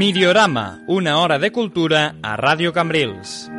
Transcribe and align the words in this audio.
Midiorama, 0.00 0.82
una 0.86 1.18
hora 1.18 1.38
de 1.38 1.52
cultura 1.52 2.14
a 2.22 2.34
Radio 2.34 2.72
Cambrils. 2.72 3.50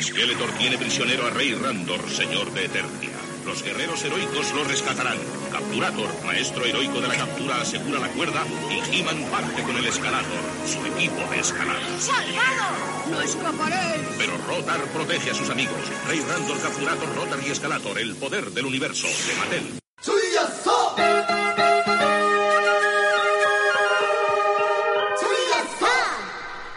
Skeletor 0.00 0.50
tiene 0.58 0.78
prisionero 0.78 1.26
a 1.26 1.30
Rey 1.30 1.52
Randor, 1.54 2.08
señor 2.08 2.52
de 2.52 2.66
Eternia. 2.66 3.13
Los 3.44 3.62
guerreros 3.62 4.02
heroicos 4.04 4.52
lo 4.54 4.64
rescatarán. 4.64 5.18
Capturator, 5.52 6.08
maestro 6.24 6.64
heroico 6.64 7.00
de 7.00 7.08
la 7.08 7.14
captura, 7.14 7.60
asegura 7.60 8.00
la 8.00 8.08
cuerda 8.08 8.42
y 8.70 8.96
He-Man 8.96 9.22
parte 9.30 9.62
con 9.62 9.76
el 9.76 9.86
Escalator, 9.86 10.40
su 10.66 10.84
equipo 10.86 11.30
de 11.30 11.40
escalada. 11.40 11.98
¡Salvado! 11.98 13.10
¡No 13.10 13.20
escaparé! 13.20 14.00
Pero 14.18 14.32
Rotar 14.48 14.80
protege 14.86 15.30
a 15.30 15.34
sus 15.34 15.50
amigos. 15.50 15.76
Rey 16.08 16.20
Randor, 16.20 16.60
Capturator, 16.60 17.14
Rotar 17.14 17.38
y 17.46 17.50
Escalator, 17.50 17.98
el 17.98 18.14
poder 18.16 18.50
del 18.50 18.66
universo 18.66 19.06
de 19.06 19.34
Mattel. 19.38 19.80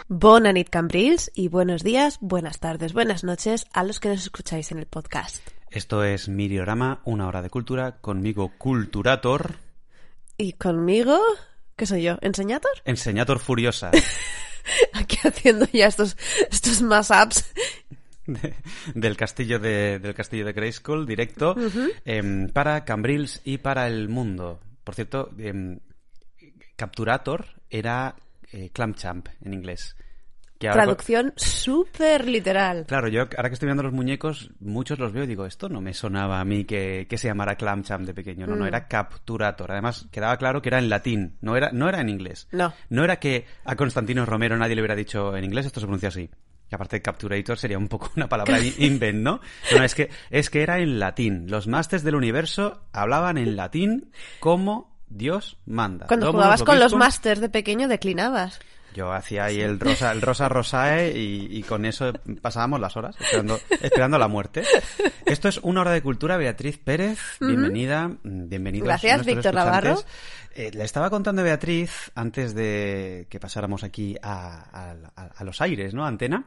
Bona 0.09 0.51
nit, 0.51 0.69
Cambrils, 0.69 1.31
y 1.35 1.47
buenos 1.47 1.83
días, 1.83 2.17
buenas 2.21 2.59
tardes, 2.59 2.93
buenas 2.93 3.23
noches 3.23 3.65
a 3.71 3.83
los 3.83 3.99
que 3.99 4.09
nos 4.09 4.23
escucháis 4.23 4.71
en 4.71 4.79
el 4.79 4.87
podcast. 4.87 5.56
Esto 5.71 6.03
es 6.03 6.29
Miriorama, 6.29 7.01
una 7.05 7.27
hora 7.27 7.41
de 7.41 7.49
cultura, 7.49 7.97
conmigo 7.99 8.53
Culturator, 8.57 9.57
Y 10.37 10.53
conmigo, 10.53 11.19
¿qué 11.75 11.85
soy 11.85 12.03
yo? 12.03 12.17
¿Enseñator? 12.21 12.71
Enseñator 12.85 13.39
Furiosa, 13.39 13.91
Aquí 14.93 15.17
haciendo 15.23 15.65
ya 15.73 15.87
estos, 15.87 16.15
estos 16.51 16.81
mashups. 16.81 17.45
de- 18.25 18.53
del 18.93 19.15
castillo 19.17 19.59
de, 19.59 19.99
del 19.99 20.13
castillo 20.13 20.45
de 20.45 20.53
Grayskull, 20.53 21.05
directo, 21.05 21.55
em, 22.05 22.49
para 22.49 22.83
Cambrils 22.85 23.41
y 23.43 23.57
para 23.57 23.87
el 23.87 24.09
mundo. 24.09 24.59
Por 24.83 24.95
cierto, 24.95 25.31
em, 25.37 25.79
Capturator 26.75 27.45
era 27.69 28.15
eh, 28.51 28.69
Clamchamp 28.71 29.27
en 29.43 29.53
inglés. 29.53 29.95
Que 30.59 30.69
Traducción 30.69 31.33
súper 31.35 32.27
literal. 32.27 32.85
Claro, 32.87 33.07
yo 33.07 33.21
ahora 33.37 33.49
que 33.49 33.53
estoy 33.53 33.67
viendo 33.67 33.83
los 33.83 33.93
muñecos, 33.93 34.49
muchos 34.59 34.97
los 34.97 35.13
veo 35.13 35.23
y 35.23 35.27
digo, 35.27 35.45
esto 35.45 35.69
no 35.69 35.81
me 35.81 35.93
sonaba 35.93 36.39
a 36.39 36.45
mí 36.45 36.65
que, 36.65 37.05
que 37.09 37.17
se 37.17 37.27
llamara 37.27 37.55
Clamchamp 37.55 38.05
de 38.07 38.13
pequeño. 38.13 38.47
No, 38.47 38.55
no, 38.55 38.65
era 38.65 38.87
Capturator. 38.87 39.71
Además, 39.71 40.07
quedaba 40.11 40.37
claro 40.37 40.61
que 40.61 40.69
era 40.69 40.79
en 40.79 40.89
latín, 40.89 41.37
no 41.41 41.55
era, 41.55 41.69
no 41.71 41.87
era 41.87 42.01
en 42.01 42.09
inglés. 42.09 42.47
No. 42.51 42.73
No 42.89 43.03
era 43.03 43.17
que 43.19 43.45
a 43.65 43.75
Constantino 43.75 44.25
Romero 44.25 44.57
nadie 44.57 44.75
le 44.75 44.81
hubiera 44.81 44.95
dicho 44.95 45.35
en 45.37 45.43
inglés, 45.43 45.65
esto 45.67 45.79
se 45.79 45.85
pronuncia 45.85 46.09
así. 46.09 46.29
Que 46.69 46.75
aparte 46.75 47.01
Capturator 47.01 47.57
sería 47.57 47.77
un 47.77 47.87
poco 47.87 48.09
una 48.17 48.27
palabra 48.27 48.59
in- 48.59 48.73
invent, 48.79 49.19
¿no? 49.19 49.39
No, 49.75 49.83
es 49.83 49.93
que, 49.95 50.09
es 50.31 50.49
que 50.49 50.63
era 50.63 50.79
en 50.79 50.97
latín. 50.99 51.45
Los 51.49 51.67
masters 51.67 52.03
del 52.03 52.15
universo 52.15 52.81
hablaban 52.93 53.37
en 53.37 53.55
latín 53.55 54.11
como 54.39 54.97
Dios 55.07 55.57
manda. 55.65 56.07
Cuando 56.07 56.25
Dominus 56.25 56.41
jugabas 56.43 56.63
con 56.63 56.79
los 56.79 56.93
masters 56.95 57.39
de 57.41 57.49
pequeño 57.49 57.87
declinabas. 57.87 58.59
Yo 58.97 59.13
hacía 59.13 59.45
ahí 59.45 59.61
el 59.61 59.79
rosa, 59.79 60.11
el 60.11 60.23
rosa 60.23 60.49
rosae 60.49 61.15
y, 61.15 61.47
y 61.51 61.61
con 61.61 61.85
eso 61.85 62.11
pasábamos 62.41 62.79
las 62.79 62.97
horas 62.97 63.15
esperando, 63.21 63.59
esperando 63.79 64.17
la 64.17 64.27
muerte. 64.27 64.63
Esto 65.23 65.47
es 65.49 65.59
una 65.59 65.81
hora 65.81 65.91
de 65.91 66.01
cultura. 66.01 66.35
Beatriz 66.35 66.79
Pérez, 66.79 67.19
bienvenida, 67.39 68.07
mm, 68.07 68.49
bienvenidos. 68.49 68.87
Gracias, 68.87 69.35
Víctor 69.35 69.53
Navarro. 69.53 69.89
Eh, 70.55 70.71
le 70.73 70.83
estaba 70.83 71.11
contando 71.11 71.41
a 71.43 71.45
Beatriz 71.45 72.11
antes 72.15 72.55
de 72.55 73.27
que 73.29 73.39
pasáramos 73.39 73.83
aquí 73.83 74.15
a, 74.23 74.63
a- 74.71 74.95
a- 75.15 75.29
a 75.37 75.43
los 75.43 75.61
aires, 75.61 75.93
¿no? 75.93 76.03
Antena. 76.03 76.45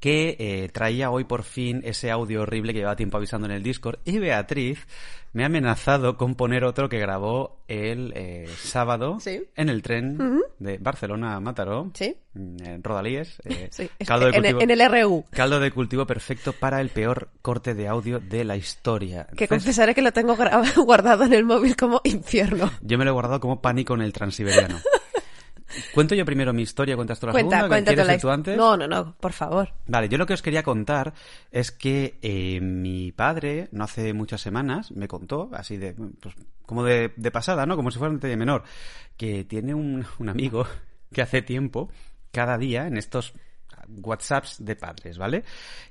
Que 0.00 0.36
eh, 0.38 0.68
traía 0.72 1.10
hoy 1.10 1.24
por 1.24 1.42
fin 1.42 1.80
ese 1.84 2.10
audio 2.10 2.42
horrible 2.42 2.72
que 2.72 2.80
llevaba 2.80 2.96
tiempo 2.96 3.16
avisando 3.16 3.46
en 3.46 3.52
el 3.52 3.62
Discord 3.62 3.98
y 4.04 4.18
Beatriz 4.18 4.86
me 5.32 5.42
ha 5.42 5.46
amenazado 5.46 6.16
con 6.16 6.34
poner 6.34 6.64
otro 6.64 6.88
que 6.88 6.98
grabó 6.98 7.58
el 7.68 8.12
eh, 8.14 8.46
sábado 8.58 9.18
Sí. 9.20 9.42
en 9.56 9.68
el 9.68 9.82
tren 9.82 10.40
de 10.58 10.78
Barcelona 10.78 11.34
a 11.36 11.40
Mataró 11.40 11.90
Sí. 11.94 12.14
mm, 12.34 12.56
en 12.64 12.82
Rodalíes 12.82 13.38
eh, 13.44 13.68
Sí, 13.72 13.88
caldo, 14.06 14.26
de 14.26 14.32
en, 14.36 14.42
cultivo, 14.42 14.60
en 14.62 14.70
el 14.70 14.88
RU. 14.90 15.24
caldo 15.30 15.60
de 15.60 15.70
cultivo 15.70 16.06
perfecto 16.06 16.52
para 16.52 16.80
el 16.80 16.90
peor 16.90 17.28
corte 17.42 17.74
de 17.74 17.88
audio 17.88 18.20
de 18.20 18.44
la 18.44 18.56
historia 18.56 19.26
Que 19.36 19.48
confesaré 19.48 19.94
que 19.94 20.02
lo 20.02 20.12
tengo 20.12 20.36
guardado 20.84 21.24
en 21.24 21.32
el 21.32 21.44
móvil 21.44 21.74
como 21.76 22.00
infierno. 22.04 22.70
yo 22.82 22.98
me 22.98 23.04
lo 23.04 23.10
he 23.10 23.14
guardado 23.14 23.40
como 23.40 23.60
pánico 23.62 23.94
en 23.94 24.02
el 24.02 24.12
transiberiano 24.12 24.78
cuento 25.94 26.14
yo 26.14 26.24
primero 26.24 26.52
mi 26.52 26.62
historia 26.62 26.96
cuentas 26.96 27.18
tú 27.18 27.26
la 27.26 27.32
Cuenta, 27.32 27.56
segunda 27.56 27.68
cuéntate 27.68 27.94
¿Quieres 27.94 28.14
la 28.14 28.18
tú 28.18 28.30
antes? 28.30 28.56
No, 28.56 28.76
no, 28.76 28.86
no, 28.86 29.16
por 29.16 29.32
favor. 29.32 29.72
Vale, 29.86 30.08
yo 30.08 30.18
lo 30.18 30.26
que 30.26 30.34
os 30.34 30.42
quería 30.42 30.62
contar 30.62 31.14
es 31.50 31.72
que 31.72 32.18
eh, 32.22 32.60
mi 32.60 33.12
padre, 33.12 33.68
no 33.72 33.84
hace 33.84 34.12
muchas 34.12 34.40
semanas, 34.40 34.92
me 34.92 35.08
contó, 35.08 35.50
así 35.52 35.76
de, 35.76 35.94
pues, 35.94 36.34
como 36.64 36.84
de, 36.84 37.12
de 37.16 37.30
pasada, 37.30 37.66
¿no? 37.66 37.76
Como 37.76 37.90
si 37.90 37.98
fuera 37.98 38.10
un 38.10 38.18
detalle 38.18 38.36
menor, 38.36 38.64
que 39.16 39.44
tiene 39.44 39.74
un, 39.74 40.04
un 40.18 40.28
amigo 40.28 40.66
que 41.12 41.22
hace 41.22 41.42
tiempo, 41.42 41.90
cada 42.30 42.58
día, 42.58 42.86
en 42.86 42.96
estos 42.96 43.34
WhatsApps 43.88 44.64
de 44.64 44.76
padres, 44.76 45.18
¿vale? 45.18 45.44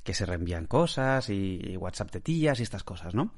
Que 0.04 0.14
se 0.14 0.26
reenvían 0.26 0.66
cosas 0.68 1.30
y, 1.30 1.62
y 1.64 1.78
WhatsApp 1.78 2.12
de 2.12 2.22
tías 2.22 2.60
y 2.60 2.64
estas 2.64 2.84
cosas, 2.84 3.16
¿no? 3.16 3.34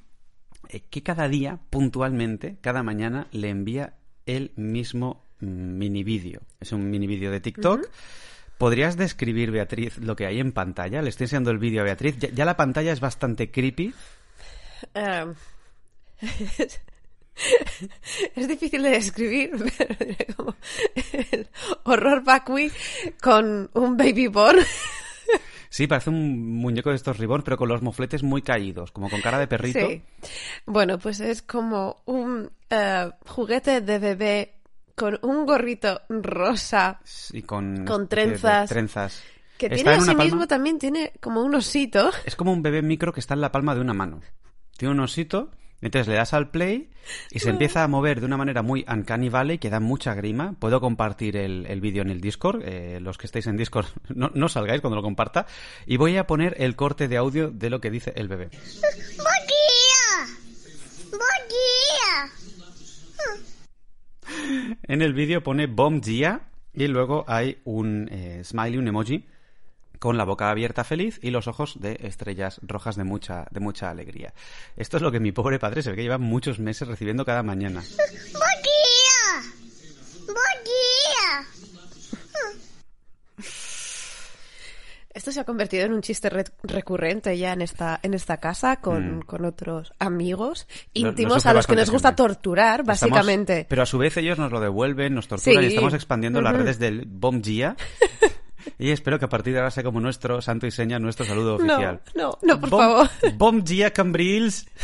Eh, 0.69 0.81
que 0.89 1.03
cada 1.03 1.27
día, 1.27 1.59
puntualmente, 1.69 2.57
cada 2.61 2.83
mañana, 2.83 3.27
le 3.31 3.49
envía 3.49 3.95
el 4.25 4.51
mismo 4.55 5.23
mini 5.39 6.03
vídeo. 6.03 6.41
Es 6.59 6.71
un 6.71 6.89
mini 6.89 7.07
vídeo 7.07 7.31
de 7.31 7.39
TikTok. 7.39 7.87
¿Podrías 8.57 8.97
describir, 8.97 9.51
Beatriz, 9.51 9.97
lo 9.99 10.15
que 10.15 10.25
hay 10.25 10.39
en 10.39 10.51
pantalla? 10.51 11.01
Le 11.01 11.09
estoy 11.09 11.25
enseñando 11.25 11.51
el 11.51 11.59
vídeo 11.59 11.81
a 11.81 11.85
Beatriz. 11.85 12.17
Ya, 12.17 12.29
ya 12.29 12.45
la 12.45 12.57
pantalla 12.57 12.91
es 12.91 12.99
bastante 12.99 13.51
creepy. 13.51 13.93
Em, 14.93 15.33
es 18.35 18.47
difícil 18.47 18.83
de 18.83 18.89
describir, 18.89 19.51
pero 19.77 19.95
diré 19.99 20.27
como 20.35 20.55
el 21.31 21.47
horror 21.83 22.23
vacui 22.23 22.71
con 23.21 23.69
un 23.73 23.97
baby 23.97 24.27
born. 24.27 24.59
Sí, 25.69 25.85
parece 25.85 26.09
un 26.09 26.55
muñeco 26.55 26.91
de 26.91 26.95
estos 26.95 27.17
ribbons, 27.17 27.43
pero 27.43 27.57
con 27.57 27.67
los 27.67 27.81
mofletes 27.81 28.23
muy 28.23 28.41
caídos, 28.41 28.91
como 28.91 29.09
con 29.09 29.19
cara 29.19 29.37
de 29.37 29.47
perrito. 29.47 29.85
Sí. 29.85 30.01
Bueno, 30.65 30.97
pues 30.97 31.19
es 31.19 31.41
como 31.41 32.01
un 32.05 32.49
eh, 32.69 33.11
juguete 33.25 33.81
de 33.81 33.99
bebé 33.99 34.53
con 34.97 35.19
un 35.21 35.45
gorrito 35.45 36.01
rosa 36.09 36.99
Y 37.31 37.43
con, 37.43 37.85
Con 37.85 38.03
especie 38.03 38.25
de 38.25 38.31
trenzas. 38.31 38.69
trenzas. 38.69 39.23
que 39.59 39.69
tiene 39.69 39.91
en 39.91 40.01
una 40.01 40.11
asimismo 40.11 40.31
palma- 40.39 40.47
también 40.47 40.79
tiene 40.79 41.13
como 41.21 41.43
un 41.43 41.53
osito. 41.53 42.09
Es 42.25 42.35
como 42.35 42.51
un 42.51 42.63
bebé 42.63 42.81
micro 42.81 43.13
que 43.13 43.19
está 43.19 43.35
en 43.35 43.41
la 43.41 43.51
palma 43.51 43.75
de 43.75 43.81
una 43.81 43.93
mano. 43.93 44.21
Tiene 44.75 44.93
un 44.95 44.99
osito, 44.99 45.51
entonces 45.81 46.07
le 46.07 46.15
das 46.15 46.33
al 46.33 46.49
play 46.49 46.89
y 47.29 47.37
se 47.39 47.51
empieza 47.51 47.83
a 47.83 47.87
mover 47.87 48.19
de 48.21 48.25
una 48.25 48.37
manera 48.37 48.63
muy 48.63 48.83
uncanny 48.91 49.29
valley 49.29 49.59
que 49.59 49.69
da 49.69 49.79
mucha 49.79 50.15
grima. 50.15 50.53
Puedo 50.59 50.81
compartir 50.81 51.37
el, 51.37 51.67
el 51.67 51.79
vídeo 51.79 52.01
en 52.01 52.09
el 52.09 52.19
Discord. 52.19 52.63
eh, 52.65 52.99
los 52.99 53.19
que 53.19 53.27
estéis 53.27 53.45
en 53.45 53.55
Discord, 53.57 53.85
no, 54.15 54.31
no 54.33 54.49
salgáis 54.49 54.81
cuando 54.81 54.95
lo 54.95 55.03
comparta. 55.03 55.45
Y 55.85 55.97
voy 55.97 56.17
a 56.17 56.25
poner 56.25 56.55
el 56.59 56.75
corte 56.75 57.07
de 57.07 57.17
audio 57.17 57.51
de 57.51 57.69
lo 57.69 57.79
que 57.81 57.91
dice 57.91 58.13
el 58.15 58.27
bebé. 58.27 58.49
Bom 58.51 59.25
dia! 59.47 60.27
Bom 61.11 61.19
dia! 61.49 62.31
En 64.83 65.01
el 65.01 65.13
vídeo 65.13 65.43
pone 65.43 65.67
Bomb 65.67 66.03
Gia 66.03 66.41
y 66.73 66.87
luego 66.87 67.25
hay 67.27 67.59
un 67.65 68.07
eh, 68.11 68.41
smiley, 68.43 68.77
un 68.77 68.87
emoji 68.87 69.25
con 69.99 70.17
la 70.17 70.25
boca 70.25 70.49
abierta 70.49 70.83
feliz 70.83 71.19
y 71.21 71.31
los 71.31 71.47
ojos 71.47 71.79
de 71.79 71.97
estrellas 72.01 72.59
rojas 72.61 72.95
de 72.95 73.03
mucha, 73.03 73.47
de 73.51 73.59
mucha 73.59 73.89
alegría. 73.89 74.33
Esto 74.75 74.97
es 74.97 75.03
lo 75.03 75.11
que 75.11 75.19
mi 75.19 75.31
pobre 75.31 75.59
padre 75.59 75.81
se 75.81 75.89
ve 75.89 75.95
que 75.95 76.03
lleva 76.03 76.17
muchos 76.17 76.59
meses 76.59 76.87
recibiendo 76.87 77.25
cada 77.25 77.43
mañana. 77.43 77.81
Bom 78.33 78.41
dia! 78.63 79.41
Bom 80.27 80.35
dia! 80.63 81.47
Esto 85.17 85.31
se 85.31 85.39
ha 85.39 85.43
convertido 85.45 85.85
en 85.85 85.93
un 85.93 86.01
chiste 86.01 86.29
re- 86.29 86.45
recurrente 86.63 87.35
ya 87.37 87.53
en 87.53 87.61
esta, 87.63 87.99
en 88.03 88.13
esta 88.13 88.37
casa 88.37 88.75
con, 88.77 89.17
Mm. 89.17 89.21
con 89.21 89.45
otros 89.45 89.91
amigos 89.99 90.67
íntimos 90.93 91.45
a 91.47 91.53
los 91.53 91.65
que 91.65 91.75
nos 91.75 91.89
gusta 91.89 92.15
torturar, 92.15 92.81
Estamos- 92.81 92.99
básicamente. 93.01 93.65
pero 93.67 93.81
a 93.81 93.85
su 93.87 93.97
vez 93.97 94.15
ellos 94.17 94.37
nos 94.37 94.51
lo 94.51 94.59
devuelven, 94.59 95.15
nos 95.15 95.27
torturan 95.27 95.61
Sí. 95.63 95.65
y 95.65 95.69
estamos 95.69 95.93
expandiendo 95.95 96.41
las 96.41 96.55
redes 96.55 96.77
del 96.79 97.05
Bomb 97.07 97.43
Gia. 97.43 97.75
y 98.77 98.91
espero 98.91 99.17
que 99.17 99.25
a 99.25 99.29
partir 99.29 99.53
de 99.53 99.59
ahora 99.59 99.71
sea 99.71 99.83
como 99.83 99.99
nuestro 99.99 100.39
santo 100.41 100.67
y 100.67 100.71
seña, 100.71 100.99
nuestro 100.99 101.25
saludo 101.25 101.57
No, 101.57 101.73
oficial. 101.73 102.01
no, 102.15 102.37
no, 102.43 102.59
por 102.59 102.69
Bomb- 102.69 102.77
favor. 102.79 103.09
Bomb 103.35 103.65
Gia 103.67 103.91
Cambrils. 103.91 104.67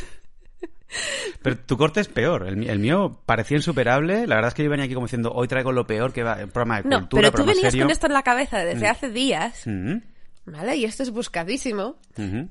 Pero 1.41 1.57
tu 1.57 1.75
corte 1.77 2.00
es 2.01 2.07
peor. 2.07 2.47
El, 2.47 2.69
el 2.69 2.79
mío 2.79 3.19
parecía 3.25 3.57
insuperable. 3.57 4.27
La 4.27 4.36
verdad 4.36 4.50
es 4.50 4.53
que 4.53 4.63
yo 4.63 4.69
venía 4.69 4.86
aquí 4.86 4.94
como 4.94 5.07
diciendo, 5.07 5.31
hoy 5.33 5.47
traigo 5.47 5.71
lo 5.71 5.88
peor 5.88 6.13
que 6.13 6.21
va. 6.24 6.36
Programa 6.38 6.81
de 6.81 6.89
No, 6.89 7.00
cultura, 7.00 7.31
pero 7.31 7.44
tú 7.44 7.50
venías 7.50 7.71
serio. 7.71 7.86
con 7.86 7.91
esto 7.91 8.06
en 8.07 8.13
la 8.13 8.21
cabeza 8.24 8.59
desde 8.59 8.88
hace 8.88 9.09
días, 9.09 9.63
Mm, 9.65 9.95
¿vale? 10.45 10.75
Y 10.75 10.85
esto 10.85 11.03
es 11.03 11.11
buscadísimo. 11.11 11.97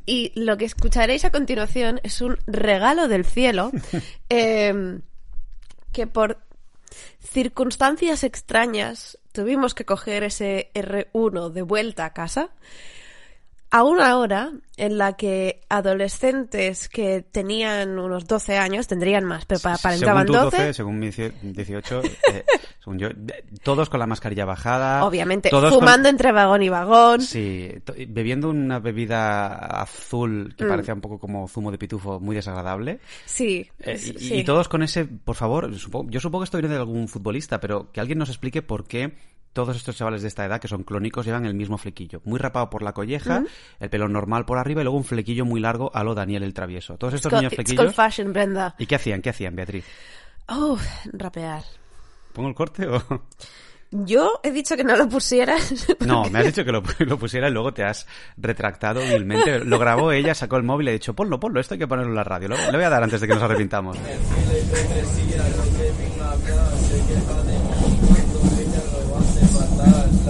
Y 0.07 0.33
lo 0.35 0.57
que 0.57 0.65
escucharéis 0.65 1.25
a 1.25 1.31
continuación 1.31 2.01
es 2.03 2.21
un 2.21 2.39
regalo 2.47 3.09
del 3.09 3.25
cielo 3.25 3.71
eh, 4.29 5.01
que 5.93 6.07
por 6.07 6.39
circunstancias 7.21 8.25
extrañas 8.25 9.19
tuvimos 9.33 9.75
que 9.75 9.85
coger 9.85 10.25
ese 10.25 10.71
R1 10.75 11.51
de 11.51 11.63
vuelta 11.63 12.05
a 12.05 12.13
casa. 12.13 12.51
A 13.73 13.83
una 13.85 14.19
hora 14.19 14.53
en 14.77 14.99
la 14.99 15.15
que 15.15 15.61
adolescentes 15.69 16.89
que 16.89 17.23
tenían 17.23 17.99
unos 17.99 18.27
12 18.27 18.59
años, 18.59 18.87
tendrían 18.87 19.25
más, 19.25 19.45
pero 19.47 19.61
pa- 19.61 19.75
aparentaban 19.75 20.27
según 20.27 20.39
tú, 20.41 20.45
12, 20.45 20.75
según 20.75 20.99
mi 20.99 21.09
cie- 21.09 21.33
18, 21.41 22.03
eh, 22.33 22.45
según 22.85 22.99
yo, 22.99 23.09
todos 23.63 23.89
con 23.89 24.01
la 24.01 24.07
mascarilla 24.07 24.45
bajada. 24.45 25.05
obviamente, 25.05 25.49
todos 25.51 25.71
con- 25.71 25.81
fumando 25.81 26.09
entre 26.09 26.33
vagón 26.33 26.63
y 26.63 26.69
vagón. 26.69 27.21
Sí, 27.23 27.71
bebiendo 28.09 28.51
una 28.51 28.79
bebida 28.79 29.55
azul 29.83 30.55
que 30.57 30.65
Mm. 30.65 30.69
parecía 30.69 30.95
un 30.95 31.01
poco 31.01 31.19
como 31.19 31.49
zumo 31.49 31.71
de 31.71 31.79
pitufo, 31.79 32.21
muy 32.21 32.37
desagradable. 32.37 33.01
Sí, 33.25 33.69
Eh, 33.81 33.97
sí, 33.99 34.35
y, 34.35 34.45
todos 34.45 34.69
con 34.69 34.83
ese, 34.83 35.05
por 35.07 35.37
favor, 35.37 35.73
supongo- 35.79 36.11
yo 36.11 36.21
supongo 36.21 36.43
que 36.43 36.47
esto 36.47 36.59
viene 36.59 36.75
de 36.75 36.81
algún 36.81 37.09
futbolista, 37.09 37.59
pero 37.61 37.91
que 37.91 38.01
alguien 38.01 38.19
nos 38.19 38.29
explique 38.29 38.61
por 38.63 38.87
qué 38.87 39.15
todos 39.53 39.77
estos 39.77 39.97
chavales 39.97 40.23
de 40.23 40.29
esta 40.29 40.45
edad, 40.45 40.61
que 40.61 40.69
son 40.69 40.83
clónicos, 40.83 41.27
llevan 41.27 41.45
el 41.47 41.55
mismo 41.55 41.79
flequillo. 41.79 42.21
Muy 42.25 42.39
rapado 42.39 42.71
por 42.71 42.83
la 42.83 42.93
colleja, 42.93 43.43
el 43.81 43.91
pelo 43.91 44.09
normal 44.09 44.45
por 44.45 44.59
arriba 44.59 44.81
y 44.81 44.85
luego 44.85 44.97
un 44.97 45.05
flequillo 45.05 45.45
muy 45.45 45.61
largo 45.61 45.91
a 45.95 46.03
lo 46.05 46.15
Daniel 46.15 46.43
el 46.43 46.55
Travieso. 46.55 46.97
Todos 46.97 47.15
estos 47.15 47.33
It's 47.33 47.41
niños 47.41 47.53
called- 47.53 47.61
it's 47.61 47.71
flequillos. 47.73 47.95
fashion, 47.95 48.33
Brenda. 48.33 48.75
¿Y 48.79 48.87
qué 48.87 48.95
hacían? 48.97 49.21
¿Qué 49.23 49.31
hacían, 49.31 49.55
Beatriz? 49.57 49.85
Oh, 50.49 50.79
rapear. 51.13 51.63
¿Pongo 52.33 52.49
el 52.49 52.55
corte 52.55 52.87
o...? 52.89 53.03
Yo 53.95 54.41
he 54.43 54.51
dicho 54.51 54.75
que 54.75 54.85
no 54.85 54.97
lo 54.97 55.07
pusieras. 55.07 55.87
No, 56.01 56.25
me 56.31 56.39
has 56.39 56.47
dicho 56.47 56.65
que 56.65 56.73
lo, 56.73 56.83
lo 57.01 57.19
pusiera 57.19 57.49
y 57.51 57.53
luego 57.53 57.75
te 57.75 57.85
has 57.85 58.07
retractado 58.39 59.01
vilmente. 59.03 59.59
Lo 59.67 59.79
grabó 59.79 60.13
ella, 60.13 60.35
sacó 60.35 60.57
el 60.57 60.63
móvil 60.63 60.87
y 60.87 60.91
ha 60.91 60.93
dicho, 60.95 61.13
ponlo, 61.15 61.39
ponlo, 61.39 61.61
esto 61.61 61.75
hay 61.75 61.79
que 61.81 61.87
ponerlo 61.87 62.11
en 62.11 62.17
la 62.17 62.25
radio. 62.25 62.49
Lo- 62.49 62.57
Le 62.57 62.73
voy 62.73 62.85
a 62.85 62.89
dar 62.89 63.03
antes 63.03 63.21
de 63.21 63.29
que 63.29 63.35
nos 63.35 63.43
arrepintamos. 63.43 63.99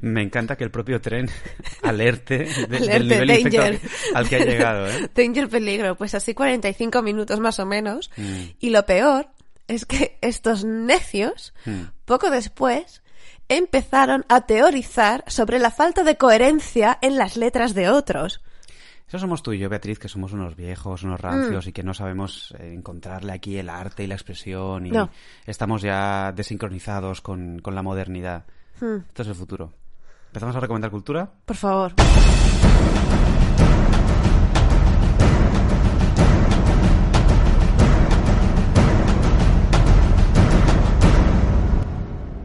Me 0.00 0.22
encanta 0.22 0.56
que 0.56 0.64
el 0.64 0.70
propio 0.70 1.00
tren 1.00 1.28
alerte, 1.82 2.38
de- 2.68 2.78
del 2.86 3.08
nivel 3.08 3.28
danger. 3.44 3.80
al 4.14 4.28
que 4.28 4.36
ha 4.36 4.44
llegado. 4.44 4.88
¿eh? 4.88 5.08
Danger 5.14 5.48
peligro, 5.48 5.96
pues 5.96 6.14
así 6.14 6.34
45 6.34 7.02
minutos 7.02 7.40
más 7.40 7.58
o 7.58 7.66
menos. 7.66 8.10
Mm. 8.16 8.42
Y 8.60 8.70
lo 8.70 8.84
peor 8.86 9.28
es 9.66 9.84
que 9.86 10.18
estos 10.20 10.64
necios, 10.64 11.52
Mm. 11.66 11.82
poco 12.04 12.30
después, 12.30 13.02
empezaron 13.48 14.24
a 14.28 14.42
teorizar 14.42 15.24
sobre 15.26 15.58
la 15.58 15.70
falta 15.70 16.04
de 16.04 16.16
coherencia 16.16 16.98
en 17.00 17.16
las 17.16 17.36
letras 17.36 17.74
de 17.74 17.88
otros. 17.88 18.42
Eso 19.08 19.18
somos 19.18 19.42
tú 19.42 19.54
y 19.54 19.58
yo, 19.58 19.70
Beatriz, 19.70 19.98
que 19.98 20.08
somos 20.08 20.34
unos 20.34 20.54
viejos, 20.54 21.02
unos 21.02 21.18
rancios 21.18 21.64
Mm. 21.64 21.68
y 21.70 21.72
que 21.72 21.82
no 21.82 21.94
sabemos 21.94 22.54
eh, 22.58 22.74
encontrarle 22.74 23.32
aquí 23.32 23.56
el 23.56 23.70
arte 23.70 24.04
y 24.04 24.06
la 24.06 24.14
expresión 24.14 24.84
y 24.84 24.90
No. 24.90 25.08
estamos 25.46 25.80
ya 25.80 26.30
desincronizados 26.32 27.22
con, 27.22 27.58
con 27.60 27.74
la 27.74 27.82
modernidad. 27.82 28.44
Hmm. 28.80 28.98
Esto 29.08 29.22
es 29.22 29.28
el 29.28 29.34
futuro. 29.34 29.72
¿Empezamos 30.28 30.56
a 30.56 30.60
recomendar 30.60 30.90
cultura? 30.90 31.30
Por 31.44 31.56
favor. 31.56 31.94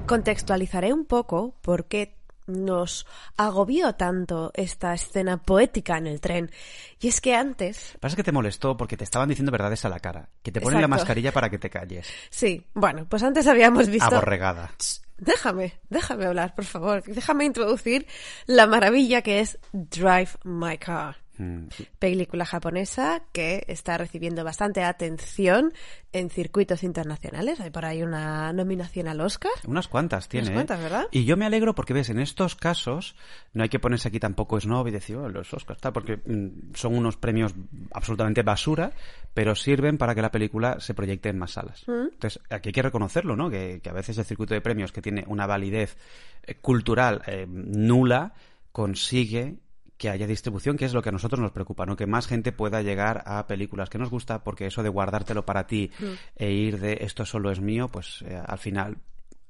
Contextualizaré 0.05 0.93
un 0.93 1.05
poco 1.05 1.55
por 1.61 1.85
qué 1.85 2.17
nos 2.45 3.05
agobió 3.37 3.93
tanto 3.95 4.51
esta 4.53 4.93
escena 4.93 5.37
poética 5.37 5.97
en 5.97 6.07
el 6.07 6.19
tren. 6.19 6.51
Y 6.99 7.07
es 7.07 7.21
que 7.21 7.35
antes, 7.35 7.97
Pasa 7.99 8.15
que 8.15 8.23
te 8.23 8.31
molestó 8.31 8.75
porque 8.75 8.97
te 8.97 9.03
estaban 9.03 9.29
diciendo 9.29 9.51
verdades 9.51 9.85
a 9.85 9.89
la 9.89 9.99
cara. 9.99 10.29
Que 10.41 10.51
te 10.51 10.61
ponen 10.61 10.81
la 10.81 10.87
mascarilla 10.87 11.31
para 11.31 11.49
que 11.49 11.57
te 11.57 11.69
calles. 11.69 12.07
sí, 12.29 12.65
bueno, 12.73 13.05
pues 13.07 13.23
antes 13.23 13.47
habíamos 13.47 13.87
visto... 13.89 14.05
Aborregada. 14.05 14.71
Déjame, 15.17 15.73
déjame 15.89 16.25
hablar, 16.25 16.55
por 16.55 16.65
favor. 16.65 17.03
Déjame 17.03 17.45
introducir 17.45 18.05
la 18.45 18.67
maravilla 18.67 19.21
que 19.21 19.39
es 19.39 19.59
Drive 19.71 20.37
My 20.43 20.77
Car. 20.77 21.22
Mm. 21.37 21.67
Película 21.99 22.45
japonesa 22.45 23.23
que 23.31 23.63
está 23.67 23.97
recibiendo 23.97 24.43
bastante 24.43 24.83
atención 24.83 25.73
en 26.11 26.29
circuitos 26.29 26.83
internacionales. 26.83 27.59
Hay 27.59 27.71
por 27.71 27.85
ahí 27.85 28.03
una 28.03 28.53
nominación 28.53 29.07
al 29.07 29.19
Oscar. 29.21 29.51
Unas 29.65 29.87
cuantas 29.87 30.29
tiene. 30.29 30.47
Unas 30.47 30.57
cuantas, 30.57 30.79
¿eh? 30.79 30.83
¿verdad? 30.83 31.05
Y 31.11 31.25
yo 31.25 31.37
me 31.37 31.45
alegro 31.45 31.73
porque, 31.73 31.93
ves, 31.93 32.09
en 32.09 32.19
estos 32.19 32.55
casos 32.55 33.15
no 33.53 33.63
hay 33.63 33.69
que 33.69 33.79
ponerse 33.79 34.09
aquí 34.09 34.19
tampoco 34.19 34.59
snob 34.59 34.87
y 34.87 34.91
decir, 34.91 35.15
oh, 35.17 35.29
los 35.29 35.53
Oscars, 35.53 35.79
tal, 35.79 35.93
porque 35.93 36.17
mm, 36.17 36.73
son 36.75 36.95
unos 36.95 37.17
premios 37.17 37.53
absolutamente 37.91 38.43
basura, 38.43 38.93
pero 39.33 39.55
sirven 39.55 39.97
para 39.97 40.13
que 40.13 40.21
la 40.21 40.31
película 40.31 40.79
se 40.79 40.93
proyecte 40.93 41.29
en 41.29 41.39
más 41.39 41.51
salas. 41.51 41.83
Mm. 41.87 42.13
Entonces, 42.13 42.41
aquí 42.49 42.69
hay 42.69 42.73
que 42.73 42.81
reconocerlo, 42.81 43.35
¿no? 43.35 43.49
Que, 43.49 43.79
que 43.81 43.89
a 43.89 43.93
veces 43.93 44.17
el 44.17 44.25
circuito 44.25 44.53
de 44.53 44.61
premios, 44.61 44.91
que 44.91 45.01
tiene 45.01 45.23
una 45.27 45.47
validez 45.47 45.97
eh, 46.43 46.55
cultural 46.55 47.21
eh, 47.25 47.45
nula, 47.47 48.33
consigue 48.71 49.55
que 50.03 50.09
haya 50.09 50.27
distribución, 50.27 50.75
que 50.75 50.83
es 50.83 50.93
lo 50.93 51.01
que 51.01 51.07
a 51.07 51.11
nosotros 51.13 51.39
nos 51.39 51.51
preocupa, 51.51 51.85
¿no? 51.85 51.95
Que 51.95 52.05
más 52.07 52.27
gente 52.27 52.51
pueda 52.51 52.81
llegar 52.81 53.23
a 53.25 53.47
películas 53.47 53.89
que 53.89 53.97
nos 53.97 54.09
gusta, 54.09 54.43
porque 54.43 54.65
eso 54.65 54.83
de 54.83 54.89
guardártelo 54.89 55.45
para 55.45 55.65
ti 55.65 55.91
e 56.35 56.51
ir 56.51 56.77
de 56.81 56.97
esto 57.05 57.25
solo 57.25 57.51
es 57.51 57.61
mío, 57.61 57.87
pues 57.87 58.21
eh, 58.27 58.37
al 58.45 58.57
final 58.57 58.97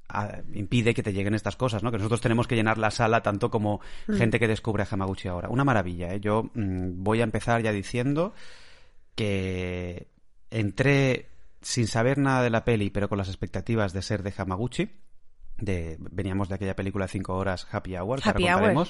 a- 0.09 0.41
impide 0.53 0.93
que 0.93 1.01
te 1.01 1.11
lleguen 1.11 1.33
estas 1.33 1.55
cosas, 1.55 1.81
¿no? 1.81 1.89
Que 1.89 1.97
nosotros 1.97 2.21
tenemos 2.21 2.45
que 2.45 2.53
llenar 2.55 2.77
la 2.77 2.91
sala 2.91 3.23
tanto 3.23 3.49
como 3.49 3.81
gente 4.05 4.37
que 4.39 4.47
descubre 4.47 4.83
a 4.83 4.87
Hamaguchi 4.91 5.27
ahora. 5.27 5.49
Una 5.49 5.63
maravilla, 5.63 6.13
¿eh? 6.13 6.19
Yo 6.19 6.43
mm, 6.53 7.01
voy 7.03 7.21
a 7.21 7.23
empezar 7.23 7.63
ya 7.63 7.71
diciendo 7.71 8.35
que 9.15 10.07
entré 10.51 11.29
sin 11.61 11.87
saber 11.87 12.17
nada 12.19 12.43
de 12.43 12.49
la 12.49 12.63
peli, 12.63 12.89
pero 12.91 13.09
con 13.09 13.17
las 13.17 13.27
expectativas 13.29 13.91
de 13.93 14.01
ser 14.03 14.21
de 14.21 14.33
Hamaguchi. 14.37 14.89
De, 15.57 15.97
veníamos 15.99 16.49
de 16.49 16.55
aquella 16.55 16.75
película 16.75 17.05
de 17.05 17.09
cinco 17.11 17.35
horas, 17.35 17.67
Happy 17.71 17.95
Hour, 17.95 18.21
que 18.21 18.29
Happy 18.29 18.47
ahora 18.47 18.67
Hour. 18.67 18.87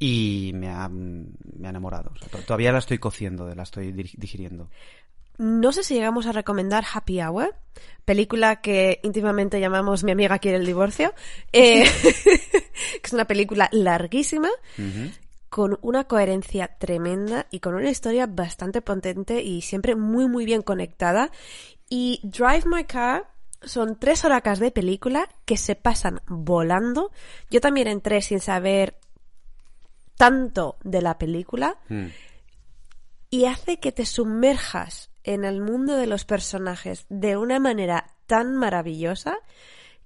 Y 0.00 0.50
me 0.54 0.68
ha, 0.70 0.88
me 0.88 1.66
ha 1.66 1.70
enamorado. 1.70 2.10
O 2.14 2.18
sea, 2.18 2.28
to- 2.28 2.38
todavía 2.38 2.72
la 2.72 2.78
estoy 2.78 2.98
cociendo, 2.98 3.54
la 3.54 3.62
estoy 3.62 3.92
digiriendo. 3.92 4.68
No 5.38 5.72
sé 5.72 5.82
si 5.84 5.94
llegamos 5.94 6.26
a 6.26 6.32
recomendar 6.32 6.84
Happy 6.92 7.20
Hour, 7.22 7.54
película 8.04 8.60
que 8.60 9.00
íntimamente 9.02 9.60
llamamos 9.60 10.02
Mi 10.04 10.12
amiga 10.12 10.38
quiere 10.38 10.58
el 10.58 10.66
divorcio, 10.66 11.14
eh, 11.52 11.84
que 12.02 13.00
es 13.04 13.12
una 13.12 13.26
película 13.26 13.68
larguísima, 13.72 14.48
con 15.48 15.78
una 15.82 16.04
coherencia 16.04 16.68
tremenda 16.78 17.46
y 17.50 17.60
con 17.60 17.74
una 17.74 17.90
historia 17.90 18.26
bastante 18.26 18.82
potente 18.82 19.42
y 19.42 19.62
siempre 19.62 19.96
muy 19.96 20.28
muy 20.28 20.44
bien 20.44 20.62
conectada. 20.62 21.30
Y 21.88 22.20
Drive 22.22 22.64
My 22.66 22.84
Car 22.84 23.28
son 23.62 23.98
tres 23.98 24.24
horacas 24.24 24.58
de 24.60 24.70
película 24.70 25.28
que 25.44 25.56
se 25.56 25.74
pasan 25.74 26.20
volando. 26.28 27.10
Yo 27.50 27.60
también 27.60 27.88
entré 27.88 28.22
sin 28.22 28.40
saber 28.40 28.94
tanto 30.20 30.76
de 30.84 31.00
la 31.00 31.16
película 31.16 31.78
Mm. 31.88 32.08
y 33.30 33.46
hace 33.46 33.80
que 33.80 33.90
te 33.90 34.04
sumerjas 34.04 35.10
en 35.24 35.46
el 35.46 35.62
mundo 35.62 35.96
de 35.96 36.06
los 36.06 36.26
personajes 36.26 37.06
de 37.08 37.38
una 37.38 37.58
manera 37.58 38.14
tan 38.26 38.54
maravillosa 38.54 39.38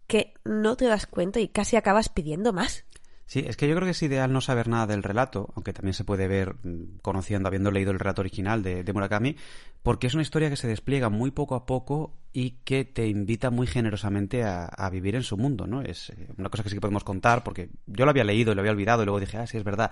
que 0.06 0.35
no 0.44 0.76
te 0.76 0.85
das 0.87 1.06
cuenta 1.06 1.40
y 1.40 1.49
casi 1.49 1.75
acabas 1.75 2.09
pidiendo 2.11 2.52
más. 2.52 2.85
Sí, 3.26 3.43
es 3.47 3.57
que 3.57 3.66
yo 3.66 3.75
creo 3.75 3.87
que 3.87 3.93
es 3.93 4.02
ideal 4.02 4.33
no 4.33 4.40
saber 4.43 4.69
nada 4.69 4.87
del 4.87 5.02
relato, 5.02 5.49
aunque 5.57 5.73
también 5.73 5.95
se 5.95 6.04
puede 6.04 6.28
ver 6.28 6.57
mm, 6.62 6.99
conociendo, 7.02 7.49
habiendo 7.49 7.71
leído 7.71 7.90
el 7.90 7.99
relato 7.99 8.21
original 8.21 8.62
de, 8.62 8.85
de 8.85 8.93
Murakami, 8.93 9.37
porque 9.83 10.07
es 10.09 10.14
una 10.14 10.23
historia 10.23 10.50
que 10.50 10.57
se 10.57 10.69
despliega 10.69 11.09
muy 11.09 11.31
poco 11.31 11.54
a 11.54 11.64
poco 11.66 12.14
y 12.33 12.59
que 12.64 12.85
te 12.85 13.07
invita 13.07 13.50
muy 13.50 13.66
generosamente 13.66 14.43
a, 14.45 14.66
a 14.66 14.90
vivir 14.90 15.14
en 15.14 15.23
su 15.23 15.37
mundo, 15.38 15.66
¿no? 15.66 15.81
Es 15.83 16.11
eh, 16.11 16.28
una 16.37 16.50
cosa 16.50 16.62
que 16.64 16.69
sí 16.69 16.75
que 16.76 16.81
podemos 16.81 17.04
contar, 17.04 17.43
porque 17.45 17.71
yo 17.87 18.04
lo 18.04 18.11
había 18.11 18.25
leído 18.25 18.52
y 18.52 18.54
lo 18.57 18.61
había 18.61 18.73
olvidado 18.73 19.02
y 19.02 19.07
luego 19.07 19.21
dije, 19.21 19.38
ah, 19.38 19.47
sí, 19.47 19.57
es 19.57 19.64
verdad. 19.64 19.90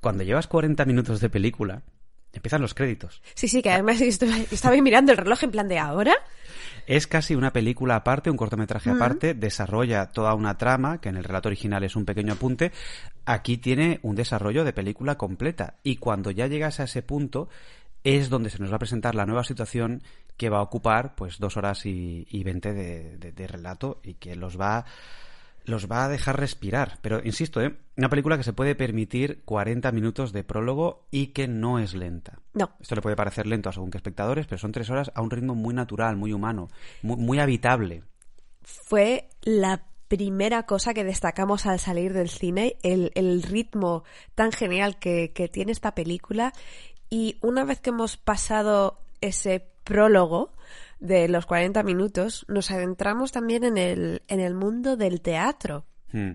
Cuando 0.00 0.22
llevas 0.24 0.46
40 0.46 0.84
minutos 0.84 1.20
de 1.20 1.30
película, 1.30 1.82
empiezan 2.32 2.60
los 2.60 2.74
créditos. 2.74 3.22
Sí, 3.34 3.48
sí, 3.48 3.62
que 3.62 3.70
además 3.70 4.00
estuve- 4.00 4.46
estaba 4.50 4.76
mirando 4.80 5.12
el 5.12 5.18
reloj 5.18 5.42
en 5.44 5.50
plan 5.50 5.68
de 5.68 5.78
ahora. 5.78 6.14
Es 6.86 7.06
casi 7.06 7.34
una 7.34 7.52
película 7.52 7.96
aparte, 7.96 8.30
un 8.30 8.36
cortometraje 8.36 8.90
aparte, 8.90 9.34
desarrolla 9.34 10.06
toda 10.12 10.34
una 10.34 10.56
trama, 10.56 11.00
que 11.00 11.08
en 11.08 11.16
el 11.16 11.24
relato 11.24 11.48
original 11.48 11.82
es 11.84 11.96
un 11.96 12.04
pequeño 12.04 12.34
apunte. 12.34 12.70
Aquí 13.24 13.58
tiene 13.58 13.98
un 14.02 14.14
desarrollo 14.14 14.64
de 14.64 14.72
película 14.72 15.16
completa. 15.16 15.74
Y 15.82 15.96
cuando 15.96 16.30
ya 16.30 16.46
llegas 16.46 16.78
a 16.78 16.84
ese 16.84 17.02
punto, 17.02 17.48
es 18.04 18.28
donde 18.30 18.50
se 18.50 18.60
nos 18.60 18.70
va 18.70 18.76
a 18.76 18.78
presentar 18.78 19.16
la 19.16 19.26
nueva 19.26 19.42
situación 19.42 20.02
que 20.36 20.48
va 20.48 20.58
a 20.58 20.62
ocupar 20.62 21.14
pues 21.16 21.38
dos 21.38 21.56
horas 21.56 21.84
y, 21.86 22.24
veinte 22.44 22.72
de, 22.72 23.16
de- 23.18 23.32
de 23.32 23.46
relato 23.48 24.00
y 24.04 24.14
que 24.14 24.36
los 24.36 24.60
va 24.60 24.84
los 25.66 25.90
va 25.90 26.04
a 26.04 26.08
dejar 26.08 26.38
respirar. 26.38 26.98
Pero 27.02 27.20
insisto, 27.24 27.60
¿eh? 27.60 27.76
una 27.96 28.08
película 28.08 28.36
que 28.36 28.44
se 28.44 28.52
puede 28.52 28.74
permitir 28.74 29.42
40 29.44 29.92
minutos 29.92 30.32
de 30.32 30.44
prólogo 30.44 31.06
y 31.10 31.28
que 31.28 31.48
no 31.48 31.78
es 31.78 31.94
lenta. 31.94 32.40
No. 32.54 32.70
Esto 32.80 32.94
le 32.94 33.02
puede 33.02 33.16
parecer 33.16 33.46
lento 33.46 33.68
a 33.68 33.72
según 33.72 33.90
qué 33.90 33.98
espectadores, 33.98 34.46
pero 34.46 34.58
son 34.58 34.72
tres 34.72 34.88
horas 34.90 35.10
a 35.14 35.22
un 35.22 35.30
ritmo 35.30 35.54
muy 35.54 35.74
natural, 35.74 36.16
muy 36.16 36.32
humano, 36.32 36.68
muy, 37.02 37.16
muy 37.16 37.38
habitable. 37.38 38.04
fue 38.62 39.28
la 39.42 39.84
primera 40.08 40.64
cosa 40.64 40.94
que 40.94 41.04
destacamos 41.04 41.66
al 41.66 41.80
salir 41.80 42.12
del 42.12 42.28
cine, 42.28 42.76
el, 42.82 43.10
el 43.14 43.42
ritmo 43.42 44.04
tan 44.34 44.52
genial 44.52 44.98
que, 44.98 45.32
que 45.32 45.48
tiene 45.48 45.72
esta 45.72 45.94
película. 45.94 46.52
Y 47.10 47.38
una 47.42 47.64
vez 47.64 47.80
que 47.80 47.90
hemos 47.90 48.16
pasado 48.16 48.98
ese 49.20 49.66
prólogo 49.84 50.52
de 50.98 51.28
los 51.28 51.46
40 51.46 51.82
minutos, 51.82 52.44
nos 52.48 52.70
adentramos 52.70 53.32
también 53.32 53.64
en 53.64 53.78
el, 53.78 54.22
en 54.28 54.40
el 54.40 54.54
mundo 54.54 54.96
del 54.96 55.20
teatro. 55.20 55.86
Hmm. 56.12 56.32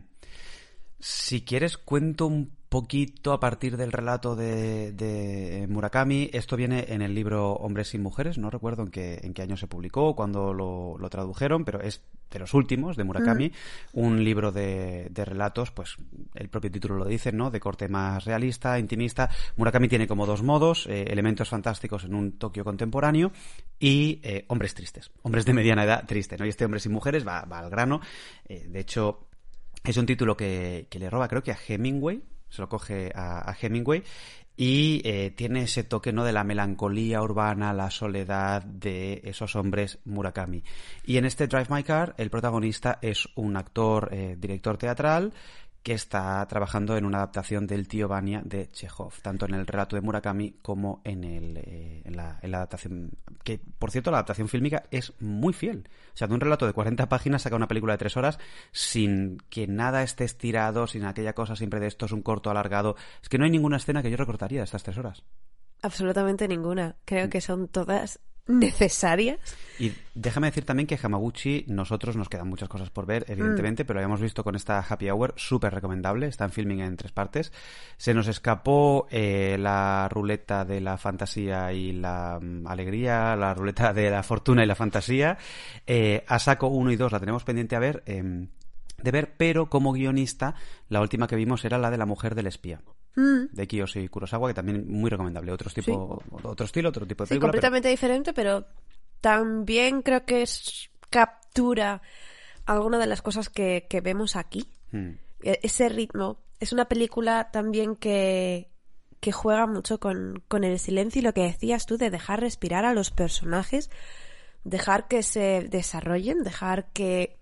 Si 0.99 1.43
quieres, 1.43 1.77
cuento 1.77 2.27
un 2.27 2.55
poquito 2.71 3.33
a 3.33 3.39
partir 3.41 3.75
del 3.75 3.91
relato 3.91 4.33
de, 4.33 4.93
de 4.93 5.67
Murakami. 5.67 6.29
Esto 6.31 6.55
viene 6.55 6.85
en 6.87 7.01
el 7.01 7.13
libro 7.13 7.51
Hombres 7.51 7.93
y 7.95 7.97
Mujeres. 7.97 8.37
No 8.37 8.49
recuerdo 8.49 8.83
en 8.83 8.91
qué, 8.91 9.19
en 9.23 9.33
qué 9.33 9.41
año 9.41 9.57
se 9.57 9.67
publicó, 9.67 10.15
cuando 10.15 10.53
lo, 10.53 10.97
lo 10.97 11.09
tradujeron, 11.09 11.65
pero 11.65 11.81
es 11.81 12.01
de 12.31 12.39
los 12.39 12.53
últimos, 12.53 12.95
de 12.95 13.03
Murakami. 13.03 13.51
Un 13.91 14.23
libro 14.23 14.53
de, 14.53 15.09
de 15.11 15.25
relatos, 15.25 15.71
pues 15.71 15.97
el 16.33 16.47
propio 16.47 16.71
título 16.71 16.95
lo 16.95 17.03
dice, 17.03 17.33
¿no? 17.33 17.51
De 17.51 17.59
corte 17.59 17.89
más 17.89 18.23
realista, 18.23 18.79
intimista. 18.79 19.29
Murakami 19.57 19.89
tiene 19.89 20.07
como 20.07 20.25
dos 20.25 20.41
modos, 20.41 20.87
eh, 20.87 21.03
elementos 21.09 21.49
fantásticos 21.49 22.05
en 22.05 22.15
un 22.15 22.37
Tokio 22.37 22.63
contemporáneo 22.63 23.33
y 23.81 24.21
eh, 24.23 24.45
hombres 24.47 24.75
tristes, 24.75 25.11
hombres 25.23 25.43
de 25.43 25.51
mediana 25.51 25.83
edad 25.83 26.05
triste, 26.07 26.37
¿no? 26.37 26.45
Y 26.45 26.49
este 26.49 26.63
Hombres 26.63 26.85
y 26.85 26.89
Mujeres 26.89 27.27
va, 27.27 27.41
va 27.41 27.59
al 27.59 27.69
grano. 27.69 27.99
Eh, 28.47 28.65
de 28.69 28.79
hecho, 28.79 29.27
es 29.83 29.97
un 29.97 30.05
título 30.05 30.37
que, 30.37 30.87
que 30.89 30.99
le 30.99 31.09
roba, 31.09 31.27
creo 31.27 31.43
que 31.43 31.51
a 31.51 31.57
Hemingway, 31.67 32.23
se 32.51 32.61
lo 32.61 32.69
coge 32.69 33.11
a, 33.15 33.55
Hemingway, 33.59 34.03
y 34.55 35.01
eh, 35.05 35.31
tiene 35.31 35.63
ese 35.63 35.83
toque 35.83 36.11
¿no? 36.11 36.23
de 36.23 36.33
la 36.33 36.43
melancolía 36.43 37.21
urbana, 37.21 37.73
la 37.73 37.89
soledad 37.89 38.61
de 38.63 39.21
esos 39.23 39.55
hombres 39.55 39.97
Murakami. 40.05 40.63
Y 41.05 41.17
en 41.17 41.25
este 41.25 41.47
Drive 41.47 41.67
My 41.69 41.83
Car, 41.83 42.13
el 42.17 42.29
protagonista 42.29 42.99
es 43.01 43.27
un 43.35 43.57
actor, 43.57 44.09
eh, 44.11 44.35
director 44.37 44.77
teatral, 44.77 45.33
que 45.83 45.93
está 45.93 46.45
trabajando 46.47 46.95
en 46.95 47.05
una 47.05 47.17
adaptación 47.17 47.65
del 47.65 47.87
tío 47.87 48.07
Vania 48.07 48.41
de 48.45 48.69
Chekhov, 48.69 49.13
tanto 49.21 49.45
en 49.45 49.55
el 49.55 49.65
relato 49.65 49.95
de 49.95 50.01
Murakami 50.01 50.57
como 50.61 51.01
en, 51.03 51.23
el, 51.23 51.57
eh, 51.57 52.03
en, 52.05 52.15
la, 52.15 52.39
en 52.41 52.51
la 52.51 52.57
adaptación. 52.57 53.11
Que, 53.43 53.59
por 53.79 53.89
cierto, 53.89 54.11
la 54.11 54.17
adaptación 54.17 54.47
fílmica 54.47 54.83
es 54.91 55.13
muy 55.19 55.53
fiel. 55.53 55.89
O 56.13 56.17
sea, 56.17 56.27
de 56.27 56.35
un 56.35 56.39
relato 56.39 56.67
de 56.67 56.73
40 56.73 57.09
páginas 57.09 57.41
saca 57.41 57.55
una 57.55 57.67
película 57.67 57.93
de 57.93 57.97
3 57.97 58.17
horas 58.17 58.39
sin 58.71 59.37
que 59.49 59.67
nada 59.67 60.03
esté 60.03 60.23
estirado, 60.23 60.85
sin 60.85 61.05
aquella 61.05 61.33
cosa 61.33 61.55
siempre 61.55 61.79
de 61.79 61.87
esto 61.87 62.05
es 62.05 62.11
un 62.11 62.21
corto 62.21 62.51
alargado. 62.51 62.95
Es 63.23 63.29
que 63.29 63.39
no 63.39 63.45
hay 63.45 63.51
ninguna 63.51 63.77
escena 63.77 64.03
que 64.03 64.11
yo 64.11 64.17
recortaría 64.17 64.59
de 64.59 64.65
estas 64.65 64.83
3 64.83 64.97
horas. 64.99 65.23
Absolutamente 65.81 66.47
ninguna. 66.47 66.97
Creo 67.05 67.29
que 67.29 67.41
son 67.41 67.67
todas 67.67 68.19
necesarias. 68.47 69.39
Y 69.79 69.93
déjame 70.13 70.47
decir 70.47 70.63
también 70.63 70.85
que 70.85 70.99
Hamaguchi, 71.01 71.65
nosotros 71.67 72.15
nos 72.15 72.29
quedan 72.29 72.47
muchas 72.47 72.69
cosas 72.69 72.91
por 72.91 73.07
ver, 73.07 73.25
evidentemente, 73.27 73.83
pero 73.83 73.95
lo 73.95 74.01
habíamos 74.01 74.21
visto 74.21 74.43
con 74.43 74.55
esta 74.55 74.79
Happy 74.79 75.09
Hour, 75.09 75.33
súper 75.37 75.73
recomendable, 75.73 76.27
está 76.27 76.45
en 76.45 76.51
filming 76.51 76.81
en 76.81 76.97
tres 76.97 77.11
partes. 77.11 77.51
Se 77.97 78.13
nos 78.13 78.27
escapó 78.27 79.07
eh, 79.09 79.57
la 79.59 80.07
ruleta 80.09 80.65
de 80.65 80.81
la 80.81 80.97
fantasía 80.97 81.73
y 81.73 81.93
la 81.93 82.39
mm, 82.39 82.67
alegría, 82.67 83.35
la 83.35 83.53
ruleta 83.53 83.91
de 83.91 84.11
la 84.11 84.21
fortuna 84.21 84.63
y 84.63 84.67
la 84.67 84.75
fantasía. 84.75 85.37
Eh, 85.87 86.23
Asako 86.27 86.67
1 86.67 86.91
y 86.91 86.95
2 86.95 87.11
la 87.11 87.19
tenemos 87.19 87.43
pendiente 87.43 87.75
a 87.75 87.79
ver. 87.79 88.03
em, 88.05 88.49
de 89.01 89.11
ver, 89.11 89.33
pero 89.35 89.69
como 89.69 89.93
guionista, 89.93 90.53
la 90.87 91.01
última 91.01 91.27
que 91.27 91.35
vimos 91.35 91.65
era 91.65 91.77
la 91.77 91.89
de 91.89 91.97
la 91.97 92.05
mujer 92.05 92.35
del 92.35 92.47
espía, 92.47 92.81
Mm. 93.15 93.47
de 93.51 93.67
Kiyoshi 93.67 94.07
Kurosawa, 94.07 94.47
que 94.47 94.53
también 94.53 94.85
muy 94.89 95.09
recomendable. 95.09 95.51
Otro 95.51 95.69
tipo, 95.69 96.23
otro 96.43 96.65
estilo, 96.65 96.89
otro 96.89 97.05
tipo 97.05 97.23
de 97.23 97.27
Sí, 97.27 97.29
película. 97.31 97.51
pero- 97.51 97.59
completamente 97.61 97.89
diferente, 97.89 98.33
pero 98.33 98.65
también 99.19 100.01
creo 100.01 100.25
que 100.25 100.41
es- 100.43 100.89
captura 101.09 102.01
alguna 102.65 102.97
de 102.99 103.07
las 103.07 103.21
cosas 103.21 103.49
que, 103.49 103.85
que 103.89 103.99
vemos 104.01 104.35
aquí. 104.35 104.65
Hmm. 104.91 105.11
E- 105.43 105.59
Ese 105.63 105.89
ritmo. 105.89 106.37
Es 106.59 106.71
una 106.71 106.85
película 106.85 107.49
también 107.51 107.95
que, 107.95 108.69
que 109.19 109.31
juega 109.31 109.67
mucho 109.67 109.99
con, 109.99 110.41
con 110.47 110.63
el 110.63 110.79
silencio 110.79 111.19
y 111.19 111.23
lo 111.23 111.33
que 111.33 111.41
decías 111.41 111.85
tú 111.85 111.97
de 111.97 112.09
dejar 112.11 112.39
respirar 112.39 112.85
a 112.85 112.93
los 112.93 113.11
personajes, 113.11 113.89
dejar 114.63 115.07
que 115.07 115.21
se 115.23 115.67
desarrollen, 115.69 116.43
dejar 116.43 116.91
que 116.93 117.39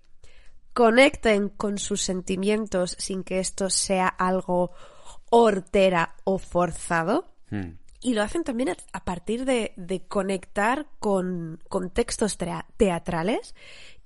conecten 0.72 1.48
con 1.48 1.78
sus 1.78 2.00
sentimientos 2.02 2.96
sin 2.98 3.22
que 3.24 3.38
esto 3.40 3.70
sea 3.70 4.08
algo 4.08 4.72
hortera 5.30 6.14
o 6.24 6.38
forzado. 6.38 7.32
Hmm. 7.50 7.78
Y 8.02 8.14
lo 8.14 8.22
hacen 8.22 8.44
también 8.44 8.74
a, 8.92 9.04
partir 9.04 9.44
de, 9.44 9.72
de 9.76 10.02
conectar 10.02 10.86
con, 11.00 11.60
con 11.68 11.90
textos 11.90 12.38
teatrales 12.76 13.54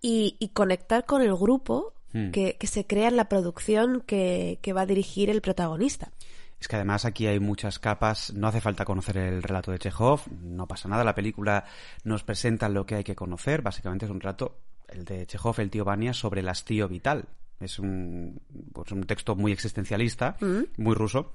y, 0.01 0.37
y 0.41 0.49
conectar 0.49 1.05
con 1.05 1.23
el 1.23 1.35
grupo 1.35 1.95
Hmm. 2.15 2.31
que, 2.31 2.57
que 2.57 2.69
se 2.69 2.87
crea 2.87 3.09
en 3.09 3.17
la 3.17 3.29
producción 3.29 4.01
que, 4.07 4.61
que 4.63 4.73
va 4.73 4.83
a 4.83 4.87
dirigir 4.87 5.31
el 5.31 5.43
protagonista. 5.43 6.13
Es 6.61 6.69
que 6.69 6.77
además 6.77 7.05
aquí 7.05 7.27
hay 7.27 7.41
muchas 7.41 7.81
capas, 7.81 8.33
no 8.33 8.47
hace 8.47 8.61
falta 8.61 8.85
conocer 8.85 9.17
el 9.17 9.43
relato 9.43 9.73
de 9.73 9.81
Chekhov, 9.81 10.21
no 10.41 10.69
pasa 10.69 10.89
nada, 10.89 11.03
la 11.03 11.17
película 11.17 11.65
nos 12.05 12.23
presenta 12.23 12.69
lo 12.69 12.87
que 12.87 12.95
hay 12.95 13.05
que 13.05 13.17
conocer, 13.17 13.63
básicamente 13.63 14.05
es 14.05 14.13
un 14.13 14.21
relato, 14.21 14.57
el 14.89 15.05
de 15.05 15.27
Chekhov, 15.27 15.59
el 15.59 15.71
tío 15.71 15.85
Vania, 15.85 16.15
sobre 16.15 16.41
el 16.41 16.49
hastío 16.49 16.87
vital. 16.87 17.27
Es 17.61 17.79
un, 17.79 18.41
pues 18.73 18.93
un 18.93 19.05
texto 19.05 19.37
muy 19.37 19.53
existencialista, 19.53 20.37
muy 20.77 20.95
ruso, 20.95 21.33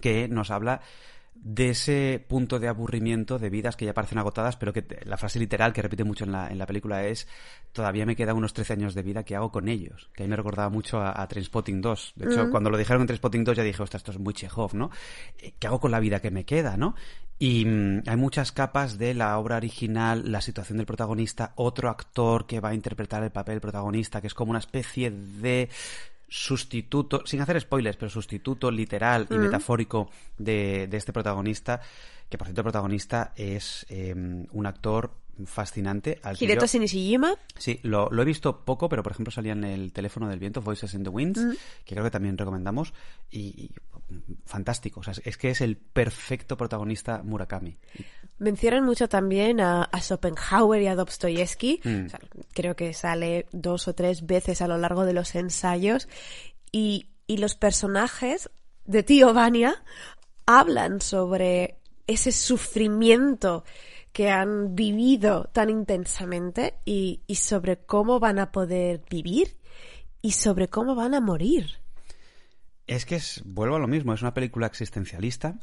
que 0.00 0.28
nos 0.28 0.50
habla 0.50 0.80
de 1.34 1.70
ese 1.70 2.24
punto 2.28 2.60
de 2.60 2.68
aburrimiento 2.68 3.38
de 3.38 3.50
vidas 3.50 3.76
que 3.76 3.84
ya 3.84 3.94
parecen 3.94 4.18
agotadas, 4.18 4.56
pero 4.56 4.72
que 4.72 4.84
la 5.04 5.16
frase 5.16 5.38
literal 5.38 5.72
que 5.72 5.82
repite 5.82 6.04
mucho 6.04 6.24
en 6.24 6.32
la, 6.32 6.48
en 6.48 6.58
la 6.58 6.66
película 6.66 7.04
es 7.04 7.26
todavía 7.72 8.06
me 8.06 8.14
quedan 8.14 8.36
unos 8.36 8.52
13 8.52 8.74
años 8.74 8.94
de 8.94 9.02
vida, 9.02 9.24
¿qué 9.24 9.34
hago 9.34 9.50
con 9.50 9.68
ellos? 9.68 10.10
Que 10.14 10.22
a 10.22 10.26
mí 10.26 10.30
me 10.30 10.36
recordaba 10.36 10.68
mucho 10.68 11.00
a, 11.00 11.20
a 11.20 11.26
Trainspotting 11.26 11.80
2. 11.80 12.12
De 12.16 12.26
hecho, 12.26 12.50
cuando 12.50 12.70
lo 12.70 12.76
dijeron 12.76 13.02
en 13.02 13.06
Trainspotting 13.08 13.44
2 13.44 13.56
ya 13.56 13.62
dije, 13.62 13.82
ostras, 13.82 14.00
esto 14.00 14.12
es 14.12 14.18
muy 14.18 14.34
Chekhov, 14.34 14.74
¿no? 14.74 14.90
¿Qué 15.58 15.66
hago 15.66 15.80
con 15.80 15.90
la 15.90 16.00
vida 16.00 16.20
que 16.20 16.30
me 16.30 16.44
queda, 16.44 16.76
no? 16.76 16.94
Y 17.42 17.64
mm, 17.64 18.02
hay 18.06 18.16
muchas 18.16 18.52
capas 18.52 18.98
de 18.98 19.14
la 19.14 19.36
obra 19.38 19.56
original, 19.56 20.30
la 20.30 20.40
situación 20.40 20.76
del 20.78 20.86
protagonista, 20.86 21.52
otro 21.56 21.88
actor 21.90 22.46
que 22.46 22.60
va 22.60 22.68
a 22.68 22.74
interpretar 22.74 23.22
el 23.24 23.30
papel 23.32 23.60
protagonista, 23.60 24.20
que 24.20 24.28
es 24.28 24.34
como 24.34 24.50
una 24.50 24.60
especie 24.60 25.10
de 25.10 25.68
sustituto, 26.28 27.22
sin 27.26 27.40
hacer 27.40 27.60
spoilers, 27.60 27.96
pero 27.96 28.10
sustituto 28.10 28.70
literal 28.70 29.26
y 29.30 29.34
metafórico 29.34 30.08
de, 30.38 30.86
de 30.86 30.96
este 30.96 31.12
protagonista, 31.12 31.80
que 32.28 32.38
por 32.38 32.46
cierto 32.46 32.60
el 32.60 32.64
protagonista 32.64 33.32
es 33.36 33.84
eh, 33.90 34.14
un 34.14 34.66
actor 34.66 35.10
fascinante. 35.44 36.20
Al 36.22 36.36
Hideto 36.40 36.66
yo- 36.66 36.78
Nishijima, 36.80 37.34
Sí, 37.58 37.80
lo, 37.82 38.08
lo 38.10 38.22
he 38.22 38.24
visto 38.24 38.64
poco, 38.64 38.88
pero 38.88 39.02
por 39.02 39.12
ejemplo 39.12 39.30
salía 39.30 39.52
en 39.52 39.64
el 39.64 39.92
teléfono 39.92 40.28
del 40.28 40.38
viento, 40.38 40.60
Voices 40.62 40.94
in 40.94 41.02
the 41.04 41.10
Winds, 41.10 41.40
que 41.84 41.94
creo 41.94 42.04
que 42.04 42.10
también 42.10 42.38
recomendamos, 42.38 42.92
y, 43.30 43.40
y, 43.40 43.70
mm, 43.91 43.91
fantástico. 44.44 45.00
O 45.00 45.02
sea, 45.02 45.14
es 45.24 45.36
que 45.36 45.50
es 45.50 45.60
el 45.60 45.76
perfecto 45.76 46.56
protagonista 46.56 47.22
Murakami. 47.22 47.78
mencionan 48.38 48.84
mucho 48.84 49.08
también 49.08 49.60
a, 49.60 49.84
a 49.84 50.00
Schopenhauer 50.00 50.82
y 50.82 50.86
a 50.86 50.94
Dostoyevsky. 50.94 51.80
Mm. 51.84 52.06
O 52.06 52.08
sea, 52.08 52.20
creo 52.52 52.76
que 52.76 52.92
sale 52.94 53.46
dos 53.52 53.88
o 53.88 53.94
tres 53.94 54.26
veces 54.26 54.62
a 54.62 54.68
lo 54.68 54.78
largo 54.78 55.04
de 55.04 55.12
los 55.12 55.34
ensayos. 55.34 56.08
Y, 56.70 57.08
y 57.26 57.38
los 57.38 57.54
personajes 57.54 58.50
de 58.84 59.02
Tío 59.02 59.32
Vania 59.32 59.82
hablan 60.46 61.00
sobre 61.00 61.78
ese 62.06 62.32
sufrimiento 62.32 63.64
que 64.12 64.30
han 64.30 64.74
vivido 64.74 65.48
tan 65.52 65.70
intensamente 65.70 66.74
y, 66.84 67.22
y 67.26 67.36
sobre 67.36 67.78
cómo 67.78 68.20
van 68.20 68.38
a 68.38 68.52
poder 68.52 69.02
vivir 69.08 69.56
y 70.20 70.32
sobre 70.32 70.68
cómo 70.68 70.94
van 70.94 71.14
a 71.14 71.20
morir. 71.20 71.81
Es 72.92 73.06
que 73.06 73.14
es, 73.14 73.40
vuelvo 73.46 73.76
a 73.76 73.78
lo 73.78 73.88
mismo, 73.88 74.12
es 74.12 74.20
una 74.20 74.34
película 74.34 74.66
existencialista. 74.66 75.54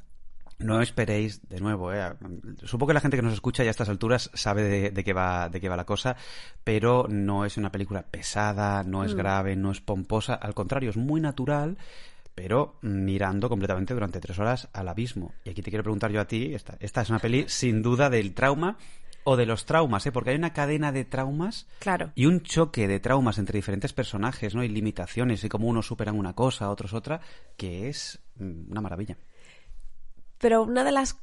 No 0.58 0.82
esperéis, 0.82 1.48
de 1.48 1.60
nuevo, 1.62 1.94
eh, 1.94 2.16
supongo 2.64 2.88
que 2.88 2.94
la 2.96 3.02
gente 3.02 3.18
que 3.18 3.24
nos 3.24 3.34
escucha 3.34 3.64
ya 3.64 3.70
a 3.70 3.72
estas 3.72 3.88
alturas 3.88 4.32
sabe 4.34 4.64
de, 4.64 4.90
de 4.90 5.04
qué 5.04 5.14
va, 5.14 5.48
de 5.48 5.62
qué 5.62 5.70
va 5.70 5.78
la 5.78 5.86
cosa, 5.86 6.18
pero 6.64 7.06
no 7.08 7.46
es 7.46 7.56
una 7.58 7.72
película 7.72 8.02
pesada, 8.02 8.84
no 8.84 9.04
es 9.04 9.14
grave, 9.14 9.56
no 9.56 9.72
es 9.72 9.80
pomposa, 9.80 10.34
al 10.34 10.56
contrario, 10.56 10.90
es 10.90 10.98
muy 10.98 11.22
natural, 11.22 11.78
pero 12.34 12.80
mirando 12.82 13.48
completamente 13.48 13.94
durante 13.94 14.20
tres 14.20 14.40
horas 14.40 14.68
al 14.74 14.88
abismo. 14.88 15.34
Y 15.46 15.52
aquí 15.52 15.62
te 15.62 15.70
quiero 15.70 15.84
preguntar 15.84 16.12
yo 16.12 16.20
a 16.20 16.26
ti, 16.26 16.56
esta, 16.56 16.78
esta 16.80 17.02
es 17.02 17.10
una 17.12 17.20
peli 17.20 17.46
sin 17.48 17.84
duda 17.84 18.10
del 18.10 18.34
trauma 18.34 18.76
o 19.24 19.36
de 19.36 19.46
los 19.46 19.66
traumas, 19.66 20.06
¿eh? 20.06 20.12
porque 20.12 20.32
hay 20.32 20.36
una 20.36 20.54
cadena 20.54 20.92
de 20.92 21.06
traumas 21.06 21.68
Claro. 21.80 22.12
y 22.16 22.26
un 22.26 22.42
choque 22.42 22.88
de 22.88 23.00
traumas 23.00 23.38
entre 23.38 23.58
diferentes 23.58 23.94
personajes, 23.94 24.56
¿no? 24.56 24.64
Y 24.64 24.70
limitaciones, 24.70 25.44
y 25.44 25.50
cómo 25.50 25.68
unos 25.68 25.88
superan 25.88 26.18
una 26.18 26.34
cosa, 26.34 26.70
otros 26.70 26.94
otra, 26.94 27.22
que 27.58 27.90
es 27.90 28.20
mm, 28.36 28.72
una 28.72 28.82
maravilla. 28.82 29.18
Pero 30.38 30.64
una 30.64 30.84
de 30.84 30.92
las 30.92 31.18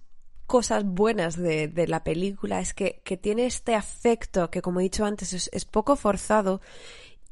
cosas 0.46 0.84
buenas 0.84 1.36
de, 1.36 1.68
de 1.68 1.88
la 1.88 2.04
película 2.04 2.60
es 2.60 2.72
que, 2.74 3.00
que 3.04 3.16
tiene 3.16 3.46
este 3.46 3.74
afecto 3.74 4.50
que, 4.50 4.62
como 4.62 4.80
he 4.80 4.84
dicho 4.84 5.04
antes, 5.04 5.32
es, 5.32 5.50
es 5.52 5.64
poco 5.64 5.96
forzado 5.96 6.60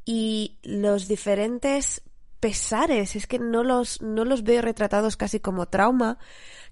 y 0.03 0.57
los 0.63 1.07
diferentes 1.07 2.01
pesares, 2.45 3.15
es 3.15 3.25
que 3.25 3.39
no 3.39 3.63
los, 3.63 4.03
no 4.03 4.23
los 4.23 4.43
veo 4.43 4.61
retratados 4.61 5.17
casi 5.17 5.39
como 5.39 5.65
trauma. 5.65 6.19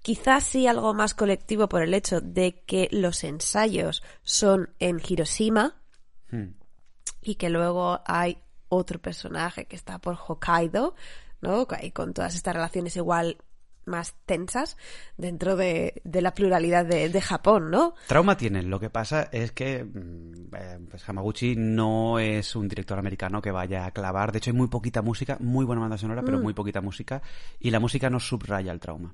Quizás 0.03 0.43
sí 0.43 0.67
algo 0.67 0.93
más 0.93 1.15
colectivo 1.15 1.67
por 1.67 1.81
el 1.81 1.95
hecho 1.95 2.21
de 2.21 2.63
que 2.65 2.89
los 2.91 3.23
ensayos 3.23 4.03
son 4.21 4.69
en 4.77 5.01
Hiroshima 5.03 5.83
Hmm. 6.33 6.55
y 7.21 7.35
que 7.35 7.49
luego 7.49 8.01
hay 8.05 8.41
otro 8.67 8.99
personaje 8.99 9.65
que 9.65 9.75
está 9.75 9.99
por 9.99 10.15
Hokkaido, 10.15 10.95
¿no? 11.41 11.67
Y 11.81 11.91
con 11.91 12.13
todas 12.13 12.33
estas 12.33 12.55
relaciones 12.55 12.95
igual 12.95 13.37
más 13.85 14.13
tensas 14.25 14.77
dentro 15.17 15.55
de, 15.55 16.01
de 16.03 16.21
la 16.21 16.33
pluralidad 16.33 16.85
de, 16.85 17.09
de 17.09 17.21
Japón, 17.21 17.71
¿no? 17.71 17.95
Trauma 18.07 18.37
tienen, 18.37 18.69
lo 18.69 18.79
que 18.79 18.89
pasa 18.89 19.29
es 19.31 19.51
que 19.51 19.83
mm, 19.83 20.55
eh, 20.55 20.79
pues 20.89 21.07
Hamaguchi 21.07 21.55
no 21.55 22.19
es 22.19 22.55
un 22.55 22.67
director 22.67 22.97
americano 22.99 23.41
que 23.41 23.51
vaya 23.51 23.85
a 23.85 23.91
clavar, 23.91 24.31
de 24.31 24.37
hecho 24.39 24.51
hay 24.51 24.57
muy 24.57 24.67
poquita 24.67 25.01
música, 25.01 25.37
muy 25.39 25.65
buena 25.65 25.81
banda 25.81 25.97
sonora, 25.97 26.23
pero 26.23 26.39
muy 26.39 26.53
poquita 26.53 26.81
música, 26.81 27.21
y 27.59 27.71
la 27.71 27.79
música 27.79 28.09
no 28.09 28.19
subraya 28.19 28.71
el 28.71 28.79
trauma. 28.79 29.13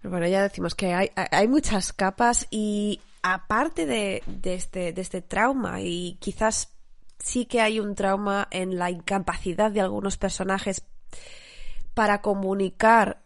Pero 0.00 0.10
bueno, 0.10 0.26
ya 0.26 0.42
decimos 0.42 0.74
que 0.74 0.92
hay, 0.92 1.10
hay- 1.16 1.26
hay 1.30 1.48
muchas 1.48 1.92
capas 1.92 2.46
y 2.50 3.00
aparte 3.22 3.86
de, 3.86 4.22
de 4.26 4.54
este, 4.54 4.92
de 4.92 5.00
este 5.00 5.22
trauma 5.22 5.80
y 5.80 6.18
quizás 6.20 6.70
sí 7.18 7.46
que 7.46 7.62
hay 7.62 7.80
un 7.80 7.94
trauma 7.94 8.46
en 8.50 8.78
la 8.78 8.90
incapacidad 8.90 9.70
de 9.70 9.80
algunos 9.80 10.18
personajes 10.18 10.82
para 11.94 12.20
comunicar 12.20 13.22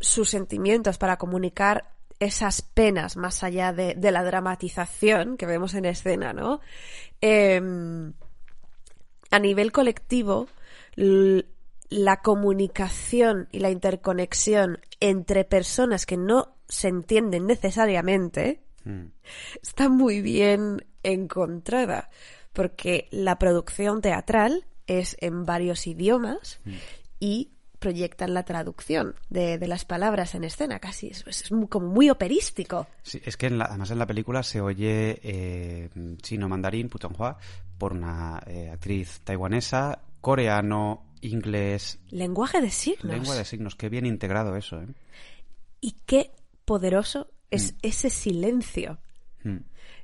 sus 0.00 0.30
sentimientos, 0.30 0.98
para 0.98 1.16
comunicar 1.16 1.92
esas 2.18 2.62
penas 2.62 3.16
más 3.16 3.42
allá 3.42 3.72
de, 3.72 3.94
de 3.94 4.10
la 4.10 4.24
dramatización 4.24 5.36
que 5.36 5.46
vemos 5.46 5.74
en 5.74 5.84
escena, 5.84 6.32
¿no? 6.32 6.60
Em, 7.20 8.12
a 9.30 9.38
nivel 9.38 9.72
colectivo, 9.72 10.48
la 10.96 12.16
comunicación 12.22 13.48
y 13.52 13.58
la 13.58 13.70
interconexión 13.70 14.80
entre 15.00 15.44
personas 15.44 16.06
que 16.06 16.16
no 16.16 16.56
se 16.68 16.88
entienden 16.88 17.46
necesariamente 17.46 18.66
Mm. 18.86 19.10
está 19.62 19.88
muy 19.88 20.22
bien 20.22 20.86
encontrada, 21.02 22.08
porque 22.52 23.08
la 23.10 23.38
producción 23.38 24.00
teatral 24.00 24.64
es 24.86 25.16
en 25.20 25.44
varios 25.44 25.88
idiomas 25.88 26.60
y 27.18 27.50
proyectan 27.78 28.34
la 28.34 28.44
traducción 28.44 29.14
de, 29.28 29.58
de 29.58 29.68
las 29.68 29.84
palabras 29.84 30.34
en 30.34 30.44
escena, 30.44 30.78
casi 30.78 31.08
es, 31.08 31.24
como 31.68 31.86
muy 31.88 32.10
operístico. 32.10 32.86
Sí, 33.02 33.20
es 33.24 33.36
que 33.36 33.46
en 33.46 33.58
la- 33.58 33.66
además 33.66 33.90
en 33.90 33.98
la 33.98 34.06
película 34.06 34.42
se 34.42 34.60
oye 34.60 35.20
eh, 35.22 35.90
chino 36.22 36.48
mandarín, 36.48 36.88
putonghua, 36.88 37.38
por 37.78 37.92
una 37.92 38.42
eh, 38.46 38.70
actriz 38.72 39.20
taiwanesa, 39.24 40.00
coreano, 40.20 41.04
inglés, 41.20 41.98
Lenguaje 42.10 42.60
de 42.60 42.70
signos. 42.70 43.04
lengua 43.12 43.34
de 43.34 43.44
signos, 43.44 43.74
qué 43.76 43.88
bien 43.88 44.06
integrado 44.06 44.56
eso, 44.56 44.80
¿eh? 44.80 44.86
Y 45.80 45.92
qué 46.06 46.32
poderoso 46.64 47.28
es 47.50 47.74
ese 47.82 48.10
silencio. 48.10 48.98
Mm. 49.44 49.58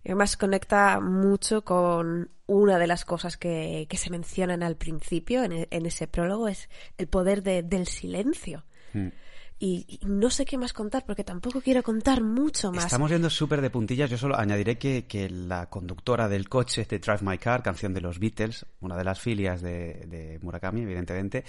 Y 0.05 0.09
además 0.09 0.37
conecta 0.37 0.99
mucho 1.01 1.63
con 1.65 2.31
una 2.47 2.79
de 2.79 2.87
las 2.87 3.05
cosas 3.05 3.37
que, 3.37 3.87
que 3.89 3.97
se 3.97 4.11
mencionan 4.11 4.63
al 4.63 4.77
principio, 4.77 5.45
en, 5.45 5.69
en 5.71 5.87
ese 5.87 6.07
prólogo, 6.09 6.49
es 6.49 6.69
el 6.99 7.07
poder 7.07 7.43
de- 7.43 7.63
del 7.63 7.87
silencio. 7.87 8.65
Mm. 8.95 9.09
Y, 9.65 10.01
no 10.05 10.29
sé 10.29 10.45
qué 10.45 10.59
más 10.59 10.73
contar, 10.73 11.05
porque 11.07 11.23
tampoco 11.23 11.61
quiero 11.61 11.85
contar 11.85 12.21
mucho 12.21 12.73
más. 12.73 12.87
Estamos 12.87 13.13
yendo 13.13 13.31
súper 13.31 13.61
de 13.61 13.71
puntillas. 13.71 14.11
Yo 14.11 14.19
solo 14.19 14.37
añadiré 14.37 14.77
que, 14.77 15.07
que 15.07 15.31
la 15.31 15.71
conductora 15.71 16.29
del 16.29 16.49
coche 16.49 16.85
de 16.85 16.99
Drive 16.99 17.21
My 17.23 17.39
Car, 17.39 17.63
canción 17.63 17.95
de 17.95 18.01
los 18.01 18.19
Beatles, 18.19 18.67
una 18.81 18.97
de 18.97 19.05
las 19.05 19.21
filias 19.21 19.63
de, 19.63 20.41
Murakami, 20.43 20.81
evidentemente, 20.81 21.45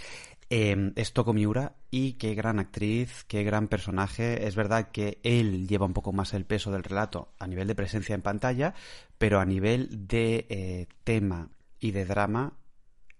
eh, 0.47 0.91
es 0.95 1.12
Toko 1.13 1.34
Miura 1.34 1.73
y 1.89 2.13
qué 2.13 2.36
gran 2.36 2.60
actriz, 2.60 3.23
qué 3.28 3.43
gran 3.43 3.67
personaje. 3.67 4.45
Es 4.45 4.56
verdad 4.56 4.91
que 4.91 5.17
él 5.23 5.67
lleva 5.67 5.88
un 5.88 5.93
poco 5.93 6.13
más 6.13 6.36
el 6.36 6.45
peso 6.45 6.71
del 6.71 6.84
relato 6.84 7.34
a 7.39 7.47
nivel 7.47 7.67
de 7.67 7.73
presencia 7.73 8.13
en 8.13 8.21
pantalla, 8.21 8.76
pero 9.17 9.39
a 9.39 9.45
nivel 9.45 10.08
de 10.08 10.45
eh, 10.49 10.88
tema 11.04 11.49
y 11.80 11.89
de 11.89 12.06
drama, 12.06 12.54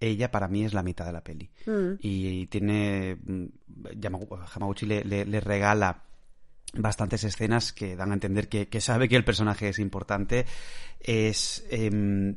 ella 0.00 0.30
para 0.30 0.48
mí 0.48 0.64
es 0.64 0.74
la 0.74 0.82
mitad 0.82 1.06
de 1.06 1.12
la 1.12 1.22
peli. 1.24 1.50
Mm. 1.66 1.94
Y 2.00 2.46
tiene. 2.48 3.16
mm, 3.24 3.44
Hamaguchi 4.54 4.86
le- 4.86 5.04
le- 5.04 5.24
le 5.24 5.40
regala 5.40 6.02
bastantes 6.74 7.22
escenas 7.24 7.72
que 7.72 7.94
dan 7.96 8.10
a 8.10 8.14
entender 8.14 8.48
que, 8.48 8.68
que 8.68 8.80
sabe 8.80 9.08
que 9.08 9.16
el 9.16 9.24
personaje 9.24 9.68
es 9.68 9.78
importante. 9.78 10.44
Es, 11.00 11.64
em, 11.70 12.36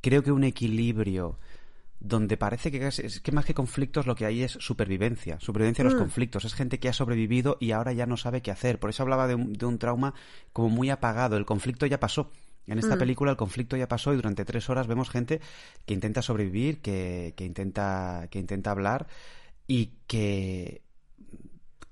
creo 0.00 0.22
que 0.22 0.32
un 0.32 0.44
equilibrio 0.44 1.38
donde 2.00 2.36
parece 2.36 2.70
que, 2.70 2.86
es 2.86 3.20
que 3.20 3.32
más 3.32 3.44
que 3.44 3.54
conflictos 3.54 4.06
lo 4.06 4.14
que 4.14 4.24
hay 4.24 4.42
es 4.44 4.52
supervivencia, 4.52 5.38
supervivencia 5.40 5.82
de 5.82 5.90
los 5.90 5.98
conflictos. 6.00 6.44
Es 6.44 6.54
gente 6.54 6.78
que 6.78 6.88
ha 6.88 6.92
sobrevivido 6.92 7.56
y 7.60 7.72
ahora 7.72 7.92
ya 7.92 8.06
no 8.06 8.16
sabe 8.16 8.40
qué 8.40 8.52
hacer. 8.52 8.78
Por 8.78 8.90
eso 8.90 9.02
hablaba 9.02 9.26
de 9.26 9.34
un, 9.34 9.52
de 9.52 9.66
un 9.66 9.78
trauma 9.78 10.14
como 10.52 10.68
muy 10.68 10.90
apagado. 10.90 11.36
El 11.36 11.44
conflicto 11.44 11.86
ya 11.86 11.98
pasó. 11.98 12.30
En 12.68 12.78
esta 12.78 12.96
película 12.96 13.30
el 13.30 13.36
conflicto 13.36 13.76
ya 13.76 13.88
pasó 13.88 14.12
y 14.12 14.16
durante 14.16 14.44
tres 14.44 14.68
horas 14.68 14.86
vemos 14.86 15.10
gente 15.10 15.40
que 15.86 15.94
intenta 15.94 16.22
sobrevivir, 16.22 16.80
que, 16.80 17.34
que 17.36 17.44
intenta, 17.44 18.28
que 18.30 18.38
intenta 18.38 18.70
hablar 18.70 19.06
y 19.66 19.94
que 20.06 20.82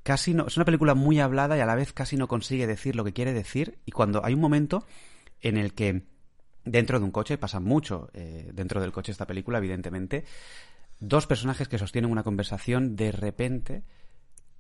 casi 0.03 0.35
no. 0.35 0.47
Es 0.47 0.57
una 0.57 0.65
película 0.65 0.95
muy 0.95 1.19
hablada 1.19 1.57
y 1.57 1.61
a 1.61 1.67
la 1.67 1.75
vez 1.75 1.93
casi 1.93 2.17
no 2.17 2.29
consigue 2.29 2.67
decir 2.67 2.95
lo 2.95 3.05
que 3.05 3.13
quiere 3.13 3.33
decir. 3.33 3.79
Y 3.87 3.93
cuando 3.93 4.25
hay 4.25 4.35
un 4.35 4.41
momento 4.41 4.87
en 5.41 5.57
el 5.57 5.75
que 5.75 6.05
dentro 6.67 6.99
de 6.99 7.05
un 7.05 7.11
coche, 7.11 7.39
pasa 7.39 7.61
mucho 7.61 8.11
eh, 8.13 8.51
dentro 8.53 8.81
del 8.81 8.93
coche 8.93 9.13
esta 9.13 9.27
película, 9.27 9.59
evidentemente, 9.59 10.25
dos 11.01 11.27
personajes 11.27 11.69
que 11.69 11.79
sostienen 11.79 12.11
una 12.11 12.23
conversación 12.23 12.97
de 12.97 13.13
repente 13.13 13.85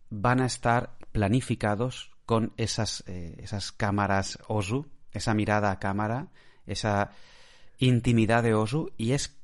van 0.08 0.40
a 0.40 0.46
estar 0.46 0.96
planificados 1.12 2.12
con 2.24 2.52
esas, 2.56 3.04
eh, 3.06 3.36
esas 3.38 3.72
cámaras 3.72 4.38
Osu, 4.48 4.86
esa 5.16 5.34
mirada 5.34 5.70
a 5.70 5.78
cámara, 5.78 6.28
esa 6.66 7.10
intimidad 7.78 8.42
de 8.42 8.54
Osu, 8.54 8.92
y 8.96 9.12
es 9.12 9.36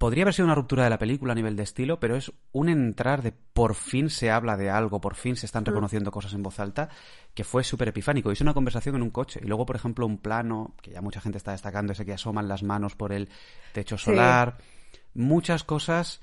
podría 0.00 0.24
haber 0.24 0.32
sido 0.32 0.46
una 0.46 0.54
ruptura 0.54 0.84
de 0.84 0.88
la 0.88 0.98
película 0.98 1.32
a 1.32 1.34
nivel 1.34 1.56
de 1.56 1.62
estilo, 1.62 2.00
pero 2.00 2.16
es 2.16 2.32
un 2.52 2.70
entrar 2.70 3.20
de 3.20 3.32
por 3.32 3.74
fin 3.74 4.08
se 4.08 4.30
habla 4.30 4.56
de 4.56 4.70
algo, 4.70 4.98
por 4.98 5.14
fin 5.14 5.36
se 5.36 5.44
están 5.44 5.66
reconociendo 5.66 6.10
cosas 6.10 6.32
en 6.32 6.42
voz 6.42 6.58
alta, 6.58 6.88
que 7.34 7.44
fue 7.44 7.62
súper 7.62 7.88
epifánico. 7.88 8.30
Es 8.30 8.40
una 8.40 8.54
conversación 8.54 8.96
en 8.96 9.02
un 9.02 9.10
coche. 9.10 9.40
Y 9.42 9.46
luego, 9.46 9.66
por 9.66 9.76
ejemplo, 9.76 10.06
un 10.06 10.16
plano, 10.16 10.74
que 10.80 10.92
ya 10.92 11.02
mucha 11.02 11.20
gente 11.20 11.36
está 11.36 11.52
destacando, 11.52 11.92
ese 11.92 12.06
que 12.06 12.14
asoman 12.14 12.48
las 12.48 12.62
manos 12.62 12.96
por 12.96 13.12
el 13.12 13.28
techo 13.74 13.98
solar. 13.98 14.56
Muchas 15.12 15.64
cosas 15.64 16.22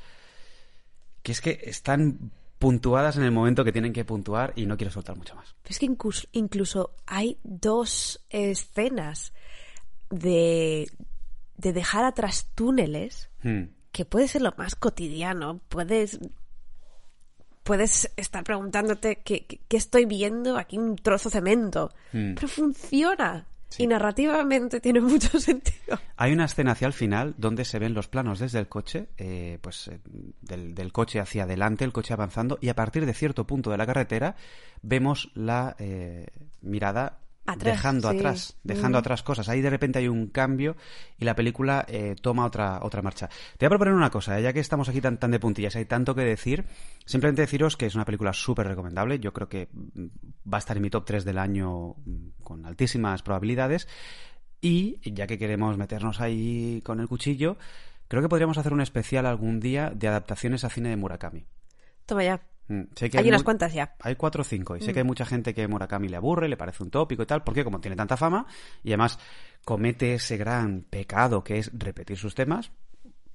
que 1.22 1.34
es 1.34 1.42
que 1.42 1.60
están 1.66 2.32
puntuadas 2.60 3.18
en 3.18 3.24
el 3.24 3.32
momento 3.32 3.64
que 3.64 3.72
tienen 3.72 3.94
que 3.94 4.04
puntuar 4.06 4.54
y 4.56 4.66
no 4.66 4.78
quiero 4.78 4.92
soltar 4.92 5.16
mucho 5.16 5.36
más. 5.36 5.56
Pero 5.62 5.72
es 5.74 5.80
que 5.80 5.86
incluso, 5.86 6.28
incluso 6.32 6.96
hay 7.06 7.38
dos 7.44 8.26
escenas 8.30 9.34
de, 10.10 10.90
de 11.58 11.74
dejar 11.74 12.06
atrás 12.06 12.50
túneles 12.56 13.30
Hmm. 13.44 13.66
que 13.92 14.06
puede 14.06 14.28
ser 14.28 14.42
lo 14.42 14.54
más 14.58 14.76
cotidiano. 14.76 15.60
Puedes, 15.70 16.20
puedes 17.64 18.12
estar 18.16 18.44
preguntándote 18.44 19.18
qué, 19.24 19.46
qué- 19.46 19.78
estoy 19.78 20.06
viendo 20.06 20.58
aquí 20.58 20.78
un 20.78 20.96
trozo 20.96 21.30
de 21.30 21.34
cemento. 21.34 21.92
Mm. 22.14 22.34
Pero 22.36 22.48
funciona. 22.48 23.46
Sí. 23.70 23.84
Y 23.84 23.88
narrativamente 23.88 24.80
tiene 24.80 25.02
mucho 25.02 25.40
sentido. 25.42 26.00
Hay 26.16 26.32
una 26.32 26.46
escena 26.46 26.72
hacia 26.72 26.88
el 26.88 26.94
final 26.94 27.36
donde 27.38 27.66
se 27.66 27.80
ven 27.80 27.94
los 27.94 28.08
planos 28.08 28.40
desde 28.40 28.60
el 28.60 28.68
coche, 28.68 29.10
eh, 29.18 29.60
pues 29.62 29.88
eh, 29.90 30.00
del, 30.42 30.74
del 30.74 30.92
coche 30.92 31.20
hacia 31.20 31.44
adelante, 31.44 31.84
el 31.84 31.92
coche 31.92 32.14
avanzando, 32.14 32.58
y 32.62 32.70
a 32.70 32.76
partir 32.76 33.06
de 33.06 33.14
cierto 33.14 33.46
punto 33.46 33.70
de 33.70 33.78
la 33.78 33.86
carretera 33.86 34.36
vemos 34.82 35.32
la 35.34 35.76
eh, 35.80 36.28
mirada 36.62 37.20
Atrás, 37.48 37.76
dejando 37.76 38.12
sí. 38.12 38.18
atrás, 38.18 38.58
dejando 38.64 38.98
Mm. 38.98 39.00
atrás 39.00 39.24
cosas. 39.24 39.48
Ahí 39.50 39.62
de 39.62 39.70
repente 39.70 40.00
hay 40.00 40.08
un 40.08 40.28
cambio 40.28 40.76
y 41.18 41.26
la 41.26 41.34
película 41.34 41.86
eh, 41.88 42.16
toma 42.22 42.46
otra, 42.46 42.80
otra 42.84 43.02
marcha. 43.02 43.30
Te 43.58 43.66
voy 43.66 43.68
a 43.68 43.70
proponer 43.70 43.94
una 43.94 44.10
cosa, 44.12 44.38
eh, 44.38 44.44
ya 44.44 44.52
que 44.54 44.60
estamos 44.60 44.90
aquí 44.90 45.00
tan, 45.02 45.18
tan 45.18 45.32
de 45.32 45.40
puntillas, 45.40 45.76
hay 45.78 45.86
tanto 45.86 46.14
que 46.14 46.22
decir, 46.22 46.66
simplemente 47.06 47.42
deciros 47.42 47.78
que 47.78 47.86
es 47.86 47.96
una 47.96 48.04
película 48.06 48.34
súper 48.34 48.68
recomendable, 48.68 49.20
yo 49.20 49.32
creo 49.34 49.48
que 49.48 49.70
mm, 49.72 50.06
va 50.54 50.58
a 50.58 50.60
estar 50.60 50.76
en 50.78 50.84
mi 50.84 50.90
top 50.90 51.06
3 51.06 51.24
del 51.26 51.38
año 51.38 51.96
mm, 52.06 52.44
con 52.44 52.66
altísimas 52.66 53.24
probabilidades. 53.24 53.88
Y 54.60 55.00
ya 55.14 55.28
que 55.28 55.38
queremos 55.38 55.78
meternos 55.78 56.20
ahí 56.20 56.82
con 56.84 57.00
el 57.00 57.08
cuchillo, 57.08 57.58
creo 58.08 58.22
que 58.22 58.30
podríamos 58.30 58.58
hacer 58.58 58.74
un 58.74 58.82
especial 58.82 59.26
algún 59.26 59.60
día 59.60 59.92
de 59.96 60.08
adaptaciones 60.08 60.64
a 60.64 60.70
cine 60.70 60.90
de 60.90 60.98
Murakami. 60.98 61.46
Toma 62.06 62.24
ya. 62.24 62.42
Mm, 62.70 62.82
sé 62.96 63.10
que 63.10 63.18
Hay 63.20 63.28
unas 63.30 63.44
cuantas 63.44 63.74
ya. 63.74 63.96
Hay 64.02 64.16
cuatro 64.16 64.42
o 64.42 64.44
cinco. 64.44 64.76
Y 64.76 64.82
sé 64.82 64.92
Mm. 64.92 64.94
que 64.94 65.00
hay 65.00 65.06
mucha 65.06 65.26
gente 65.26 65.54
que 65.54 65.68
Murakami 65.68 66.08
le 66.10 66.18
aburre, 66.18 66.48
le 66.50 66.58
parece 66.58 66.84
un 66.84 66.90
tópico 66.92 67.24
y 67.24 67.26
tal, 67.26 67.44
porque 67.44 67.64
como 67.64 67.80
tiene 67.80 67.96
tanta 67.96 68.18
fama 68.18 68.46
y 68.84 68.90
además 68.90 69.18
comete 69.66 70.14
ese 70.16 70.38
gran 70.38 70.82
pecado 70.82 71.44
que 71.44 71.60
es 71.60 71.72
repetir 71.74 72.18
sus 72.18 72.36
temas, 72.36 72.72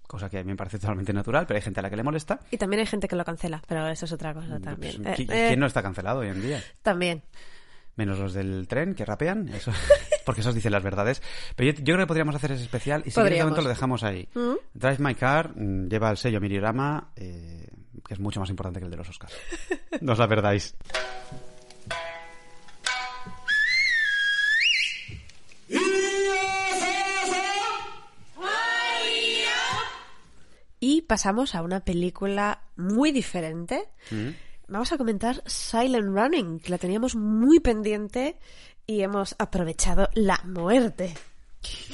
cosa 0.06 0.28
que 0.28 0.38
a 0.38 0.44
mí 0.44 0.50
me 0.50 0.56
parece 0.56 0.78
totalmente 0.80 1.12
natural, 1.12 1.46
pero 1.46 1.56
hay 1.56 1.62
gente 1.62 1.80
a 1.80 1.82
la 1.82 1.90
que 1.90 1.96
le 1.96 2.02
molesta. 2.02 2.40
Y 2.50 2.56
también 2.58 2.80
hay 2.80 2.86
gente 2.86 3.08
que 3.08 3.16
lo 3.16 3.24
cancela, 3.24 3.62
pero 3.66 3.86
eso 3.88 4.04
es 4.04 4.12
otra 4.12 4.34
cosa 4.34 4.58
también. 4.60 5.02
Pues, 5.02 5.18
Eh, 5.18 5.22
¿qui- 5.26 5.32
eh, 5.32 5.44
¿Quién 5.48 5.60
no 5.60 5.66
está 5.66 5.82
cancelado 5.82 6.20
hoy 6.20 6.28
en 6.28 6.42
día? 6.42 6.62
También. 6.82 7.22
Menos 7.96 8.18
los 8.18 8.32
del 8.32 8.66
tren 8.68 8.94
que 8.94 9.04
rapean, 9.04 9.48
eso, 9.50 9.70
porque 10.24 10.40
esos 10.40 10.54
dicen 10.54 10.72
las 10.72 10.82
verdades. 10.82 11.22
Pero 11.54 11.72
yo, 11.72 11.78
yo 11.78 11.94
creo 11.94 11.98
que 11.98 12.06
podríamos 12.06 12.34
hacer 12.34 12.52
ese 12.52 12.62
especial 12.62 13.02
y 13.04 13.10
si 13.10 13.20
quieres 13.20 13.44
lo 13.44 13.68
dejamos 13.68 14.02
ahí. 14.02 14.28
¿Mm? 14.34 14.54
Drive 14.72 14.96
My 14.98 15.14
Car 15.14 15.52
mm, 15.54 15.88
lleva 15.88 16.10
el 16.10 16.16
sello 16.16 16.40
Mirirama, 16.40 17.12
eh, 17.16 17.68
que 18.06 18.14
es 18.14 18.20
mucho 18.20 18.40
más 18.40 18.50
importante 18.50 18.80
que 18.80 18.86
el 18.86 18.90
de 18.90 18.96
los 18.96 19.08
Oscars. 19.08 19.34
no 20.00 20.12
os 20.12 20.18
la 20.18 20.28
perdáis. 20.28 20.74
Y 30.80 31.02
pasamos 31.02 31.54
a 31.54 31.62
una 31.62 31.80
película 31.80 32.64
muy 32.76 33.12
diferente. 33.12 33.88
Mm. 34.10 34.30
Vamos 34.66 34.90
a 34.92 34.98
comentar 34.98 35.42
Silent 35.46 36.08
Running, 36.08 36.58
que 36.58 36.70
la 36.70 36.78
teníamos 36.78 37.14
muy 37.14 37.60
pendiente 37.60 38.36
y 38.86 39.02
hemos 39.02 39.36
aprovechado 39.38 40.08
la 40.14 40.40
muerte 40.44 41.14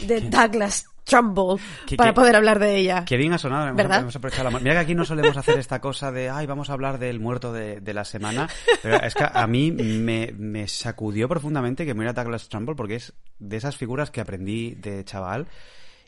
de 0.06 0.22
Douglas 0.22 0.86
Trumbull 1.08 1.58
¿Qué- 1.86 1.96
para 1.96 2.14
poder 2.14 2.36
hablar 2.36 2.58
de 2.58 2.76
ella. 2.76 3.04
Qué 3.04 3.16
bien 3.16 3.32
ha 3.32 3.38
sonado, 3.38 3.64
hemos, 3.68 3.76
¿Verdad? 3.76 4.00
hemos 4.00 4.16
aprovechado 4.16 4.50
la 4.50 4.58
Mira 4.58 4.72
que 4.74 4.78
aquí 4.80 4.94
no 4.94 5.04
solemos 5.04 5.36
hacer 5.36 5.58
esta 5.58 5.80
cosa 5.80 6.12
de, 6.12 6.30
ay, 6.30 6.46
vamos 6.46 6.70
a 6.70 6.74
hablar 6.74 6.98
del 6.98 7.18
muerto 7.20 7.52
de, 7.52 7.80
de 7.80 7.94
la 7.94 8.04
semana. 8.04 8.48
Pero 8.82 9.02
es 9.02 9.14
que 9.14 9.24
a 9.32 9.46
mí 9.46 9.72
me, 9.72 10.32
me 10.36 10.68
sacudió 10.68 11.28
profundamente 11.28 11.84
que 11.86 11.94
muriera 11.94 12.12
Douglas 12.12 12.48
Trumbull 12.48 12.76
porque 12.76 12.96
es 12.96 13.12
de 13.38 13.56
esas 13.56 13.76
figuras 13.76 14.10
que 14.10 14.20
aprendí 14.20 14.74
de 14.74 15.04
chaval 15.04 15.46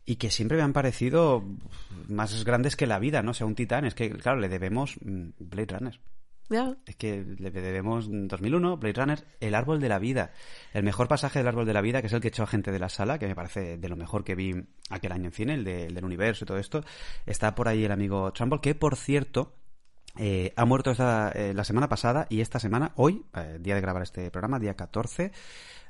y 0.07 0.17
que 0.17 0.31
siempre 0.31 0.57
me 0.57 0.63
han 0.65 0.73
parecido 0.73 1.45
más 2.09 2.45
grandes 2.45 2.75
que 2.77 2.87
la 2.87 2.99
vida, 2.99 3.23
¿no? 3.23 3.31
O 3.31 3.35
sea, 3.35 3.47
un 3.47 3.55
titán. 3.55 3.85
Es 3.85 3.95
que, 3.95 4.11
claro, 4.11 4.41
le 4.41 4.49
debemos 4.49 4.97
mm, 5.05 5.29
Blade 5.39 5.77
Runner. 5.79 6.01
Es 6.87 6.97
que 6.97 7.25
le 7.39 7.51
debemos 7.51 8.09
2001, 8.11 8.77
Blade 8.79 9.01
Runner, 9.01 9.25
El 9.41 9.55
Árbol 9.55 9.81
de 9.81 9.89
la 9.89 9.99
Vida. 9.99 10.33
El 10.75 10.83
mejor 10.83 11.07
pasaje 11.09 11.39
del 11.39 11.49
Árbol 11.49 11.65
de 11.67 11.73
la 11.73 11.81
Vida, 11.81 12.01
que 12.01 12.09
es 12.09 12.13
el 12.13 12.21
que 12.21 12.29
echó 12.29 12.43
a 12.43 12.47
gente 12.47 12.73
de 12.73 12.79
la 12.79 12.89
sala, 12.89 13.19
que 13.19 13.27
me 13.29 13.35
parece 13.35 13.79
de 13.79 13.89
lo 13.89 13.97
mejor 13.97 14.25
que 14.25 14.35
vi 14.35 14.55
aquel 14.91 15.13
año 15.13 15.27
en 15.27 15.33
cine, 15.33 15.55
el, 15.55 15.65
de- 15.65 15.87
el 15.87 15.95
del 15.95 16.05
universo 16.05 16.45
y 16.45 16.47
todo 16.49 16.59
esto. 16.59 16.83
Está 17.27 17.55
por 17.55 17.69
ahí 17.69 17.85
el 17.85 17.93
amigo 17.93 18.33
Trumbull, 18.33 18.61
que 18.61 18.75
por 18.75 18.97
cierto, 18.97 19.55
eh, 20.19 20.53
ha 20.57 20.65
muerto 20.65 20.91
esta, 20.91 21.31
eh, 21.33 21.55
la 21.55 21.63
semana 21.65 21.89
pasada 21.89 22.27
y 22.29 22.41
esta 22.41 22.59
semana, 22.59 22.93
hoy, 22.97 23.25
eh, 23.37 23.59
día 23.61 23.77
de 23.77 23.81
grabar 23.81 24.03
este 24.03 24.31
programa, 24.31 24.59
día 24.59 24.75
14, 24.75 25.31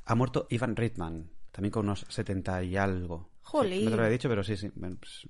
ha 0.05 0.15
muerto 0.15 0.45
Ivan 0.51 0.75
Reitman, 0.75 1.29
también 1.51 1.71
con 1.71 1.85
unos 1.85 2.05
70 2.09 2.63
y 2.63 2.77
algo. 2.77 3.31
Jolín. 3.41 3.85
No 3.85 3.89
te 3.91 3.97
lo 3.97 4.03
había 4.03 4.11
dicho, 4.13 4.29
pero 4.29 4.43
sí, 4.43 4.55
sí. 4.55 4.69
Bueno, 4.75 4.97
pues, 4.99 5.27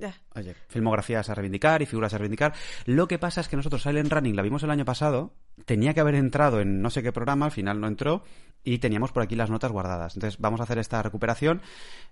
Ya. 0.00 0.14
Oye, 0.34 0.54
filmografías 0.68 1.28
a 1.28 1.34
reivindicar 1.34 1.82
y 1.82 1.86
figuras 1.86 2.14
a 2.14 2.18
reivindicar. 2.18 2.54
Lo 2.86 3.06
que 3.06 3.18
pasa 3.18 3.42
es 3.42 3.48
que 3.48 3.56
nosotros 3.56 3.82
Silent 3.82 4.10
Running 4.10 4.34
la 4.34 4.42
vimos 4.42 4.62
el 4.62 4.70
año 4.70 4.86
pasado, 4.86 5.34
tenía 5.66 5.92
que 5.92 6.00
haber 6.00 6.14
entrado 6.14 6.60
en 6.60 6.80
no 6.80 6.88
sé 6.88 7.02
qué 7.02 7.12
programa, 7.12 7.44
al 7.46 7.52
final 7.52 7.80
no 7.80 7.86
entró, 7.86 8.24
y 8.64 8.78
teníamos 8.78 9.12
por 9.12 9.22
aquí 9.22 9.36
las 9.36 9.50
notas 9.50 9.70
guardadas. 9.70 10.16
Entonces 10.16 10.40
vamos 10.40 10.60
a 10.60 10.62
hacer 10.62 10.78
esta 10.78 11.02
recuperación. 11.02 11.60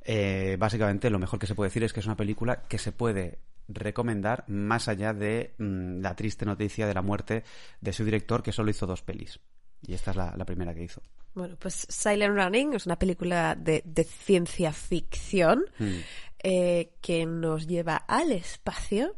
Eh, 0.05 0.57
básicamente 0.59 1.09
lo 1.09 1.18
mejor 1.18 1.38
que 1.38 1.46
se 1.46 1.55
puede 1.55 1.68
decir 1.68 1.83
es 1.85 1.94
que 1.94 2.01
es 2.01 2.07
una 2.07 2.16
película 2.16 2.62
que 2.62 2.79
se 2.79 2.92
puede 2.92 3.38
recomendar 3.68 4.44
más 4.48 4.88
allá 4.88 5.14
de 5.14 5.55
mm, 5.59 6.01
la 6.01 6.14
triste 6.14 6.44
noticia 6.44 6.87
de 6.87 6.94
la 6.94 7.03
muerte 7.03 7.44
de 7.81 7.92
su 7.94 8.05
director, 8.05 8.42
que 8.42 8.53
solo 8.53 8.70
hizo 8.70 8.87
dos 8.87 9.03
pelis. 9.03 9.40
Y 9.87 9.94
esta 9.94 10.11
es 10.11 10.16
la, 10.16 10.35
la 10.37 10.44
primera 10.44 10.74
que 10.74 10.83
hizo. 10.83 11.01
Bueno, 11.35 11.57
pues 11.57 11.87
Silent 11.88 12.35
Running 12.37 12.74
es 12.74 12.87
una 12.87 12.98
película 12.98 13.55
de, 13.55 13.83
de 13.85 14.05
ciencia 14.05 14.72
ficción 14.72 15.64
Mm. 15.79 15.98
Eh, 16.42 16.92
que 17.01 17.27
nos 17.27 17.66
lleva 17.66 17.96
al 17.96 18.33
espacio 18.33 19.16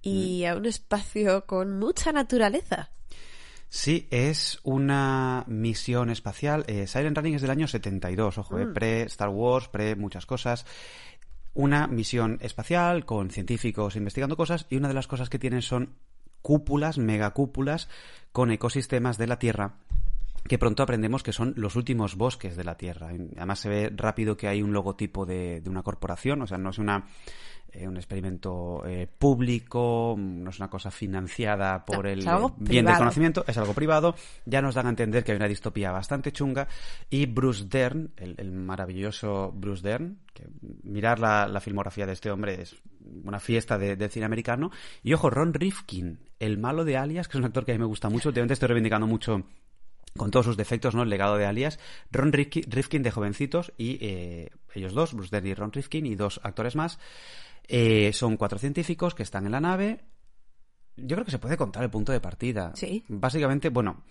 y 0.00 0.44
a 0.44 0.56
un 0.56 0.66
espacio 0.66 1.46
con 1.46 1.78
mucha 1.78 2.12
naturaleza. 2.12 2.90
Sí, 3.68 4.06
es 4.10 4.58
una 4.64 5.44
misión 5.46 6.10
espacial. 6.10 6.64
Eh, 6.66 6.86
Silent 6.86 7.16
Running 7.16 7.36
es 7.36 7.42
del 7.42 7.50
año 7.50 7.66
72, 7.66 8.38
ojo, 8.38 8.58
eh, 8.58 8.66
pre 8.66 9.02
Star 9.04 9.30
Wars, 9.30 9.68
pre 9.68 9.96
muchas 9.96 10.26
cosas. 10.26 10.66
Una 11.54 11.86
misión 11.86 12.38
espacial 12.42 13.06
con 13.06 13.30
científicos 13.30 13.96
investigando 13.96 14.36
cosas 14.36 14.66
y 14.68 14.76
una 14.76 14.88
de 14.88 14.94
las 14.94 15.06
cosas 15.06 15.30
que 15.30 15.38
tienen 15.38 15.62
son 15.62 15.94
cúpulas, 16.42 16.98
megacúpulas 16.98 17.88
con 18.32 18.50
ecosistemas 18.50 19.16
de 19.16 19.26
la 19.26 19.38
Tierra 19.38 19.76
que 20.48 20.58
pronto 20.58 20.82
aprendemos 20.82 21.22
que 21.22 21.32
son 21.32 21.52
los 21.56 21.76
últimos 21.76 22.16
bosques 22.16 22.56
de 22.56 22.64
la 22.64 22.76
Tierra. 22.76 23.08
Además 23.36 23.58
se 23.60 23.68
ve 23.68 23.92
rápido 23.94 24.36
que 24.36 24.48
hay 24.48 24.62
un 24.62 24.72
logotipo 24.72 25.24
de, 25.26 25.60
de 25.60 25.70
una 25.70 25.82
corporación, 25.82 26.42
o 26.42 26.46
sea, 26.46 26.58
no 26.58 26.70
es 26.70 26.78
una 26.78 27.06
eh, 27.74 27.88
un 27.88 27.96
experimento 27.96 28.82
eh, 28.86 29.06
público, 29.06 30.14
no 30.18 30.50
es 30.50 30.58
una 30.58 30.68
cosa 30.68 30.90
financiada 30.90 31.84
por 31.86 32.04
No, 32.04 32.10
el 32.10 32.18
bien 32.18 32.26
del 32.58 32.84
privado. 32.84 32.98
conocimiento, 32.98 33.44
es 33.46 33.56
algo 33.56 33.72
privado, 33.72 34.14
ya 34.44 34.60
nos 34.60 34.74
dan 34.74 34.86
a 34.86 34.90
entender 34.90 35.24
que 35.24 35.32
hay 35.32 35.36
una 35.36 35.48
distopía 35.48 35.90
bastante 35.90 36.32
chunga 36.32 36.68
y 37.08 37.24
Bruce 37.24 37.64
Dern, 37.68 38.10
el, 38.18 38.34
el 38.36 38.52
maravilloso 38.52 39.52
Bruce 39.54 39.82
Dern, 39.88 40.18
que 40.34 40.48
mirar 40.82 41.18
la, 41.18 41.46
la 41.48 41.60
filmografía 41.60 42.04
de 42.04 42.12
este 42.12 42.30
hombre 42.30 42.60
es 42.60 42.76
una 43.24 43.40
fiesta 43.40 43.78
de- 43.78 43.96
del 43.96 44.10
cine 44.10 44.26
americano, 44.26 44.70
y 45.02 45.14
ojo, 45.14 45.30
Ron 45.30 45.54
Rifkin, 45.54 46.18
el 46.40 46.58
malo 46.58 46.84
de 46.84 46.98
Alias, 46.98 47.26
que 47.26 47.38
es 47.38 47.40
un 47.40 47.46
actor 47.46 47.64
que 47.64 47.72
a 47.72 47.74
mí 47.74 47.78
me 47.78 47.86
gusta 47.86 48.10
mucho, 48.10 48.28
últimamente 48.28 48.52
estoy 48.52 48.68
reivindicando 48.68 49.06
mucho 49.06 49.44
con 50.16 50.30
todos 50.30 50.46
sus 50.46 50.56
defectos, 50.56 50.94
¿no? 50.94 51.02
El 51.02 51.08
legado 51.08 51.36
de 51.36 51.46
Alias, 51.46 51.78
Ron 52.10 52.32
Rifkin, 52.32 53.02
de 53.02 53.10
jovencitos 53.10 53.72
y 53.78 53.98
eh, 54.00 54.50
ellos 54.74 54.92
dos, 54.92 55.14
Bruce 55.14 55.30
Dern 55.30 55.46
y 55.46 55.54
Ron 55.54 55.72
Rifkin 55.72 56.06
y 56.06 56.14
dos 56.14 56.40
actores 56.42 56.76
más, 56.76 56.98
eh, 57.68 58.12
son 58.12 58.36
cuatro 58.36 58.58
científicos 58.58 59.14
que 59.14 59.22
están 59.22 59.46
en 59.46 59.52
la 59.52 59.60
nave. 59.60 60.04
Yo 60.96 61.16
creo 61.16 61.24
que 61.24 61.30
se 61.30 61.38
puede 61.38 61.56
contar 61.56 61.82
el 61.82 61.90
punto 61.90 62.12
de 62.12 62.20
partida. 62.20 62.72
Sí. 62.74 63.04
Básicamente, 63.08 63.70
bueno, 63.70 64.02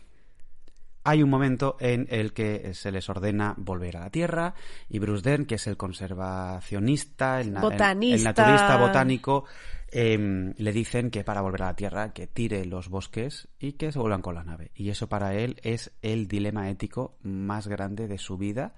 hay 1.04 1.24
un 1.24 1.30
momento 1.30 1.78
en 1.80 2.08
el 2.10 2.34
que 2.34 2.74
se 2.74 2.92
les 2.92 3.10
ordena 3.10 3.54
volver 3.58 3.98
a 3.98 4.02
la 4.02 4.10
Tierra 4.10 4.54
y 4.90 5.00
Bruce 5.00 5.28
Dern, 5.30 5.46
que 5.46 5.56
es 5.56 5.68
el 5.68 5.78
conservacionista, 5.78 7.42
el, 7.42 7.54
na- 7.54 7.62
el- 7.62 8.24
naturalista 8.24 8.78
botánico, 8.78 9.46
em, 9.92 10.54
le 10.58 10.72
dicen 10.72 11.10
que 11.12 11.24
para 11.24 11.42
volver 11.42 11.64
a 11.64 11.68
la 11.68 11.76
Tierra 11.76 12.14
que 12.14 12.28
tire 12.28 12.66
los 12.66 12.88
bosques 12.90 13.48
y 13.60 13.74
que 13.74 13.92
se 13.92 14.00
vuelvan 14.00 14.22
con 14.22 14.36
la 14.36 14.44
nave. 14.44 14.72
Y 14.76 14.90
eso 14.90 15.08
para 15.10 15.34
él 15.36 15.58
es 15.64 15.92
el 16.02 16.28
dilema 16.28 16.70
ético 16.70 17.18
más 17.24 17.68
grande 17.68 18.08
de 18.08 18.18
su 18.18 18.38
vida. 18.38 18.74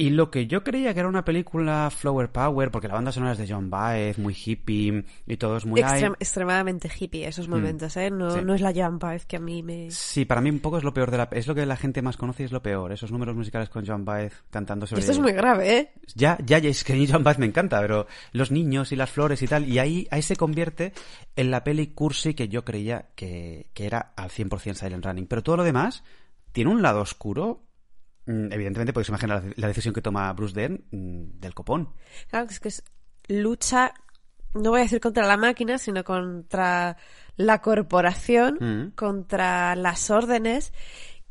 Y 0.00 0.10
lo 0.10 0.30
que 0.30 0.46
yo 0.46 0.62
creía 0.62 0.94
que 0.94 1.00
era 1.00 1.08
una 1.08 1.24
película 1.24 1.90
Flower 1.90 2.30
Power, 2.30 2.70
porque 2.70 2.86
la 2.86 2.94
banda 2.94 3.10
sonora 3.10 3.32
es 3.32 3.38
de 3.38 3.48
John 3.52 3.68
Baez, 3.68 4.16
muy 4.16 4.32
hippie 4.32 5.04
y 5.26 5.36
todo 5.38 5.56
es 5.56 5.66
muy... 5.66 5.80
Extrem- 5.80 6.14
extremadamente 6.20 6.88
hippie 6.88 7.26
esos 7.26 7.48
momentos, 7.48 7.96
¿eh? 7.96 8.08
No, 8.08 8.30
Sí. 8.30 8.38
no 8.44 8.54
es 8.54 8.60
la 8.60 8.72
Jump 8.72 9.02
Baez 9.02 9.26
que 9.26 9.38
a 9.38 9.40
mí 9.40 9.60
me... 9.64 9.90
Sí, 9.90 10.24
para 10.24 10.40
mí 10.40 10.50
un 10.50 10.60
poco 10.60 10.78
es 10.78 10.84
lo 10.84 10.94
peor 10.94 11.10
de 11.10 11.16
la... 11.18 11.28
Es 11.32 11.48
lo 11.48 11.54
que 11.56 11.66
la 11.66 11.76
gente 11.76 12.00
más 12.00 12.16
conoce 12.16 12.44
y 12.44 12.46
es 12.46 12.52
lo 12.52 12.62
peor. 12.62 12.92
Esos 12.92 13.10
números 13.10 13.34
musicales 13.34 13.68
con 13.70 13.84
John 13.84 14.04
Baez 14.04 14.44
cantando 14.50 14.86
sobre... 14.86 15.00
Esto 15.00 15.10
es 15.10 15.18
muy 15.18 15.32
grave, 15.32 15.76
¿eh? 15.78 15.92
Ya, 16.14 16.38
ya, 16.46 16.58
ya, 16.58 16.70
es 16.70 16.84
que 16.84 17.04
John 17.10 17.24
Baez 17.24 17.40
me 17.40 17.46
encanta, 17.46 17.80
pero 17.80 18.06
los 18.30 18.52
niños 18.52 18.92
y 18.92 18.96
las 18.96 19.10
flores 19.10 19.42
y 19.42 19.48
tal, 19.48 19.68
y 19.68 19.80
ahí, 19.80 20.06
ahí 20.12 20.22
se 20.22 20.36
convierte 20.36 20.92
en 21.34 21.50
la 21.50 21.64
peli 21.64 21.88
cursi 21.88 22.34
que 22.34 22.48
yo 22.48 22.64
creía 22.64 23.06
que, 23.16 23.66
que 23.74 23.86
era 23.86 24.12
al 24.16 24.30
100% 24.30 24.74
Silent 24.74 25.04
Running. 25.04 25.26
Pero 25.26 25.42
todo 25.42 25.56
lo 25.56 25.64
demás 25.64 26.04
tiene 26.52 26.70
un 26.70 26.82
lado 26.82 27.00
oscuro. 27.00 27.64
Mm, 28.28 28.52
Evidentemente 28.52 28.92
podéis 28.92 29.08
imaginar 29.08 29.42
la, 29.42 29.52
la 29.56 29.66
decisión 29.68 29.94
que 29.94 30.02
toma 30.02 30.30
Bruce 30.34 30.54
Dern 30.54 30.84
mm, 30.90 31.40
del 31.40 31.54
copón. 31.54 31.94
Claro, 32.28 32.46
es 32.50 32.60
que 32.60 32.68
es 32.68 32.82
lucha, 33.26 33.94
no 34.54 34.70
voy 34.70 34.80
a 34.80 34.82
decir 34.84 35.00
contra 35.00 35.26
la 35.26 35.36
máquina, 35.36 35.78
sino 35.78 36.04
contra 36.04 36.96
la 37.36 37.60
corporación, 37.62 38.58
Mm. 38.60 38.90
contra 38.96 39.74
las 39.76 40.10
órdenes 40.10 40.72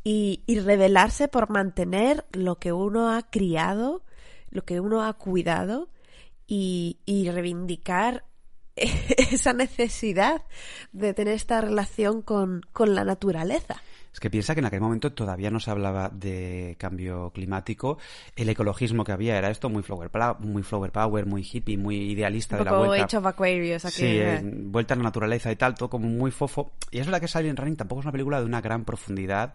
y, 0.02 0.42
y 0.46 0.58
rebelarse 0.60 1.28
por 1.28 1.50
mantener 1.50 2.24
lo 2.32 2.58
que 2.58 2.72
uno 2.72 3.10
ha 3.14 3.22
criado, 3.30 4.02
lo 4.50 4.64
que 4.64 4.80
uno 4.80 5.04
ha 5.04 5.12
cuidado 5.12 5.90
y, 6.46 6.98
y 7.04 7.30
reivindicar 7.30 8.24
esa 8.76 9.52
necesidad 9.52 10.42
de 10.92 11.12
tener 11.14 11.34
esta 11.34 11.60
relación 11.60 12.22
con, 12.22 12.62
con 12.72 12.94
la 12.94 13.04
naturaleza. 13.04 13.82
Es 14.18 14.20
que 14.20 14.30
piensa 14.30 14.52
que 14.52 14.58
en 14.58 14.66
aquel 14.66 14.80
momento 14.80 15.12
todavía 15.12 15.48
no 15.48 15.60
se 15.60 15.70
hablaba 15.70 16.08
de 16.08 16.74
cambio 16.76 17.30
climático. 17.30 17.98
El 18.34 18.48
ecologismo 18.48 19.04
que 19.04 19.12
había 19.12 19.38
era 19.38 19.48
esto 19.48 19.68
muy 19.68 19.84
flower, 19.84 20.10
muy 20.40 20.64
flower 20.64 20.90
power, 20.90 21.24
muy 21.24 21.42
hippie, 21.48 21.78
muy 21.78 22.10
idealista 22.10 22.56
Un 22.56 22.58
de 22.58 22.64
la 22.64 22.70
poco 22.72 22.86
vuelta. 22.86 23.04
Age 23.04 23.16
of 23.16 23.26
Aquarius 23.26 23.84
aquí. 23.84 23.94
Sí, 23.94 24.06
eh. 24.06 24.34
eh, 24.38 24.42
vuelta 24.42 24.94
a 24.94 24.96
la 24.96 25.04
naturaleza 25.04 25.52
y 25.52 25.54
tal, 25.56 25.74
todo 25.76 25.88
como 25.88 26.08
muy 26.08 26.32
fofo. 26.32 26.72
Y 26.90 26.98
es 26.98 27.06
verdad 27.06 27.20
que 27.20 27.28
Silent 27.28 27.60
Running 27.60 27.76
tampoco 27.76 28.00
es 28.00 28.06
una 28.06 28.10
película 28.12 28.40
de 28.40 28.46
una 28.46 28.60
gran 28.60 28.84
profundidad 28.84 29.54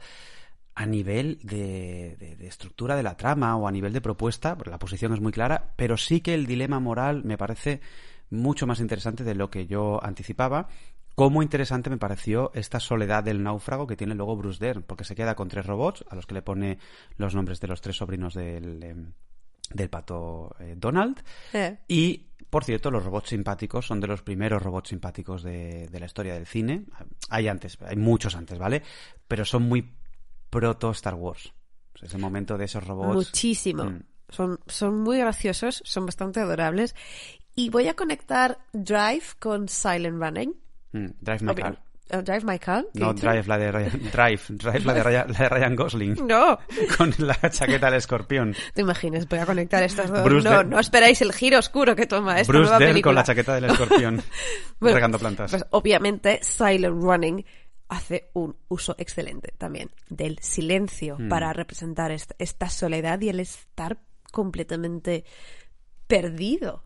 a 0.76 0.86
nivel 0.86 1.39
de, 1.43 2.15
de- 2.17 2.38
de 2.38 2.47
estructura 2.47 2.95
de 2.95 3.04
la 3.04 3.17
trama 3.17 3.58
o 3.58 3.67
a 3.67 3.71
nivel 3.73 3.91
de 3.91 3.99
propuesta, 3.99 4.58
la 4.65 4.80
posición 4.80 5.13
es 5.13 5.19
muy 5.19 5.34
clara, 5.34 5.73
pero 5.76 5.97
sí 5.97 6.21
que 6.21 6.34
el 6.36 6.45
dilema 6.47 6.80
moral 6.80 7.26
me 7.26 7.38
parece 7.38 7.82
mucho 8.30 8.65
más 8.65 8.80
interesante 8.80 9.26
de 9.26 9.36
lo 9.36 9.49
que 9.52 9.67
yo 9.67 9.99
anticipaba. 10.02 10.69
Cómo 11.15 11.43
interesante 11.43 11.89
me 11.89 11.97
pareció 11.97 12.52
esta 12.54 12.80
soledad 12.80 13.23
del 13.23 13.43
náufrago 13.43 13.88
que 13.88 13.95
tiene 13.95 14.15
luego 14.15 14.36
Bruce 14.36 14.63
Dern, 14.63 14.84
porque 14.84 15.04
se 15.04 15.15
queda 15.15 15.36
con 15.36 15.47
tres 15.47 15.65
robots, 15.65 16.04
a 16.10 16.15
los 16.15 16.26
que 16.26 16.36
le 16.36 16.41
pone 16.41 16.80
los 17.17 17.36
nombres 17.36 17.60
de 17.60 17.67
los 17.67 17.82
tres 17.82 17.97
sobrinos 17.97 18.34
del, 18.34 18.84
em, 18.84 19.13
del 19.71 19.89
pato 19.89 20.56
eh, 20.60 20.76
Donald. 20.78 21.23
Eh. 21.54 21.78
Y, 21.88 22.28
por 22.49 22.63
cierto, 22.63 22.91
los 22.91 23.04
robots 23.04 23.30
simpáticos 23.30 23.86
son 23.86 23.99
de 23.99 24.08
los 24.08 24.21
primeros 24.21 24.62
robots 24.62 24.89
simpáticos 24.89 25.43
de, 25.43 25.88
de 25.88 25.99
la 25.99 26.06
historia 26.06 26.34
del 26.34 26.45
cine. 26.45 26.86
Hay 27.30 27.47
antes, 27.47 27.78
hay 27.82 27.95
muchos 27.95 28.36
antes, 28.36 28.58
¿vale? 28.58 28.84
Pero 29.28 29.45
son 29.45 29.63
muy 29.63 29.93
proto 30.49 30.91
Star 30.91 31.15
Wars. 31.15 31.54
O 31.95 31.97
sea, 31.97 32.08
ese 32.08 32.17
momento 32.17 32.58
de 32.58 32.65
esos 32.65 32.86
robots. 32.86 33.15
Muchísimo. 33.15 33.86
Mm. 33.86 34.04
Son, 34.30 34.60
son 34.67 35.02
muy 35.02 35.19
graciosos, 35.19 35.82
son 35.86 36.06
bastante 36.06 36.39
adorables. 36.39 36.95
Y 37.56 37.69
voy 37.69 37.88
a 37.88 37.95
conectar 37.95 38.60
Drive 38.71 39.26
con 39.39 39.67
Silent 39.69 40.19
Running. 40.19 40.56
Mm, 40.94 41.08
Drive 41.20 41.42
My 41.44 41.56
Car. 41.56 41.80
Drive 42.24 42.44
My 42.44 42.60
Car. 42.60 42.86
¿qué 42.94 43.00
he 43.00 43.02
No? 43.02 43.14
Drive 43.14 43.48
la 43.48 43.58
de 43.58 43.72
Ryan, 43.72 44.02
Drive, 44.12 44.42
Drive 44.50 44.80
la 44.86 44.94
de 44.94 45.04
Ryan, 45.04 45.32
la 45.32 45.40
de 45.40 45.50
Ryan 45.50 45.76
Gosling. 45.76 46.28
No, 46.28 46.60
Con 46.98 47.14
la 47.18 47.36
chaqueta 47.50 47.88
del 47.88 47.96
escorpión. 47.98 48.56
te 48.74 48.82
imaginas, 48.82 49.28
voy 49.28 49.40
a 49.40 49.46
conectar 49.46 49.82
estas 49.84 50.12
dos. 50.12 50.24
Bruce 50.24 50.48
no, 50.48 50.64
no 50.64 50.80
esperáis 50.80 51.22
el 51.22 51.34
giro 51.34 51.58
oscuro 51.60 51.96
que 51.96 52.06
toma 52.06 52.40
esta 52.40 52.52
Bruce 52.52 52.70
nueva 52.70 52.78
película. 52.78 53.02
con 53.04 53.16
la 53.16 53.24
chaqueta 53.24 53.56
del 53.56 53.66
escorpión. 53.66 54.22
Bueno, 54.80 54.96
regando 54.96 55.18
plantas. 55.18 55.50
pues 55.52 55.66
obviamente 55.72 56.40
Silent 56.44 57.02
Running 57.02 57.46
hace 57.88 58.30
un 58.34 58.56
uso 58.68 58.96
excelente 58.98 59.54
también 59.58 59.90
del 60.10 60.38
silencio 60.40 61.16
Mm. 61.18 61.30
para 61.30 61.54
representar 61.54 62.12
est- 62.12 62.34
esta 62.38 62.70
soledad 62.70 63.20
y 63.22 63.30
el 63.30 63.40
estar 63.40 63.98
completamente 64.32 65.24
perdido. 66.08 66.84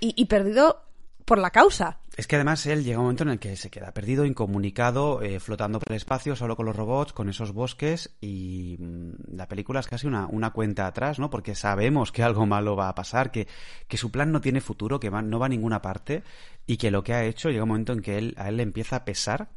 Y, 0.00 0.12
y 0.20 0.26
perdido 0.26 0.82
por 1.24 1.38
la 1.38 1.50
causa. 1.50 1.99
Es 2.20 2.26
que 2.26 2.36
además 2.36 2.66
él 2.66 2.84
llega 2.84 2.98
un 2.98 3.04
momento 3.04 3.22
en 3.22 3.30
el 3.30 3.38
que 3.38 3.56
se 3.56 3.70
queda 3.70 3.94
perdido, 3.94 4.26
incomunicado, 4.26 5.22
eh, 5.22 5.40
flotando 5.40 5.78
por 5.78 5.90
el 5.90 5.96
espacio, 5.96 6.36
solo 6.36 6.54
con 6.54 6.66
los 6.66 6.76
robots, 6.76 7.14
con 7.14 7.30
esos 7.30 7.52
bosques, 7.54 8.14
y 8.20 8.76
mm, 8.78 9.36
la 9.36 9.48
película 9.48 9.80
es 9.80 9.86
casi 9.86 10.06
una, 10.06 10.26
una 10.26 10.50
cuenta 10.50 10.86
atrás, 10.86 11.18
¿no? 11.18 11.30
Porque 11.30 11.54
sabemos 11.54 12.12
que 12.12 12.22
algo 12.22 12.44
malo 12.44 12.76
va 12.76 12.90
a 12.90 12.94
pasar, 12.94 13.30
que, 13.30 13.48
que 13.88 13.96
su 13.96 14.10
plan 14.10 14.32
no 14.32 14.42
tiene 14.42 14.60
futuro, 14.60 15.00
que 15.00 15.10
no 15.10 15.38
va 15.38 15.46
a 15.46 15.48
ninguna 15.48 15.80
parte, 15.80 16.22
y 16.66 16.76
que 16.76 16.90
lo 16.90 17.02
que 17.02 17.14
ha 17.14 17.24
hecho 17.24 17.48
llega 17.48 17.62
un 17.62 17.70
momento 17.70 17.94
en 17.94 18.02
que 18.02 18.18
él, 18.18 18.34
a 18.36 18.50
él 18.50 18.58
le 18.58 18.64
empieza 18.64 18.96
a 18.96 19.04
pesar 19.06 19.48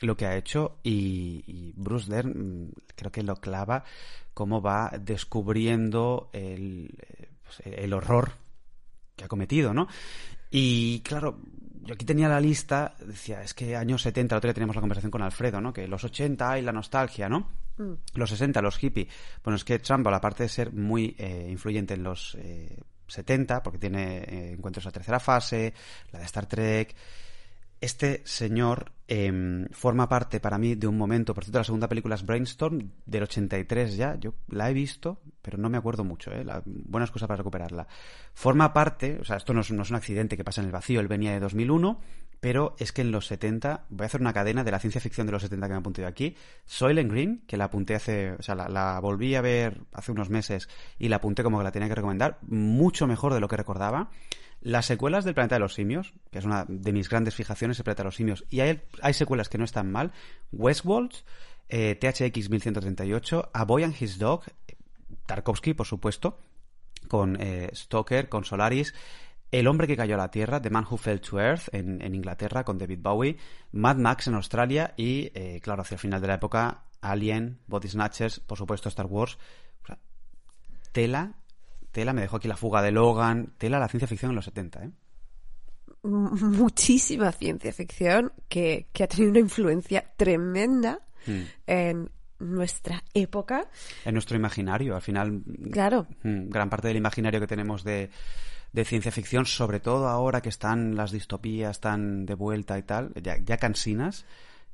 lo 0.00 0.16
que 0.16 0.26
ha 0.26 0.36
hecho, 0.36 0.80
y, 0.82 1.44
y 1.46 1.72
Bruce 1.76 2.10
Dern 2.10 2.30
mm, 2.30 2.72
creo 2.96 3.12
que 3.12 3.22
lo 3.22 3.36
clava 3.36 3.84
cómo 4.34 4.60
va 4.60 4.90
descubriendo 5.00 6.30
el, 6.32 6.98
eh, 6.98 7.28
pues, 7.44 7.60
el 7.64 7.92
horror 7.92 8.32
que 9.14 9.22
ha 9.22 9.28
cometido, 9.28 9.72
¿no? 9.72 9.86
Y 10.50 11.00
claro, 11.00 11.38
yo 11.88 11.94
aquí 11.94 12.04
tenía 12.04 12.28
la 12.28 12.38
lista, 12.38 12.94
decía, 13.02 13.42
es 13.42 13.54
que 13.54 13.74
años 13.74 14.02
70, 14.02 14.34
el 14.34 14.36
otro 14.36 14.48
día 14.48 14.52
teníamos 14.52 14.76
la 14.76 14.82
conversación 14.82 15.10
con 15.10 15.22
Alfredo, 15.22 15.58
¿no? 15.58 15.72
Que 15.72 15.88
los 15.88 16.04
80 16.04 16.58
y 16.58 16.62
la 16.62 16.70
nostalgia, 16.70 17.30
¿no? 17.30 17.48
Los 18.12 18.28
60, 18.28 18.60
los 18.60 18.82
hippie. 18.82 19.08
Bueno, 19.42 19.56
es 19.56 19.64
que 19.64 19.78
Trumbull, 19.78 20.12
aparte 20.12 20.42
de 20.42 20.50
ser 20.50 20.70
muy 20.70 21.16
eh, 21.16 21.46
influyente 21.48 21.94
en 21.94 22.02
los 22.02 22.36
eh, 22.40 22.76
70, 23.06 23.62
porque 23.62 23.78
tiene 23.78 24.18
eh, 24.18 24.52
encuentros 24.52 24.84
a 24.84 24.90
tercera 24.90 25.18
fase, 25.18 25.72
la 26.12 26.18
de 26.18 26.26
Star 26.26 26.44
Trek, 26.44 26.94
este 27.80 28.22
señor 28.24 28.92
em, 29.06 29.66
forma 29.70 30.08
parte 30.08 30.40
para 30.40 30.58
mí 30.58 30.74
de 30.74 30.86
un 30.86 30.98
momento, 30.98 31.32
por 31.34 31.44
cierto, 31.44 31.58
la 31.58 31.64
segunda 31.64 31.88
película 31.88 32.16
es 32.16 32.26
Brainstorm, 32.26 32.90
del 33.06 33.22
83 33.22 33.96
ya, 33.96 34.16
yo 34.16 34.34
la 34.48 34.68
he 34.68 34.74
visto, 34.74 35.20
pero 35.42 35.58
no 35.58 35.70
me 35.70 35.78
acuerdo 35.78 36.04
mucho, 36.04 36.32
¿eh? 36.32 36.44
La, 36.44 36.62
buena 36.64 37.04
excusa 37.04 37.26
para 37.26 37.38
recuperarla. 37.38 37.86
Forma 38.34 38.72
parte, 38.72 39.18
o 39.20 39.24
sea, 39.24 39.36
esto 39.36 39.54
no 39.54 39.60
es, 39.60 39.70
un 39.70 39.80
accidente 39.94 40.36
que 40.36 40.44
pasa 40.44 40.60
en 40.60 40.66
el 40.66 40.72
vacío, 40.72 41.00
él 41.00 41.08
venía 41.08 41.32
de 41.32 41.40
2001, 41.40 42.00
pero 42.40 42.74
es 42.78 42.92
que 42.92 43.02
en 43.02 43.12
los 43.12 43.26
70, 43.26 43.86
voy 43.88 44.04
a 44.04 44.06
hacer 44.06 44.20
una 44.20 44.32
cadena 44.32 44.64
de 44.64 44.70
la 44.70 44.80
ciencia 44.80 45.00
ficción 45.00 45.26
de 45.26 45.32
los 45.32 45.42
70 45.42 45.66
que 45.66 45.72
me 45.72 45.78
apunté 45.78 46.02
yo 46.02 46.08
aquí, 46.08 46.36
Soylent 46.66 47.10
Green, 47.10 47.42
que 47.46 47.56
la 47.56 47.64
apunté 47.64 47.94
hace, 47.94 48.32
o 48.32 48.42
sea, 48.42 48.56
la, 48.56 48.68
la 48.68 48.98
volví 49.00 49.34
a 49.36 49.40
ver 49.40 49.82
hace 49.92 50.12
unos 50.12 50.30
meses 50.30 50.68
y 50.98 51.08
la 51.08 51.16
apunté 51.16 51.42
como 51.42 51.58
que 51.58 51.64
la 51.64 51.72
tenía 51.72 51.88
que 51.88 51.94
recomendar, 51.94 52.38
mucho 52.42 53.06
mejor 53.06 53.34
de 53.34 53.40
lo 53.40 53.48
que 53.48 53.56
recordaba. 53.56 54.10
Las 54.60 54.86
secuelas 54.86 55.24
del 55.24 55.34
Planeta 55.34 55.54
de 55.54 55.60
los 55.60 55.74
Simios, 55.74 56.14
que 56.30 56.38
es 56.38 56.44
una 56.44 56.64
de 56.68 56.92
mis 56.92 57.08
grandes 57.08 57.34
fijaciones, 57.34 57.78
el 57.78 57.84
Planeta 57.84 58.02
de 58.02 58.08
los 58.08 58.16
Simios, 58.16 58.44
y 58.50 58.60
hay, 58.60 58.82
hay 59.02 59.14
secuelas 59.14 59.48
que 59.48 59.58
no 59.58 59.64
están 59.64 59.90
mal. 59.90 60.12
Westworld, 60.52 61.12
eh, 61.68 61.94
THX 61.94 62.50
1138, 62.50 63.50
A 63.52 63.64
Boy 63.64 63.84
and 63.84 63.94
His 64.00 64.18
Dog, 64.18 64.42
Tarkovsky, 65.26 65.74
por 65.74 65.86
supuesto, 65.86 66.38
con 67.06 67.36
eh, 67.40 67.70
Stoker, 67.72 68.28
con 68.28 68.44
Solaris, 68.44 68.94
El 69.50 69.66
hombre 69.68 69.86
que 69.86 69.96
cayó 69.96 70.16
a 70.16 70.18
la 70.18 70.30
Tierra, 70.30 70.60
The 70.60 70.70
Man 70.70 70.86
Who 70.90 70.96
Fell 70.96 71.20
to 71.20 71.40
Earth, 71.40 71.72
en, 71.72 72.14
Inglaterra, 72.14 72.64
con 72.64 72.78
David 72.78 72.98
Bowie, 73.00 73.36
Mad 73.72 73.96
Max 73.96 74.26
en 74.26 74.34
Australia 74.34 74.92
y, 74.96 75.30
eh, 75.34 75.60
claro, 75.62 75.82
hacia 75.82 75.94
el 75.94 76.00
final 76.00 76.20
de 76.20 76.26
la 76.26 76.34
época, 76.34 76.84
Alien, 77.00 77.60
Body 77.66 77.88
Snatchers, 77.88 78.40
por 78.40 78.58
supuesto 78.58 78.88
Star 78.88 79.06
Wars. 79.06 79.38
Tela, 80.92 81.34
tela, 81.98 82.12
me 82.12 82.20
dejó 82.20 82.36
aquí 82.36 82.46
la 82.46 82.56
fuga 82.56 82.80
de 82.82 82.92
Logan, 82.92 83.54
tela 83.58 83.78
la 83.80 83.88
ciencia 83.88 84.06
ficción 84.06 84.30
en 84.30 84.36
los 84.36 84.44
70, 84.44 84.84
¿eh? 84.84 84.90
Muchísima 86.02 87.32
ciencia 87.32 87.72
ficción 87.72 88.32
que, 88.48 88.86
que 88.92 89.04
ha 89.04 89.08
tenido 89.08 89.30
una 89.30 89.40
influencia 89.40 90.04
tremenda 90.16 91.00
Mm. 91.26 91.42
en 91.66 92.10
nuestra 92.38 93.02
época. 93.12 93.66
En 94.04 94.14
nuestro 94.14 94.36
imaginario, 94.36 94.94
al 94.94 95.02
final, 95.02 95.42
Claro. 95.72 96.06
mm, 96.22 96.48
gran 96.48 96.70
parte 96.70 96.86
del 96.88 96.96
imaginario 96.96 97.40
que 97.40 97.48
tenemos 97.48 97.82
de, 97.82 98.10
de 98.72 98.84
ciencia 98.84 99.10
ficción, 99.10 99.44
sobre 99.44 99.80
todo 99.80 100.06
ahora 100.06 100.40
que 100.40 100.48
están 100.48 100.94
las 100.94 101.10
distopías 101.10 101.80
tan 101.80 102.24
de 102.24 102.34
vuelta 102.34 102.78
y 102.78 102.82
tal, 102.84 103.12
ya, 103.20 103.36
ya 103.38 103.56
cansinas, 103.56 104.24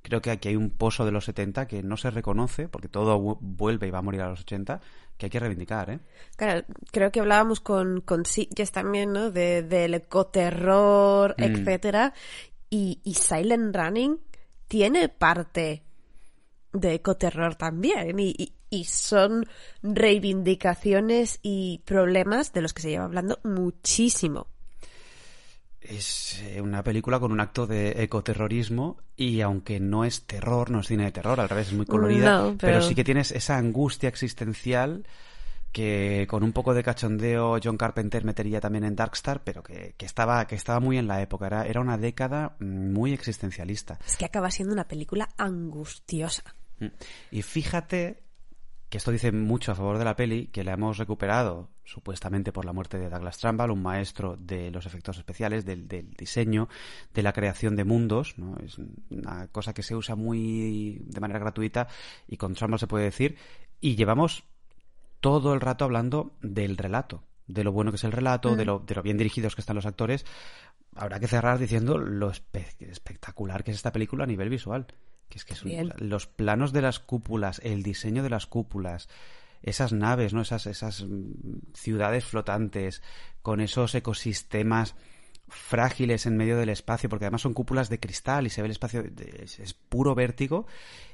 creo 0.04 0.20
que 0.22 0.30
aquí 0.30 0.50
hay 0.50 0.56
un 0.56 0.70
pozo 0.70 1.04
de 1.04 1.10
los 1.12 1.24
70 1.24 1.66
que 1.66 1.82
no 1.82 1.96
se 1.96 2.10
reconoce, 2.10 2.68
porque 2.68 2.88
todo 2.88 3.18
vu- 3.18 3.38
vuelve 3.40 3.88
y 3.88 3.90
va 3.90 3.98
a 3.98 4.02
morir 4.02 4.20
a 4.20 4.28
los 4.28 4.42
80, 4.42 4.80
que 5.16 5.26
hay 5.26 5.30
que 5.30 5.40
reivindicar, 5.40 5.88
¿eh? 5.90 6.00
Claro, 6.36 6.64
creo 6.92 7.10
que 7.10 7.20
hablábamos 7.20 7.60
con, 7.60 8.00
con 8.02 8.24
Sitges 8.26 8.70
también, 8.70 9.12
¿no? 9.12 9.30
De, 9.30 9.62
del 9.62 9.94
ecoterror, 9.94 11.34
Mm. 11.38 11.42
etcétera. 11.42 12.12
Y, 12.70 13.00
y 13.02 13.14
Silent 13.14 13.74
Running 13.74 14.20
tiene 14.68 15.08
parte 15.08 15.82
de 16.72 16.94
ecoterror 16.94 17.54
también. 17.54 18.18
Y, 18.20 18.34
y- 18.36 18.52
y 18.70 18.84
son 18.84 19.46
reivindicaciones 19.82 21.38
y 21.42 21.82
problemas 21.84 22.52
de 22.52 22.62
los 22.62 22.72
que 22.74 22.82
se 22.82 22.90
lleva 22.90 23.04
hablando 23.04 23.38
muchísimo. 23.44 24.48
Es 25.84 26.40
eh, 26.42 26.60
una 26.60 26.82
película 26.82 27.20
con 27.20 27.30
un 27.30 27.40
acto 27.40 27.66
de 27.66 28.02
ecoterrorismo 28.02 28.96
y 29.16 29.40
aunque 29.42 29.80
no 29.80 30.04
es 30.04 30.26
terror, 30.26 30.70
no 30.70 30.80
es 30.80 30.86
cine 30.88 31.04
de 31.04 31.12
terror, 31.12 31.38
al 31.40 31.48
revés, 31.48 31.68
es 31.68 31.74
muy 31.74 31.86
colorida, 31.86 32.38
No, 32.38 32.44
pero... 32.58 32.72
pero- 32.74 32.82
sí 32.82 32.94
que 32.94 33.04
tienes 33.04 33.30
esa 33.30 33.56
angustia 33.58 34.08
existencial 34.08 35.06
que 35.72 36.26
con 36.30 36.42
un 36.44 36.52
poco 36.52 36.72
de 36.72 36.84
cachondeo 36.84 37.58
John 37.62 37.76
Carpenter 37.76 38.24
metería 38.24 38.60
también 38.60 38.84
en 38.84 38.94
Darkstar, 38.94 39.42
pero 39.42 39.62
que, 39.62 39.94
que 39.98 40.06
estaba, 40.06 40.46
que 40.46 40.54
estaba 40.54 40.78
muy 40.80 40.98
en 40.98 41.08
la 41.08 41.20
época, 41.20 41.48
era, 41.48 41.66
era 41.66 41.80
una 41.80 41.98
década 41.98 42.54
muy 42.60 43.12
existencialista. 43.12 43.98
Es 44.06 44.16
que 44.16 44.24
acaba 44.24 44.50
siendo 44.52 44.72
una 44.72 44.86
película 44.86 45.28
angustiosa. 45.36 46.44
Mm. 46.78 46.86
Y 47.32 47.42
fíjate 47.42 48.23
que 48.94 48.98
esto 48.98 49.10
dice 49.10 49.32
mucho 49.32 49.72
a 49.72 49.74
favor 49.74 49.98
de 49.98 50.04
la 50.04 50.14
peli, 50.14 50.46
que 50.52 50.62
la 50.62 50.74
hemos 50.74 50.98
recuperado 50.98 51.68
supuestamente 51.82 52.52
por 52.52 52.64
la 52.64 52.72
muerte 52.72 52.96
de 52.96 53.10
Douglas 53.10 53.38
Trumbull, 53.38 53.72
un 53.72 53.82
maestro 53.82 54.36
de 54.38 54.70
los 54.70 54.86
efectos 54.86 55.18
especiales, 55.18 55.64
del, 55.64 55.88
del 55.88 56.12
diseño, 56.12 56.68
de 57.12 57.24
la 57.24 57.32
creación 57.32 57.74
de 57.74 57.82
mundos, 57.82 58.38
¿no? 58.38 58.56
Es 58.64 58.78
una 59.10 59.48
cosa 59.48 59.74
que 59.74 59.82
se 59.82 59.96
usa 59.96 60.14
muy 60.14 61.02
de 61.06 61.20
manera 61.20 61.40
gratuita 61.40 61.88
y 62.28 62.36
con 62.36 62.54
Trumbull 62.54 62.78
se 62.78 62.86
puede 62.86 63.06
decir, 63.06 63.36
y 63.80 63.96
llevamos 63.96 64.44
todo 65.18 65.54
el 65.54 65.60
rato 65.60 65.84
hablando 65.84 66.36
del 66.40 66.76
relato, 66.76 67.24
de 67.48 67.64
lo 67.64 67.72
bueno 67.72 67.90
que 67.90 67.96
es 67.96 68.04
el 68.04 68.12
relato, 68.12 68.54
de, 68.54 68.64
lo, 68.64 68.78
de 68.78 68.94
lo 68.94 69.02
bien 69.02 69.18
dirigidos 69.18 69.56
que 69.56 69.60
están 69.60 69.74
los 69.74 69.86
actores. 69.86 70.24
Habrá 70.94 71.18
que 71.18 71.26
cerrar 71.26 71.58
diciendo 71.58 71.98
lo 71.98 72.30
espe- 72.30 72.76
espectacular 72.78 73.64
que 73.64 73.72
es 73.72 73.76
esta 73.76 73.90
película 73.90 74.22
a 74.22 74.28
nivel 74.28 74.50
visual. 74.50 74.86
Que 75.28 75.38
es 75.38 75.44
que 75.44 75.54
Bien. 75.64 75.92
los 75.98 76.26
planos 76.26 76.72
de 76.72 76.82
las 76.82 77.00
cúpulas, 77.00 77.60
el 77.64 77.82
diseño 77.82 78.22
de 78.22 78.30
las 78.30 78.46
cúpulas, 78.46 79.08
esas 79.62 79.92
naves, 79.92 80.34
¿no? 80.34 80.42
Esas, 80.42 80.66
esas 80.66 81.02
mm, 81.02 81.72
ciudades 81.74 82.24
flotantes, 82.24 83.02
con 83.42 83.60
esos 83.60 83.94
ecosistemas 83.94 84.94
frágiles 85.48 86.26
en 86.26 86.36
medio 86.36 86.56
del 86.56 86.68
espacio, 86.70 87.08
porque 87.08 87.26
además 87.26 87.42
son 87.42 87.54
cúpulas 87.54 87.88
de 87.88 88.00
cristal 88.00 88.46
y 88.46 88.50
se 88.50 88.62
ve 88.62 88.66
el 88.66 88.72
espacio, 88.72 89.02
de- 89.02 89.40
es, 89.44 89.58
es 89.60 89.74
puro 89.74 90.14
vértigo, 90.14 90.66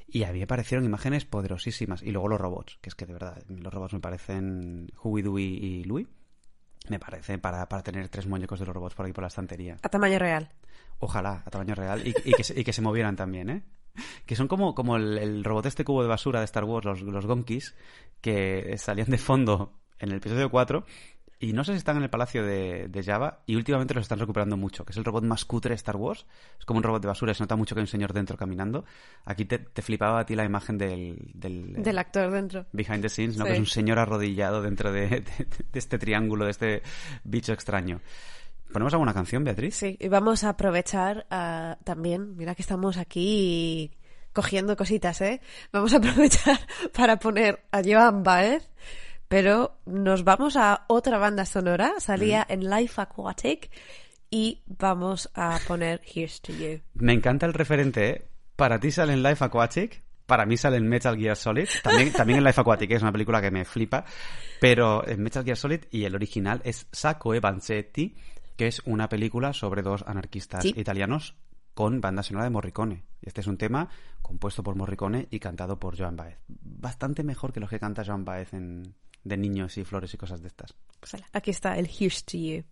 y 0.07 0.23
a 0.23 0.31
mí 0.33 0.39
me 0.39 0.47
parecieron 0.47 0.85
imágenes 0.85 1.25
poderosísimas. 1.25 2.01
Y 2.03 2.11
luego 2.11 2.27
los 2.27 2.39
robots, 2.41 2.77
que 2.81 2.89
es 2.89 2.95
que 2.95 3.05
de 3.05 3.13
verdad, 3.13 3.43
los 3.47 3.73
robots 3.73 3.93
me 3.93 3.99
parecen 3.99 4.91
Huey, 5.03 5.23
Dewey 5.23 5.45
y 5.45 5.83
Louie, 5.83 6.07
me 6.89 6.99
parecen 6.99 7.39
para, 7.39 7.67
para 7.69 7.83
tener 7.83 8.09
tres 8.09 8.25
muñecos 8.27 8.59
de 8.59 8.65
los 8.65 8.73
robots 8.75 8.95
por 8.95 9.05
ahí 9.05 9.13
por 9.13 9.21
la 9.23 9.27
estantería. 9.29 9.77
A 9.81 9.89
tamaño 9.89 10.17
real. 10.19 10.49
Ojalá, 10.99 11.43
a 11.45 11.49
tamaño 11.49 11.75
real, 11.75 12.05
y, 12.07 12.13
y 12.25 12.33
que, 12.33 12.43
se, 12.43 12.59
y 12.59 12.63
que 12.63 12.73
se 12.73 12.81
movieran 12.81 13.15
también, 13.15 13.49
¿eh? 13.49 13.63
Que 14.25 14.35
son 14.35 14.47
como, 14.47 14.73
como 14.75 14.95
el, 14.97 15.17
el 15.17 15.43
robot 15.43 15.65
este 15.65 15.83
cubo 15.83 16.01
de 16.03 16.09
basura 16.09 16.39
de 16.39 16.45
Star 16.45 16.63
Wars, 16.63 16.85
los, 16.85 17.01
los 17.01 17.25
Gonkis, 17.25 17.75
que 18.21 18.75
salían 18.77 19.09
de 19.09 19.17
fondo 19.17 19.73
en 19.99 20.09
el 20.11 20.17
episodio 20.17 20.49
4 20.49 20.85
y 21.39 21.53
no 21.53 21.63
sé 21.63 21.71
si 21.71 21.79
están 21.79 21.97
en 21.97 22.03
el 22.03 22.09
palacio 22.11 22.45
de, 22.45 22.87
de 22.87 23.03
Java 23.03 23.39
y 23.47 23.55
últimamente 23.55 23.95
los 23.95 24.03
están 24.03 24.19
recuperando 24.19 24.57
mucho, 24.57 24.85
que 24.85 24.91
es 24.91 24.97
el 24.97 25.03
robot 25.03 25.23
más 25.23 25.43
cutre 25.43 25.69
de 25.69 25.75
Star 25.75 25.95
Wars. 25.95 26.27
Es 26.59 26.65
como 26.65 26.77
un 26.77 26.83
robot 26.83 27.01
de 27.01 27.07
basura, 27.07 27.33
se 27.33 27.41
nota 27.41 27.55
mucho 27.55 27.73
que 27.73 27.79
hay 27.79 27.83
un 27.83 27.87
señor 27.87 28.13
dentro 28.13 28.37
caminando. 28.37 28.85
Aquí 29.25 29.45
te, 29.45 29.57
te 29.57 29.81
flipaba 29.81 30.19
a 30.19 30.25
ti 30.27 30.35
la 30.35 30.45
imagen 30.45 30.77
del... 30.77 31.17
Del, 31.33 31.81
Del 31.81 31.97
actor 31.97 32.29
dentro. 32.29 32.67
Behind 32.73 33.01
the 33.01 33.09
scenes, 33.09 33.37
¿no? 33.37 33.45
Sí. 33.45 33.49
Que 33.49 33.53
es 33.55 33.59
un 33.59 33.65
señor 33.65 33.97
arrodillado 33.97 34.61
dentro 34.61 34.91
de, 34.91 35.07
de- 35.09 35.21
de 35.71 35.79
este 35.79 35.97
triángulo, 35.97 36.45
de 36.45 36.51
este 36.51 36.83
bicho 37.23 37.53
extraño. 37.53 38.01
¿Ponemos 38.71 38.93
alguna 38.93 39.13
canción, 39.13 39.43
Beatriz? 39.43 39.75
Sí, 39.75 39.97
y 39.99 40.07
vamos 40.07 40.43
a 40.43 40.49
aprovechar 40.49 41.25
ah, 41.29 41.77
también, 41.83 42.37
mira 42.37 42.55
que 42.55 42.61
estamos 42.61 42.97
aquí 42.97 43.91
cogiendo 44.33 44.77
cositas, 44.77 45.19
¿eh? 45.21 45.41
Vamos 45.73 45.93
a 45.93 45.97
aprovechar 45.97 46.59
para 46.95 47.17
poner 47.17 47.65
a 47.71 47.81
Joan 47.83 48.23
Baez, 48.23 48.69
pero 49.27 49.77
nos 49.85 50.23
vamos 50.23 50.55
a 50.55 50.85
otra 50.87 51.17
banda 51.17 51.45
sonora, 51.45 51.95
salía 51.99 52.45
en 52.47 52.69
Life 52.69 53.01
Aquatic, 53.01 53.69
y 54.29 54.61
vamos 54.65 55.29
a 55.35 55.59
poner 55.67 56.01
Here's 56.05 56.41
to 56.41 56.53
You. 56.53 56.79
Me 56.93 57.13
encanta 57.13 57.45
el 57.45 57.53
referente, 57.53 58.09
¿eh? 58.09 58.25
Para 58.55 58.79
ti 58.79 58.91
sale 58.91 59.13
en 59.13 59.23
Life 59.23 59.43
Aquatic, 59.43 60.01
para 60.25 60.45
mí 60.45 60.55
sale 60.55 60.77
en 60.77 60.87
Metal 60.87 61.17
Gear 61.17 61.35
Solid, 61.35 61.67
también, 61.83 62.13
también 62.13 62.39
en 62.39 62.45
Life 62.45 62.61
Aquatic, 62.61 62.89
¿eh? 62.89 62.95
es 62.95 63.01
una 63.01 63.11
película 63.11 63.41
que 63.41 63.51
me 63.51 63.65
flipa, 63.65 64.05
pero 64.61 65.05
en 65.05 65.21
Metal 65.21 65.43
Gear 65.43 65.57
Solid 65.57 65.81
y 65.91 66.05
el 66.05 66.15
original 66.15 66.61
es 66.63 66.87
Sacco 66.91 67.33
e 67.33 67.41
Vanzetti, 67.41 68.15
que 68.61 68.67
es 68.67 68.83
una 68.85 69.09
película 69.09 69.53
sobre 69.53 69.81
dos 69.81 70.03
anarquistas 70.05 70.61
Sí. 70.61 70.71
italianos 70.77 71.33
con 71.73 71.99
banda 71.99 72.21
sonora 72.21 72.43
de 72.43 72.51
Morricone. 72.51 73.05
Este 73.19 73.41
es 73.41 73.47
un 73.47 73.57
tema 73.57 73.89
compuesto 74.21 74.61
por 74.61 74.75
Morricone 74.75 75.27
y 75.31 75.39
cantado 75.39 75.79
por 75.79 75.97
Joan 75.97 76.15
Baez. 76.15 76.37
Bastante 76.47 77.23
mejor 77.23 77.53
que 77.53 77.59
los 77.59 77.71
que 77.71 77.79
canta 77.79 78.05
Joan 78.05 78.23
Baez 78.23 78.53
en, 78.53 78.93
de 79.23 79.37
niños 79.37 79.79
y 79.79 79.83
flores 79.83 80.13
y 80.13 80.17
cosas 80.17 80.43
de 80.43 80.49
estas. 80.49 80.75
Pues 80.99 81.15
aquí 81.33 81.49
está 81.49 81.75
el 81.79 81.87
Here's 81.87 82.23
to 82.23 82.37
You. 82.37 82.63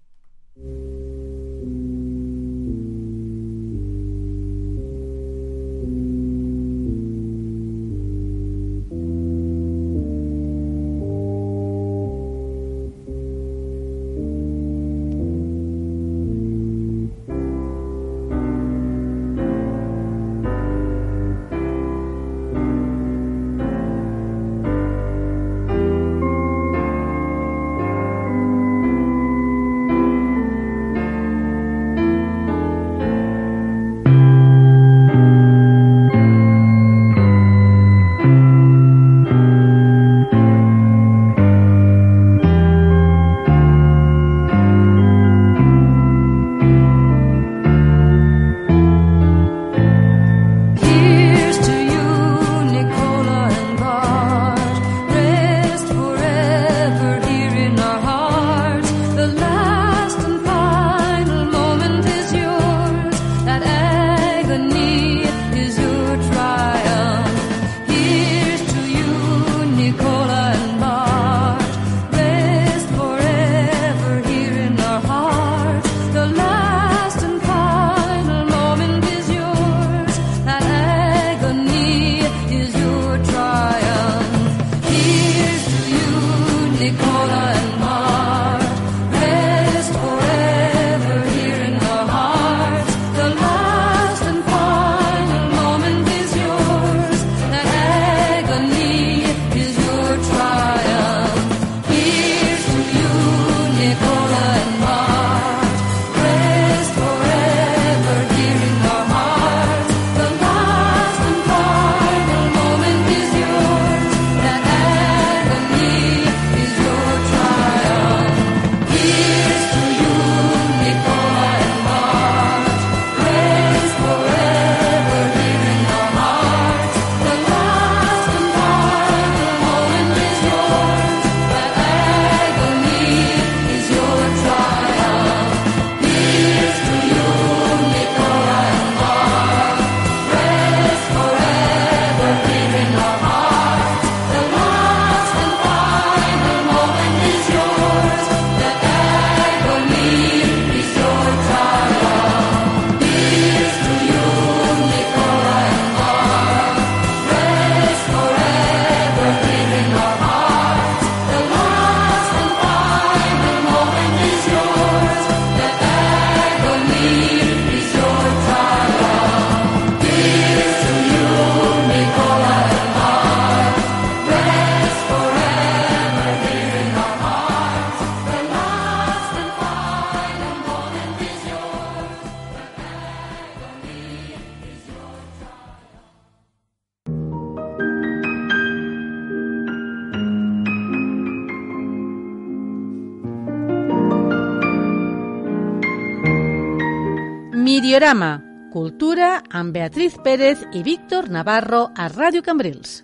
Miriorama, 197.90 198.44
Cultura 198.70 199.42
amb 199.50 199.74
Beatriz 199.74 200.20
Pérez 200.22 200.62
i 200.78 200.84
Víctor 200.86 201.32
Navarro 201.34 201.88
a 201.98 202.06
Ràdio 202.14 202.46
Cambrils. 202.46 203.00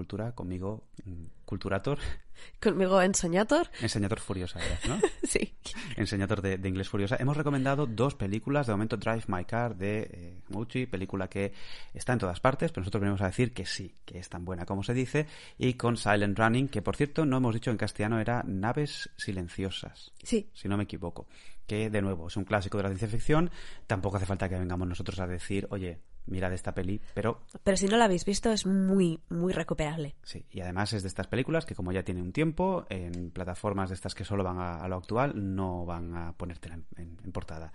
Cultura, 0.00 0.32
conmigo, 0.32 0.82
mm, 1.04 1.24
Culturator, 1.44 1.98
Conmigo 2.62 3.02
Enseñator. 3.02 3.68
enseñador 3.82 4.18
furiosa, 4.20 4.58
¿verdad? 4.58 4.78
¿no? 4.88 4.98
Sí. 5.28 5.52
enseñador 5.96 6.40
de, 6.40 6.56
de 6.56 6.68
inglés 6.70 6.88
furiosa. 6.88 7.16
Hemos 7.20 7.36
recomendado 7.36 7.86
dos 7.86 8.14
películas, 8.14 8.66
de 8.66 8.72
momento 8.72 8.96
Drive 8.96 9.24
My 9.28 9.44
Car 9.44 9.76
de 9.76 10.08
eh, 10.48 10.86
película 10.90 11.28
que 11.28 11.52
está 11.92 12.14
en 12.14 12.18
todas 12.18 12.40
partes, 12.40 12.72
pero 12.72 12.80
nosotros 12.82 13.02
venimos 13.02 13.20
a 13.20 13.26
decir 13.26 13.52
que 13.52 13.66
sí, 13.66 13.94
que 14.06 14.18
es 14.18 14.28
tan 14.30 14.44
buena 14.46 14.64
como 14.64 14.82
se 14.82 14.94
dice, 14.94 15.26
y 15.58 15.74
con 15.74 15.96
Silent 15.98 16.38
Running, 16.38 16.68
que 16.68 16.80
por 16.80 16.96
cierto 16.96 17.26
no 17.26 17.36
hemos 17.36 17.52
dicho 17.52 17.70
en 17.70 17.76
castellano 17.76 18.18
era 18.20 18.42
Naves 18.46 19.10
Silenciosas, 19.18 20.12
Sí. 20.22 20.48
si 20.54 20.66
no 20.68 20.76
me 20.78 20.84
equivoco, 20.84 21.26
que, 21.66 21.90
de 21.90 22.00
nuevo, 22.02 22.28
es 22.28 22.36
un 22.38 22.44
clásico 22.44 22.78
de 22.78 22.84
la 22.84 22.88
ciencia 22.88 23.06
ficción. 23.08 23.50
Tampoco 23.86 24.16
hace 24.16 24.26
falta 24.26 24.48
que 24.48 24.58
vengamos 24.58 24.88
nosotros 24.88 25.20
a 25.20 25.26
decir, 25.28 25.68
oye, 25.70 26.00
mirad 26.26 26.52
esta 26.52 26.72
peli, 26.74 27.00
pero 27.14 27.42
Pero 27.64 27.76
si 27.76 27.86
no 27.86 27.96
la 27.96 28.04
habéis 28.04 28.24
visto, 28.24 28.50
es 28.52 28.66
muy, 28.66 29.20
muy 29.28 29.52
recuperable. 29.52 30.14
sí. 30.22 30.44
Y 30.50 30.60
además 30.60 30.92
es 30.92 31.02
de 31.02 31.08
estas 31.08 31.26
películas 31.26 31.64
que, 31.66 31.74
como 31.74 31.92
ya 31.92 32.02
tiene 32.02 32.22
un 32.22 32.32
tiempo, 32.32 32.86
en 32.90 33.30
plataformas 33.30 33.88
de 33.90 33.94
estas 33.96 34.14
que 34.14 34.24
solo 34.24 34.44
van 34.44 34.58
a, 34.58 34.76
a 34.76 34.88
lo 34.88 34.96
actual, 34.96 35.32
no 35.54 35.84
van 35.84 36.14
a 36.16 36.32
ponértela 36.36 36.74
en, 36.76 36.84
en- 36.96 37.18
en 37.24 37.32
portada. 37.32 37.72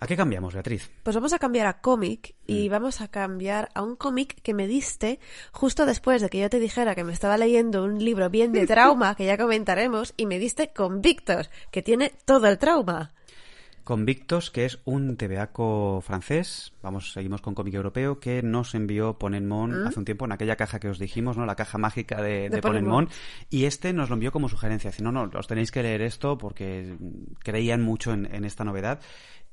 ¿A 0.00 0.06
qué 0.06 0.16
cambiamos, 0.16 0.54
Beatriz? 0.54 0.88
Pues 1.02 1.16
vamos 1.16 1.32
a 1.32 1.40
cambiar 1.40 1.66
a 1.66 1.80
cómic 1.80 2.36
y 2.46 2.68
vamos 2.68 3.00
a 3.00 3.08
cambiar 3.08 3.68
a 3.74 3.82
un 3.82 3.96
cómic 3.96 4.40
que 4.42 4.54
me 4.54 4.68
diste 4.68 5.18
justo 5.50 5.86
después 5.86 6.22
de 6.22 6.28
que 6.28 6.38
yo 6.38 6.48
te 6.48 6.60
dijera 6.60 6.94
que 6.94 7.02
me 7.02 7.12
estaba 7.12 7.36
leyendo 7.36 7.82
un 7.82 7.98
libro 8.04 8.30
bien 8.30 8.52
de 8.52 8.64
trauma, 8.68 9.16
que 9.16 9.26
ya 9.26 9.36
comentaremos, 9.36 10.14
y 10.16 10.26
me 10.26 10.38
diste 10.38 10.72
Convictos, 10.72 11.50
que 11.72 11.82
tiene 11.82 12.12
todo 12.24 12.46
el 12.46 12.58
trauma. 12.58 13.12
Convictos, 13.88 14.50
que 14.50 14.66
es 14.66 14.80
un 14.84 15.16
tebeaco 15.16 16.02
francés, 16.02 16.74
vamos, 16.82 17.14
seguimos 17.14 17.40
con 17.40 17.54
cómic 17.54 17.72
europeo, 17.72 18.20
que 18.20 18.42
nos 18.42 18.74
envió 18.74 19.18
Ponenmon 19.18 19.86
hace 19.86 19.98
un 19.98 20.04
tiempo 20.04 20.26
en 20.26 20.32
aquella 20.32 20.56
caja 20.56 20.78
que 20.78 20.90
os 20.90 20.98
dijimos, 20.98 21.38
¿no? 21.38 21.46
La 21.46 21.56
caja 21.56 21.78
mágica 21.78 22.20
de, 22.20 22.50
De 22.50 22.56
de 22.56 22.60
Ponenmon. 22.60 23.06
Ponenmon. 23.06 23.18
Y 23.48 23.64
este 23.64 23.94
nos 23.94 24.10
lo 24.10 24.16
envió 24.16 24.30
como 24.30 24.50
sugerencia. 24.50 24.90
Dice, 24.90 25.02
no, 25.02 25.10
no, 25.10 25.30
os 25.32 25.46
tenéis 25.46 25.70
que 25.70 25.82
leer 25.82 26.02
esto 26.02 26.36
porque 26.36 26.98
creían 27.38 27.80
mucho 27.80 28.12
en, 28.12 28.26
en 28.26 28.44
esta 28.44 28.62
novedad. 28.62 29.00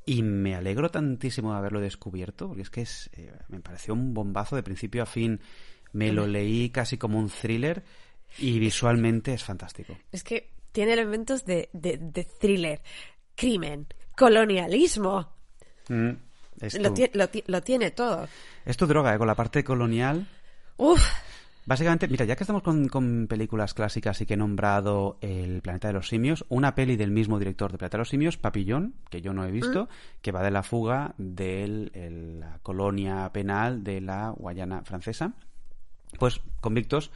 Y 0.05 0.21
me 0.21 0.53
alegro 0.53 0.91
tantísimo 0.91 1.53
de 1.53 1.57
haberlo 1.59 1.79
descubierto, 1.79 2.49
porque 2.49 2.63
es 2.63 2.69
que 2.69 2.81
es, 2.81 3.09
eh, 3.13 3.31
me 3.47 3.61
pareció 3.61 3.93
un 3.93 4.13
bombazo 4.13 4.57
de 4.57 4.63
principio 4.63 5.03
a 5.03 5.05
fin. 5.05 5.39
Me 5.93 6.11
lo 6.11 6.27
leí 6.27 6.71
casi 6.71 6.97
como 6.97 7.19
un 7.19 7.29
thriller 7.29 7.85
y 8.37 8.59
visualmente 8.59 9.33
es 9.33 9.45
fantástico. 9.45 9.97
Es 10.11 10.25
que 10.25 10.49
tiene 10.73 10.91
elementos 10.91 11.45
de, 11.45 11.69
de 11.71 12.27
thriller, 12.37 12.81
crimen, 13.33 13.87
colonialismo. 14.17 15.29
Mm, 15.89 16.09
Lo, 16.79 16.89
tu, 16.93 16.95
tie- 16.95 17.11
lo 17.13 17.27
ti- 17.29 17.43
lo 17.47 17.61
tiene 17.61 17.91
todo. 17.91 18.27
es 18.65 18.77
tu 18.77 18.87
droga, 18.87 19.13
¿eh? 19.13 19.17
con 19.17 19.27
la 19.27 19.35
parte 19.35 19.63
colonial. 19.63 20.27
Uf, 20.77 21.01
Básicamente, 21.67 22.07
mira, 22.07 22.25
ya 22.25 22.35
que 22.35 22.43
estamos 22.43 22.61
con, 22.61 22.87
con 22.89 23.25
películas 23.27 23.73
clásicas 23.73 24.21
y 24.21 24.27
que 24.27 24.35
he 24.35 24.37
nombrado 24.37 25.17
El 25.19 25.63
planeta 25.63 25.87
de 25.87 25.95
los 25.95 26.07
simios, 26.07 26.45
una 26.49 26.75
peli 26.75 26.95
del 26.95 27.09
mismo 27.09 27.39
director 27.39 27.71
de 27.71 27.79
Planeta 27.79 27.97
de 27.97 28.01
los 28.01 28.09
simios, 28.09 28.37
Papillón, 28.37 28.93
que 29.09 29.19
yo 29.21 29.33
no 29.33 29.43
he 29.45 29.51
visto, 29.51 29.89
que 30.21 30.31
va 30.31 30.43
de 30.43 30.51
la 30.51 30.61
fuga 30.61 31.15
de 31.17 31.89
la 32.39 32.59
colonia 32.61 33.31
penal 33.33 33.83
de 33.83 33.99
la 33.99 34.29
Guayana 34.29 34.83
francesa. 34.83 35.33
Pues 36.19 36.39
Convictos 36.61 37.09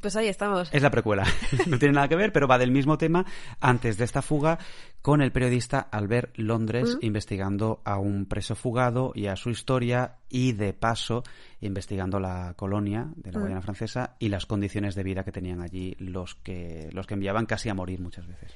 pues 0.00 0.16
ahí 0.16 0.28
estamos. 0.28 0.72
es 0.72 0.82
la 0.82 0.90
precuela. 0.90 1.24
no 1.66 1.78
tiene 1.78 1.94
nada 1.94 2.08
que 2.08 2.16
ver, 2.16 2.32
pero 2.32 2.46
va 2.46 2.58
del 2.58 2.70
mismo 2.70 2.98
tema 2.98 3.24
antes 3.60 3.98
de 3.98 4.04
esta 4.04 4.22
fuga 4.22 4.58
con 5.00 5.20
el 5.20 5.32
periodista 5.32 5.80
Albert 5.80 6.38
Londres 6.38 6.96
investigando 7.00 7.80
a 7.84 7.98
un 7.98 8.26
preso 8.26 8.54
fugado 8.54 9.12
y 9.14 9.26
a 9.26 9.36
su 9.36 9.50
historia 9.50 10.16
y 10.28 10.52
de 10.52 10.72
paso 10.72 11.24
investigando 11.60 12.20
la 12.20 12.54
colonia 12.56 13.08
de 13.16 13.32
la 13.32 13.40
Guayana 13.40 13.62
francesa 13.62 14.16
y 14.18 14.28
las 14.28 14.46
condiciones 14.46 14.94
de 14.94 15.02
vida 15.02 15.24
que 15.24 15.32
tenían 15.32 15.60
allí 15.60 15.96
los 15.98 16.36
que 16.36 16.88
los 16.92 17.06
que 17.06 17.14
enviaban 17.14 17.46
casi 17.46 17.68
a 17.68 17.74
morir 17.74 18.00
muchas 18.00 18.26
veces. 18.26 18.52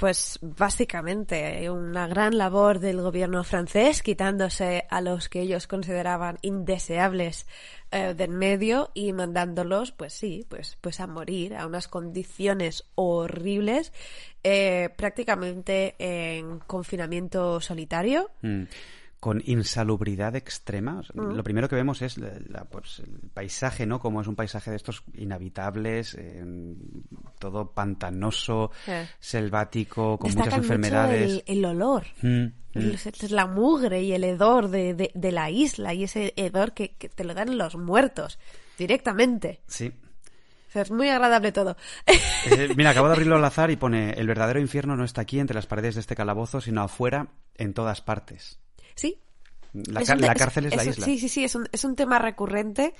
Pues 0.00 0.38
básicamente 0.40 1.68
una 1.68 2.06
gran 2.06 2.38
labor 2.38 2.78
del 2.78 3.02
gobierno 3.02 3.44
francés, 3.44 4.02
quitándose 4.02 4.86
a 4.88 5.02
los 5.02 5.28
que 5.28 5.42
ellos 5.42 5.66
consideraban 5.66 6.38
indeseables 6.40 7.46
eh, 7.90 8.14
del 8.14 8.30
medio 8.30 8.92
y 8.94 9.12
mandándolos, 9.12 9.92
pues 9.92 10.14
sí, 10.14 10.46
pues, 10.48 10.78
pues 10.80 11.00
a 11.00 11.06
morir 11.06 11.54
a 11.54 11.66
unas 11.66 11.86
condiciones 11.86 12.86
horribles, 12.94 13.92
eh, 14.42 14.88
prácticamente 14.96 15.96
en 15.98 16.60
confinamiento 16.60 17.60
solitario. 17.60 18.30
Mm. 18.40 18.62
Con 19.20 19.42
insalubridad 19.44 20.34
extrema. 20.34 21.00
O 21.00 21.02
sea, 21.02 21.14
Lo 21.22 21.44
primero 21.44 21.68
que 21.68 21.76
vemos 21.76 22.00
es 22.00 22.16
la- 22.16 22.32
la, 22.48 22.64
pues, 22.64 23.00
el 23.00 23.28
paisaje, 23.34 23.84
¿no? 23.84 24.00
Como 24.00 24.22
es 24.22 24.26
un 24.26 24.34
paisaje 24.34 24.70
de 24.70 24.76
estos 24.76 25.04
inhabitables, 25.12 26.14
eh, 26.18 26.42
todo 27.38 27.70
pantanoso, 27.72 28.70
Eh. 28.86 29.06
selvático, 29.18 30.16
con 30.18 30.28
Destacan 30.28 30.50
muchas 30.60 30.64
enfermedades. 30.64 31.32
mucho 31.34 31.44
el, 31.46 31.58
el 31.58 31.64
olor. 31.66 32.06
Mm, 32.22 32.44
mm. 32.74 32.92
La 33.30 33.46
mugre 33.46 34.02
y 34.02 34.12
el 34.12 34.24
hedor 34.24 34.68
de, 34.68 34.94
de- 34.94 35.10
de 35.14 35.32
la 35.32 35.50
isla 35.50 35.92
y 35.92 36.04
ese 36.04 36.32
hedor 36.36 36.72
que, 36.72 36.96
que 36.96 37.08
te 37.10 37.24
lo 37.24 37.34
dan 37.34 37.58
los 37.58 37.76
muertos 37.76 38.38
directamente. 38.78 39.60
Sí. 39.66 39.92
O 40.68 40.72
sea, 40.72 40.82
es 40.82 40.90
muy 40.90 41.08
agradable 41.08 41.52
todo. 41.52 41.76
Eh, 42.06 42.68
mira, 42.76 42.90
acabo 42.90 43.08
de 43.08 43.14
abrirlo 43.14 43.36
al 43.36 43.44
azar 43.44 43.70
y 43.70 43.76
pone: 43.76 44.12
El 44.12 44.26
verdadero 44.28 44.60
infierno 44.60 44.96
no 44.96 45.04
está 45.04 45.20
aquí 45.22 45.40
entre 45.40 45.54
las 45.56 45.66
paredes 45.66 45.96
de 45.96 46.00
este 46.00 46.14
calabozo, 46.16 46.60
sino 46.60 46.80
afuera, 46.82 47.28
en 47.56 47.74
todas 47.74 48.00
partes. 48.00 48.60
Sí. 48.94 49.18
La, 49.72 50.00
Es 50.00 50.08
la 50.08 50.34
cárcel 50.34 50.66
es, 50.66 50.76
la 50.76 50.82
un- 50.82 50.88
isla. 50.90 51.04
Sí, 51.06 51.18
sí, 51.18 51.28
sí, 51.28 51.44
es 51.44 51.54
un, 51.54 51.68
es 51.70 51.84
un 51.84 51.94
tema 51.94 52.18
recurrente 52.18 52.92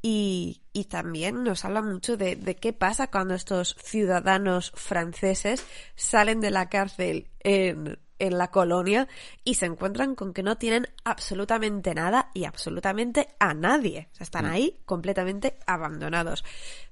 y, 0.00 0.62
y 0.72 0.84
también 0.84 1.42
nos 1.42 1.64
habla 1.64 1.82
mucho 1.82 2.16
de, 2.16 2.36
de 2.36 2.56
qué 2.56 2.72
pasa 2.72 3.08
cuando 3.10 3.34
estos 3.34 3.76
ciudadanos 3.82 4.70
franceses 4.76 5.64
salen 5.96 6.40
de 6.40 6.50
la 6.50 6.68
cárcel 6.68 7.28
en, 7.40 7.98
en 8.26 8.38
la 8.38 8.50
colonia 8.50 9.08
y 9.44 9.54
se 9.54 9.66
encuentran 9.66 10.14
con 10.14 10.32
que 10.32 10.42
no 10.42 10.56
tienen 10.56 10.88
absolutamente 11.04 11.94
nada 11.94 12.30
y 12.34 12.44
absolutamente 12.44 13.28
a 13.38 13.54
nadie. 13.54 14.08
O 14.12 14.14
sea, 14.16 14.24
Mm. 14.24 14.24
están 14.24 14.46
ahí 14.46 14.78
completamente 14.84 15.56
abandonados, 15.66 16.44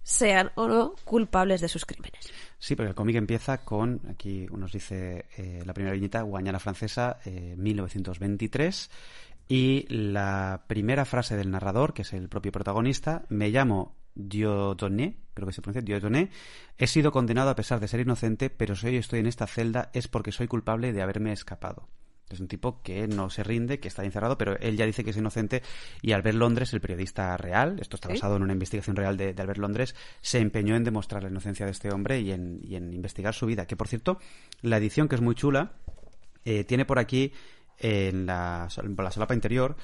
sean 0.02 0.50
o 0.54 0.68
no 0.68 0.94
culpables 1.04 1.60
de 1.60 1.68
sus 1.68 1.84
crímenes. 1.86 2.30
Sí, 2.58 2.76
porque 2.76 2.90
el 2.90 2.94
cómic 2.94 3.16
empieza 3.16 3.58
con, 3.64 4.00
aquí 4.08 4.46
nos 4.52 4.72
dice 4.72 5.26
eh, 5.36 5.62
la 5.66 5.74
primera 5.74 5.94
viñeta, 5.94 6.22
Guayana 6.22 6.60
Francesa, 6.60 7.18
eh, 7.24 7.54
1923, 7.56 8.90
y 9.54 9.84
la 9.90 10.64
primera 10.66 11.04
frase 11.04 11.36
del 11.36 11.50
narrador, 11.50 11.92
que 11.92 12.00
es 12.00 12.14
el 12.14 12.30
propio 12.30 12.50
protagonista, 12.52 13.26
me 13.28 13.50
llamo 13.50 13.94
Dieudonné, 14.14 15.18
creo 15.34 15.46
que 15.46 15.52
se 15.52 15.60
pronuncia 15.60 15.82
Dieudonné, 15.82 16.30
he 16.78 16.86
sido 16.86 17.12
condenado 17.12 17.50
a 17.50 17.54
pesar 17.54 17.78
de 17.78 17.86
ser 17.86 18.00
inocente, 18.00 18.48
pero 18.48 18.74
si 18.74 18.86
hoy 18.86 18.96
estoy 18.96 19.20
en 19.20 19.26
esta 19.26 19.46
celda 19.46 19.90
es 19.92 20.08
porque 20.08 20.32
soy 20.32 20.46
culpable 20.48 20.94
de 20.94 21.02
haberme 21.02 21.32
escapado. 21.32 21.86
Es 22.30 22.40
un 22.40 22.48
tipo 22.48 22.80
que 22.82 23.06
no 23.08 23.28
se 23.28 23.42
rinde, 23.44 23.78
que 23.78 23.88
está 23.88 24.02
encerrado, 24.06 24.38
pero 24.38 24.56
él 24.58 24.78
ya 24.78 24.86
dice 24.86 25.04
que 25.04 25.10
es 25.10 25.18
inocente 25.18 25.62
y 26.00 26.12
Albert 26.12 26.38
Londres, 26.38 26.72
el 26.72 26.80
periodista 26.80 27.36
real, 27.36 27.76
esto 27.78 27.96
está 27.96 28.08
Sí. 28.08 28.14
basado 28.14 28.36
en 28.36 28.44
una 28.44 28.54
investigación 28.54 28.96
real 28.96 29.18
de, 29.18 29.34
de 29.34 29.42
Albert 29.42 29.60
Londres, 29.60 29.94
se 30.22 30.38
empeñó 30.38 30.76
en 30.76 30.84
demostrar 30.84 31.24
la 31.24 31.28
inocencia 31.28 31.66
de 31.66 31.72
este 31.72 31.92
hombre 31.92 32.20
y 32.22 32.30
en, 32.32 32.58
y 32.62 32.76
en 32.76 32.90
investigar 32.94 33.34
su 33.34 33.44
vida. 33.44 33.66
Que 33.66 33.76
por 33.76 33.88
cierto, 33.88 34.18
la 34.62 34.78
edición 34.78 35.08
que 35.08 35.16
es 35.16 35.20
muy 35.20 35.34
chula, 35.34 35.72
eh, 36.46 36.64
tiene 36.64 36.86
por 36.86 36.98
aquí 36.98 37.32
en 37.78 38.26
la, 38.26 38.66
sol- 38.70 38.94
la 38.96 39.10
solapa 39.10 39.34
interior 39.34 39.76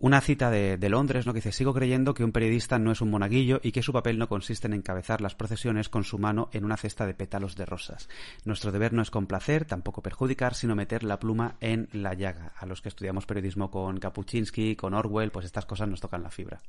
una 0.00 0.20
cita 0.20 0.50
de, 0.50 0.76
de 0.76 0.88
Londres, 0.90 1.24
¿no? 1.24 1.32
Que 1.32 1.38
dice, 1.38 1.52
sigo 1.52 1.72
creyendo 1.72 2.12
que 2.14 2.24
un 2.24 2.32
periodista 2.32 2.78
no 2.78 2.90
es 2.90 3.00
un 3.00 3.10
monaguillo 3.10 3.60
y 3.62 3.72
que 3.72 3.80
su 3.80 3.92
papel 3.92 4.18
no 4.18 4.28
consiste 4.28 4.66
en 4.66 4.74
encabezar 4.74 5.20
las 5.20 5.34
procesiones 5.34 5.88
con 5.88 6.04
su 6.04 6.18
mano 6.18 6.50
en 6.52 6.64
una 6.64 6.76
cesta 6.76 7.06
de 7.06 7.14
pétalos 7.14 7.54
de 7.54 7.64
rosas. 7.64 8.08
Nuestro 8.44 8.72
deber 8.72 8.92
no 8.92 9.00
es 9.02 9.10
complacer, 9.10 9.64
tampoco 9.64 10.02
perjudicar, 10.02 10.54
sino 10.54 10.74
meter 10.74 11.04
la 11.04 11.20
pluma 11.20 11.56
en 11.60 11.88
la 11.92 12.12
llaga. 12.12 12.52
A 12.56 12.66
los 12.66 12.82
que 12.82 12.88
estudiamos 12.88 13.24
periodismo 13.24 13.70
con 13.70 13.98
Kapuczynski, 13.98 14.76
con 14.76 14.94
Orwell, 14.94 15.30
pues 15.30 15.46
estas 15.46 15.64
cosas 15.64 15.88
nos 15.88 16.00
tocan 16.00 16.22
la 16.22 16.30
fibra. 16.30 16.60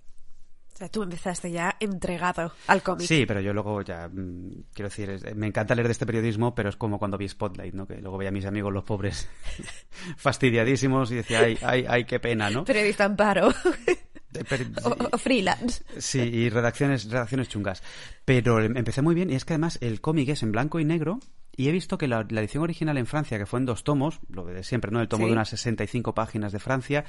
O 0.76 0.78
sea, 0.78 0.90
tú 0.90 1.04
empezaste 1.04 1.50
ya 1.52 1.78
entregado 1.80 2.52
al 2.68 2.84
cómic. 2.84 3.08
Sí, 3.08 3.26
pero 3.26 3.40
yo 3.40 3.54
luego 3.54 3.82
ya, 3.82 4.10
mm, 4.12 4.64
quiero 4.74 4.90
decir, 4.90 5.10
es- 5.10 5.34
me 5.36 5.48
encanta 5.48 5.74
leer 5.74 5.88
de 5.88 5.94
este 5.94 6.06
periodismo, 6.06 6.54
pero 6.54 6.68
es 6.68 6.76
como 6.76 7.00
cuando 7.00 7.18
vi 7.18 7.30
Spotlight, 7.30 7.74
¿no? 7.74 7.88
Que 7.88 7.96
luego 8.02 8.18
veía 8.18 8.28
a 8.30 8.34
mis 8.34 8.46
amigos 8.46 8.74
los 8.74 8.84
pobres 8.84 9.30
fastidiadísimos 10.18 11.12
y 11.12 11.16
decía, 11.16 11.40
ay, 11.42 11.58
ay, 11.62 11.86
ay, 11.88 12.06
qué 12.06 12.20
pena, 12.20 12.50
¿no? 12.50 12.66
Periodista 12.66 13.06
en 13.06 13.16
paro. 13.16 13.50
Eh, 14.38 14.44
pero- 14.50 14.66
o, 14.84 15.16
o 15.16 15.18
freelance. 15.18 15.82
Sí, 15.98 16.20
y 16.20 16.50
redacciones, 16.50 17.10
redacciones 17.10 17.48
chungas. 17.48 17.82
Pero 18.26 18.62
em- 18.62 18.76
empecé 18.76 19.02
muy 19.02 19.16
bien 19.16 19.30
y 19.30 19.36
es 19.36 19.46
que 19.46 19.54
además 19.54 19.78
el 19.82 20.02
cómic 20.02 20.28
es 20.30 20.44
en 20.44 20.52
blanco 20.52 20.80
y 20.82 20.84
negro 20.86 21.20
y 21.58 21.68
he 21.70 21.72
visto 21.72 21.98
que 21.98 22.08
la, 22.08 22.26
la 22.30 22.42
edición 22.42 22.64
original 22.64 22.98
en 22.98 23.06
Francia, 23.06 23.38
que 23.38 23.46
fue 23.46 23.60
en 23.60 23.66
dos 23.66 23.84
tomos, 23.84 24.20
lo 24.30 24.46
de 24.46 24.64
siempre, 24.64 24.92
¿no? 24.92 25.02
El 25.02 25.08
tomo 25.08 25.24
Sí. 25.26 25.28
de 25.30 25.34
unas 25.34 25.50
65 25.50 26.14
páginas 26.14 26.52
de 26.52 26.60
Francia, 26.60 27.06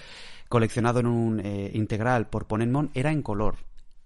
coleccionado 0.49 1.01
en 1.01 1.07
un 1.07 1.41
eh, 1.41 1.71
integral 1.75 2.29
por 2.29 2.47
Ponenmon, 2.47 2.91
era 2.95 3.11
en 3.13 3.23
color. 3.23 3.57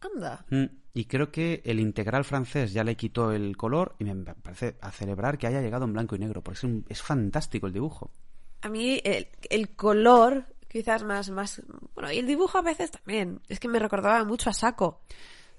Anda. 0.01 0.45
Mm, 0.51 0.65
Y 0.95 1.05
creo 1.05 1.31
que 1.31 1.63
el 1.65 1.79
integral 1.79 2.25
francés 2.25 2.73
ya 2.73 2.83
le 2.85 2.97
quitó 2.97 3.33
el 3.33 3.57
color 3.57 3.95
y 3.99 4.05
me 4.05 4.15
parece 4.35 4.77
a 4.81 4.91
celebrar 4.91 5.39
que 5.39 5.47
haya 5.47 5.61
llegado 5.61 5.85
en 5.85 5.93
blanco 5.93 6.17
y 6.17 6.19
negro, 6.19 6.43
porque 6.43 6.57
es, 6.59 6.65
un- 6.65 6.85
es 6.89 7.01
fantástico 7.03 7.67
el 7.67 7.73
dibujo. 7.73 8.11
A 8.63 8.69
mí 8.69 9.01
el, 9.05 9.29
el 9.51 9.71
color, 9.77 10.47
quizás 10.69 11.05
más, 11.05 11.31
más... 11.31 11.63
Bueno, 11.95 12.11
y 12.13 12.19
el 12.19 12.27
dibujo 12.27 12.59
a 12.59 12.63
veces 12.63 12.91
también. 12.91 13.41
Es 13.49 13.61
que 13.61 13.69
me 13.69 13.79
recordaba 13.79 14.25
mucho 14.25 14.51
a 14.51 14.53
Saco. 14.53 15.01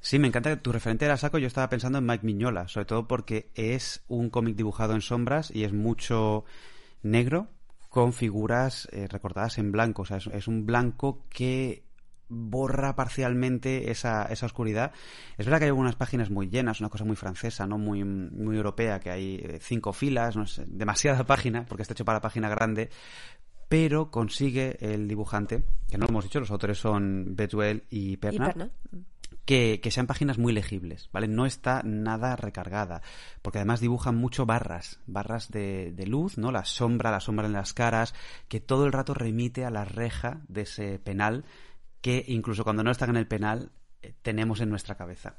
Sí, 0.01 0.17
me 0.17 0.27
encanta 0.27 0.49
que 0.49 0.57
tu 0.57 0.71
referente 0.71 1.05
era 1.05 1.15
Saco. 1.15 1.37
Yo 1.37 1.47
estaba 1.47 1.69
pensando 1.69 1.99
en 1.99 2.05
Mike 2.05 2.25
Miñola, 2.25 2.67
sobre 2.67 2.85
todo 2.85 3.07
porque 3.07 3.51
es 3.53 4.03
un 4.07 4.29
cómic 4.31 4.55
dibujado 4.55 4.93
en 4.93 5.01
sombras 5.01 5.51
y 5.53 5.63
es 5.63 5.73
mucho 5.73 6.43
negro 7.03 7.47
con 7.89 8.11
figuras 8.11 8.87
eh, 8.91 9.07
recortadas 9.07 9.59
en 9.59 9.71
blanco. 9.71 10.01
O 10.01 10.05
sea, 10.05 10.17
es, 10.17 10.27
es 10.27 10.47
un 10.47 10.65
blanco 10.65 11.25
que 11.29 11.83
borra 12.31 12.95
parcialmente 12.95 13.91
esa, 13.91 14.23
esa 14.25 14.45
oscuridad. 14.45 14.91
Es 15.37 15.45
verdad 15.45 15.59
que 15.59 15.65
hay 15.65 15.69
algunas 15.69 15.95
páginas 15.95 16.31
muy 16.31 16.49
llenas, 16.49 16.79
una 16.79 16.89
cosa 16.89 17.05
muy 17.05 17.15
francesa, 17.15 17.67
no 17.67 17.77
muy, 17.77 18.03
muy 18.03 18.55
europea, 18.55 18.99
que 18.99 19.11
hay 19.11 19.35
eh, 19.35 19.59
cinco 19.61 19.93
filas, 19.93 20.35
no 20.35 20.47
sé, 20.47 20.65
demasiada 20.67 21.23
página, 21.27 21.65
porque 21.65 21.83
está 21.83 21.93
hecho 21.93 22.05
para 22.05 22.21
página 22.21 22.49
grande, 22.49 22.89
pero 23.67 24.09
consigue 24.09 24.77
el 24.79 25.07
dibujante, 25.07 25.63
que 25.89 25.97
no 25.97 26.05
lo 26.05 26.09
hemos 26.09 26.23
dicho, 26.23 26.39
los 26.39 26.51
autores 26.51 26.77
son 26.77 27.35
Betuel 27.35 27.83
y 27.89 28.13
Y 28.13 28.17
Perna, 28.17 28.47
Perna. 28.47 28.71
Que, 29.45 29.79
sean 29.91 30.07
páginas 30.07 30.37
muy 30.37 30.53
legibles, 30.53 31.09
¿vale? 31.11 31.27
No 31.27 31.45
está 31.45 31.81
nada 31.83 32.35
recargada, 32.35 33.01
porque 33.41 33.59
además 33.59 33.79
dibujan 33.79 34.15
mucho 34.15 34.45
barras, 34.45 34.99
barras 35.07 35.51
de, 35.51 35.91
de 35.91 36.05
luz, 36.05 36.37
¿no? 36.37 36.51
La 36.51 36.65
sombra, 36.65 37.11
la 37.11 37.19
sombra 37.19 37.47
en 37.47 37.53
las 37.53 37.73
caras, 37.73 38.13
que 38.47 38.59
todo 38.59 38.85
el 38.85 38.93
rato 38.93 39.13
remite 39.13 39.65
a 39.65 39.71
la 39.71 39.85
reja 39.85 40.41
de 40.47 40.61
ese 40.61 40.99
penal 40.99 41.43
que 42.01 42.25
incluso 42.27 42.63
cuando 42.63 42.83
no 42.83 42.91
están 42.91 43.11
en 43.11 43.17
el 43.17 43.27
penal 43.27 43.71
eh, 44.01 44.13
tenemos 44.21 44.59
en 44.59 44.69
nuestra 44.69 44.95
cabeza. 44.95 45.35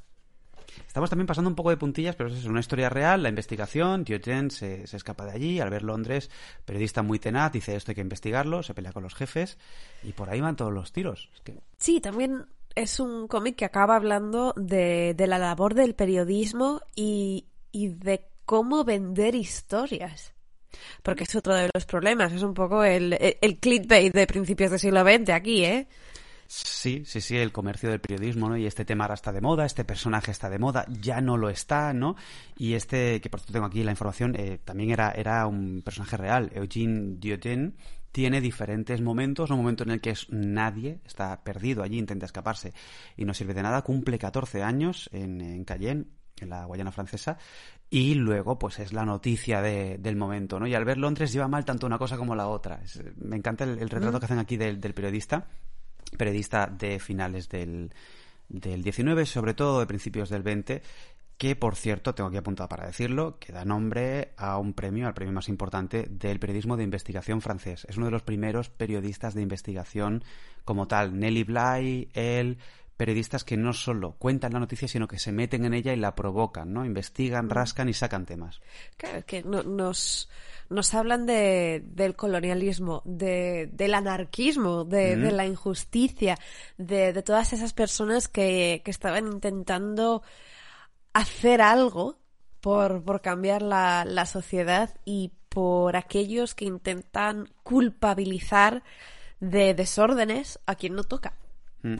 Estamos 0.86 1.10
también 1.10 1.26
pasando 1.26 1.50
un 1.50 1.56
poco 1.56 1.68
de 1.68 1.76
puntillas, 1.76 2.16
pero 2.16 2.30
es 2.30 2.46
una 2.46 2.60
historia 2.60 2.88
real, 2.88 3.22
la 3.22 3.28
investigación, 3.28 4.04
Diogen 4.04 4.50
se, 4.50 4.86
se 4.86 4.96
escapa 4.96 5.26
de 5.26 5.32
allí, 5.32 5.60
al 5.60 5.68
ver 5.68 5.82
Londres, 5.82 6.30
periodista 6.64 7.02
muy 7.02 7.18
tenaz, 7.18 7.52
dice 7.52 7.76
esto 7.76 7.90
hay 7.90 7.96
que 7.96 8.00
investigarlo, 8.00 8.62
se 8.62 8.72
pelea 8.72 8.92
con 8.92 9.02
los 9.02 9.14
jefes 9.14 9.58
y 10.02 10.12
por 10.12 10.30
ahí 10.30 10.40
van 10.40 10.56
todos 10.56 10.72
los 10.72 10.92
tiros. 10.92 11.28
Sí, 11.76 12.00
también 12.00 12.46
es 12.74 13.00
un 13.00 13.28
cómic 13.28 13.56
que 13.56 13.64
acaba 13.64 13.96
hablando 13.96 14.54
de, 14.56 15.14
de 15.14 15.26
la 15.26 15.38
labor 15.38 15.74
del 15.74 15.94
periodismo 15.94 16.80
y, 16.94 17.46
y 17.70 17.88
de 17.88 18.26
cómo 18.44 18.84
vender 18.84 19.34
historias. 19.34 20.34
Porque 21.02 21.24
es 21.24 21.34
otro 21.34 21.54
de 21.54 21.70
los 21.72 21.84
problemas, 21.84 22.32
es 22.32 22.42
un 22.42 22.54
poco 22.54 22.82
el, 22.82 23.16
el, 23.40 23.58
clickbait 23.58 24.12
de 24.12 24.26
principios 24.26 24.70
del 24.70 24.80
siglo 24.80 25.02
XX 25.02 25.30
aquí, 25.30 25.64
¿eh? 25.64 25.86
Sí, 26.46 27.04
sí, 27.06 27.20
sí, 27.20 27.36
el 27.38 27.52
comercio 27.52 27.90
del 27.90 28.00
periodismo, 28.00 28.48
¿no? 28.48 28.56
Y 28.56 28.66
este 28.66 28.84
tema 28.84 29.04
ahora 29.04 29.14
está 29.14 29.32
de 29.32 29.40
moda, 29.40 29.64
este 29.64 29.84
personaje 29.84 30.30
está 30.30 30.50
de 30.50 30.58
moda, 30.58 30.84
ya 30.88 31.20
no 31.20 31.38
lo 31.38 31.48
está, 31.48 31.92
¿no? 31.94 32.16
Y 32.56 32.74
este, 32.74 33.20
que 33.20 33.30
por 33.30 33.40
cierto 33.40 33.54
tengo 33.54 33.66
aquí 33.66 33.82
la 33.82 33.90
información, 33.90 34.34
eh, 34.36 34.58
también 34.62 34.90
era, 34.90 35.12
era 35.12 35.46
un 35.46 35.82
personaje 35.82 36.16
real, 36.16 36.50
Eugene 36.54 37.16
Diogen, 37.18 37.74
tiene 38.12 38.40
diferentes 38.40 39.00
momentos, 39.00 39.50
un 39.50 39.56
momento 39.56 39.82
en 39.84 39.90
el 39.90 40.00
que 40.00 40.10
es 40.10 40.26
nadie, 40.30 41.00
está 41.04 41.42
perdido 41.42 41.82
allí, 41.82 41.98
intenta 41.98 42.26
escaparse 42.26 42.72
y 43.16 43.24
no 43.24 43.34
sirve 43.34 43.54
de 43.54 43.62
nada, 43.62 43.82
cumple 43.82 44.18
14 44.18 44.62
años 44.62 45.08
en, 45.12 45.40
en 45.40 45.64
Cayenne, 45.64 46.04
en 46.40 46.50
la 46.50 46.64
Guayana 46.66 46.92
francesa, 46.92 47.38
y 47.88 48.14
luego 48.14 48.58
pues 48.58 48.78
es 48.80 48.92
la 48.92 49.04
noticia 49.04 49.60
de- 49.62 49.98
del 49.98 50.16
momento, 50.16 50.58
¿no? 50.60 50.66
Y 50.66 50.74
al 50.74 50.84
ver 50.84 50.98
Londres 50.98 51.32
lleva 51.32 51.48
mal 51.48 51.64
tanto 51.64 51.86
una 51.86 51.98
cosa 51.98 52.16
como 52.16 52.34
la 52.34 52.48
otra. 52.48 52.80
Es- 52.82 53.02
me 53.16 53.36
encanta 53.36 53.64
el, 53.64 53.78
el 53.78 53.90
retrato 53.90 54.18
que 54.18 54.26
hacen 54.26 54.38
aquí 54.38 54.56
del, 54.56 54.80
del 54.80 54.94
periodista, 54.94 55.46
periodista 56.16 56.66
de 56.66 56.98
finales 56.98 57.48
del, 57.48 57.92
del 58.48 58.82
19, 58.82 59.24
sobre 59.26 59.54
todo 59.54 59.80
de 59.80 59.86
principios 59.86 60.28
del 60.30 60.42
20, 60.42 60.82
que 61.38 61.56
por 61.56 61.74
cierto, 61.74 62.14
tengo 62.14 62.28
aquí 62.28 62.36
apuntado 62.36 62.68
para 62.68 62.86
decirlo, 62.86 63.38
que 63.40 63.52
da 63.52 63.64
nombre 63.64 64.32
a 64.36 64.58
un 64.58 64.74
premio, 64.74 65.06
al 65.08 65.14
premio 65.14 65.32
más 65.34 65.48
importante 65.48 66.06
del 66.08 66.38
periodismo 66.38 66.76
de 66.76 66.84
investigación 66.84 67.40
francés. 67.40 67.84
Es 67.88 67.96
uno 67.96 68.06
de 68.06 68.12
los 68.12 68.22
primeros 68.22 68.68
periodistas 68.68 69.34
de 69.34 69.42
investigación 69.42 70.22
como 70.64 70.86
tal. 70.86 71.18
Nelly 71.18 71.42
Bly, 71.42 72.10
él, 72.14 72.58
periodistas 72.96 73.42
que 73.42 73.56
no 73.56 73.72
solo 73.72 74.12
cuentan 74.18 74.52
la 74.52 74.60
noticia, 74.60 74.86
sino 74.86 75.08
que 75.08 75.18
se 75.18 75.32
meten 75.32 75.64
en 75.64 75.74
ella 75.74 75.92
y 75.92 75.96
la 75.96 76.14
provocan, 76.14 76.72
¿no? 76.72 76.84
Investigan, 76.84 77.50
rascan 77.50 77.88
y 77.88 77.94
sacan 77.94 78.24
temas. 78.24 78.60
Claro, 78.96 79.18
es 79.18 79.24
que 79.24 79.42
no- 79.42 79.64
nos, 79.64 80.28
nos 80.70 80.94
hablan 80.94 81.26
de, 81.26 81.82
del 81.84 82.14
colonialismo, 82.14 83.02
de, 83.04 83.68
del 83.72 83.94
anarquismo, 83.94 84.84
de, 84.84 85.16
de 85.16 85.32
la 85.32 85.44
injusticia, 85.46 86.38
de, 86.78 87.12
de 87.12 87.22
todas 87.24 87.52
esas 87.52 87.72
personas 87.72 88.28
que, 88.28 88.82
que 88.84 88.92
estaban 88.92 89.26
intentando 89.26 90.22
hacer 91.12 91.60
algo 91.60 92.18
por, 92.60 93.02
por 93.02 93.20
cambiar 93.20 93.62
la, 93.62 94.04
la 94.04 94.26
sociedad 94.26 94.94
y 95.04 95.32
por 95.48 95.96
aquellos 95.96 96.54
que 96.54 96.64
intentan 96.64 97.48
culpabilizar 97.62 98.82
de 99.40 99.74
desórdenes 99.74 100.58
a 100.66 100.76
quien 100.76 100.94
no 100.94 101.04
toca. 101.04 101.34
Mm. 101.82 101.96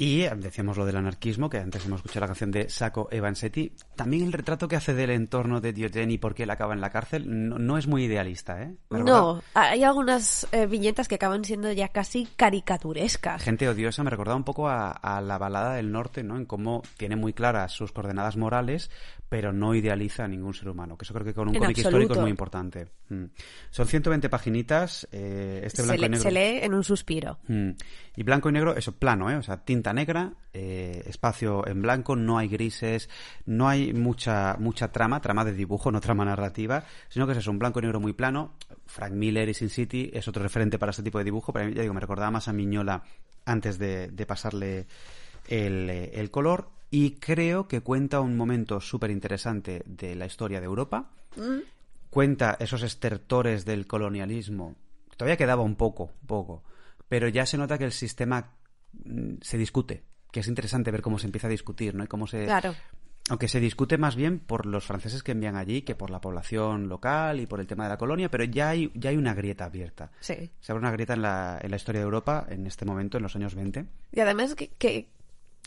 Y 0.00 0.20
decíamos 0.22 0.78
lo 0.78 0.86
del 0.86 0.96
anarquismo, 0.96 1.50
que 1.50 1.58
antes 1.58 1.84
hemos 1.84 1.98
escuchado 1.98 2.20
la 2.20 2.28
canción 2.28 2.50
de 2.50 2.70
Sacco 2.70 3.08
e 3.10 3.20
Vanzetti. 3.20 3.74
También 3.96 4.24
el 4.24 4.32
retrato 4.32 4.66
que 4.66 4.76
hace 4.76 4.94
del 4.94 5.10
entorno 5.10 5.60
de 5.60 5.74
Diogen 5.74 6.10
y 6.10 6.16
por 6.16 6.34
qué 6.34 6.44
él 6.44 6.50
acaba 6.50 6.72
en 6.72 6.80
la 6.80 6.88
cárcel 6.88 7.24
no, 7.28 7.58
no 7.58 7.76
es 7.76 7.86
muy 7.86 8.04
idealista, 8.04 8.62
¿eh? 8.62 8.74
No, 8.88 9.42
hay 9.52 9.84
algunas 9.84 10.48
eh, 10.52 10.64
viñetas 10.64 11.06
que 11.06 11.16
acaban 11.16 11.44
siendo 11.44 11.70
ya 11.70 11.88
casi 11.88 12.26
caricaturescas. 12.34 13.42
Gente 13.42 13.68
odiosa 13.68 14.02
me 14.02 14.08
recordaba 14.08 14.38
un 14.38 14.44
poco 14.44 14.70
a, 14.70 14.90
a 14.90 15.20
la 15.20 15.36
balada 15.36 15.74
del 15.74 15.92
norte, 15.92 16.22
¿no? 16.22 16.38
En 16.38 16.46
cómo 16.46 16.80
tiene 16.96 17.16
muy 17.16 17.34
claras 17.34 17.72
sus 17.72 17.92
coordenadas 17.92 18.38
morales, 18.38 18.90
pero 19.30 19.52
no 19.52 19.76
idealiza 19.76 20.24
a 20.24 20.28
ningún 20.28 20.52
ser 20.52 20.68
humano. 20.68 20.98
Que 20.98 21.04
eso 21.04 21.14
creo 21.14 21.24
que 21.24 21.32
con 21.32 21.48
un 21.48 21.54
cómic 21.54 21.78
histórico 21.78 22.14
es 22.14 22.18
muy 22.20 22.30
importante. 22.30 22.88
Mm. 23.08 23.26
Son 23.70 23.86
120 23.86 24.28
paginitas, 24.28 25.06
eh, 25.12 25.62
este 25.64 25.82
se, 25.82 25.86
blanco 25.86 26.00
y 26.00 26.02
le- 26.02 26.08
negro. 26.08 26.22
se 26.22 26.30
lee 26.32 26.58
en 26.64 26.74
un 26.74 26.82
suspiro. 26.82 27.38
Mm. 27.46 27.70
Y 28.16 28.22
blanco 28.24 28.48
y 28.48 28.52
negro, 28.52 28.74
eso, 28.76 28.90
plano, 28.90 29.30
¿eh? 29.30 29.36
O 29.36 29.42
sea, 29.42 29.64
tinta 29.64 29.92
negra, 29.92 30.32
eh, 30.52 31.04
espacio 31.06 31.64
en 31.68 31.80
blanco, 31.80 32.16
no 32.16 32.38
hay 32.38 32.48
grises, 32.48 33.08
no 33.46 33.68
hay 33.68 33.92
mucha, 33.94 34.56
mucha 34.58 34.90
trama, 34.90 35.20
trama 35.20 35.44
de 35.44 35.52
dibujo, 35.52 35.92
no 35.92 36.00
trama 36.00 36.24
narrativa, 36.24 36.82
sino 37.08 37.24
que 37.26 37.32
es 37.32 37.38
eso, 37.38 37.52
un 37.52 37.60
blanco 37.60 37.78
y 37.78 37.82
negro 37.82 38.00
muy 38.00 38.12
plano. 38.14 38.56
Frank 38.86 39.12
Miller 39.12 39.48
y 39.48 39.54
Sin 39.54 39.70
City 39.70 40.10
es 40.12 40.26
otro 40.26 40.42
referente 40.42 40.76
para 40.76 40.90
este 40.90 41.04
tipo 41.04 41.18
de 41.18 41.24
dibujo, 41.24 41.52
pero 41.52 41.68
ya 41.68 41.82
digo, 41.82 41.94
me 41.94 42.00
recordaba 42.00 42.32
más 42.32 42.48
a 42.48 42.52
Miñola 42.52 43.04
antes 43.44 43.78
de, 43.78 44.08
de 44.08 44.26
pasarle 44.26 44.88
el, 45.46 45.88
eh, 45.88 46.10
el 46.14 46.32
color. 46.32 46.79
Y 46.90 47.12
creo 47.12 47.68
que 47.68 47.82
cuenta 47.82 48.20
un 48.20 48.36
momento 48.36 48.80
súper 48.80 49.10
interesante 49.10 49.82
de 49.86 50.16
la 50.16 50.26
historia 50.26 50.60
de 50.60 50.66
Europa. 50.66 51.10
Cuenta 52.10 52.56
esos 52.58 52.82
estertores 52.82 53.64
del 53.64 53.86
colonialismo. 53.86 54.74
Todavía 55.16 55.36
quedaba 55.36 55.62
un 55.62 55.76
poco, 55.76 56.10
poco. 56.26 56.64
Pero 57.08 57.28
ya 57.28 57.46
se 57.46 57.58
nota 57.58 57.78
que 57.78 57.84
el 57.84 57.92
sistema 57.92 58.54
mm, 59.04 59.34
se 59.40 59.56
discute. 59.56 60.02
Que 60.32 60.40
es 60.40 60.48
interesante 60.48 60.90
ver 60.90 61.02
cómo 61.02 61.18
se 61.18 61.26
empieza 61.26 61.46
a 61.46 61.50
discutir, 61.50 61.94
¿no? 61.94 62.02
Y 62.02 62.08
cómo 62.08 62.26
se. 62.26 62.44
Claro. 62.44 62.74
Aunque 63.28 63.46
se 63.46 63.60
discute 63.60 63.96
más 63.96 64.16
bien 64.16 64.40
por 64.40 64.66
los 64.66 64.84
franceses 64.84 65.22
que 65.22 65.32
envían 65.32 65.54
allí 65.54 65.82
que 65.82 65.94
por 65.94 66.10
la 66.10 66.20
población 66.20 66.88
local 66.88 67.38
y 67.38 67.46
por 67.46 67.60
el 67.60 67.66
tema 67.68 67.84
de 67.84 67.90
la 67.90 67.96
colonia, 67.96 68.28
pero 68.28 68.42
ya 68.42 68.70
hay, 68.70 68.90
ya 68.94 69.10
hay 69.10 69.16
una 69.16 69.34
grieta 69.34 69.66
abierta. 69.66 70.10
Sí. 70.18 70.50
Se 70.60 70.72
abre 70.72 70.80
una 70.80 70.90
grieta 70.90 71.14
en 71.14 71.22
la, 71.22 71.58
en 71.62 71.70
la 71.70 71.76
historia 71.76 72.00
de 72.00 72.06
Europa 72.06 72.46
en 72.48 72.66
este 72.66 72.84
momento, 72.84 73.18
en 73.18 73.22
los 73.22 73.36
años 73.36 73.54
20. 73.54 73.86
Y 74.12 74.20
además 74.20 74.56
que, 74.56 74.70
que 74.70 75.10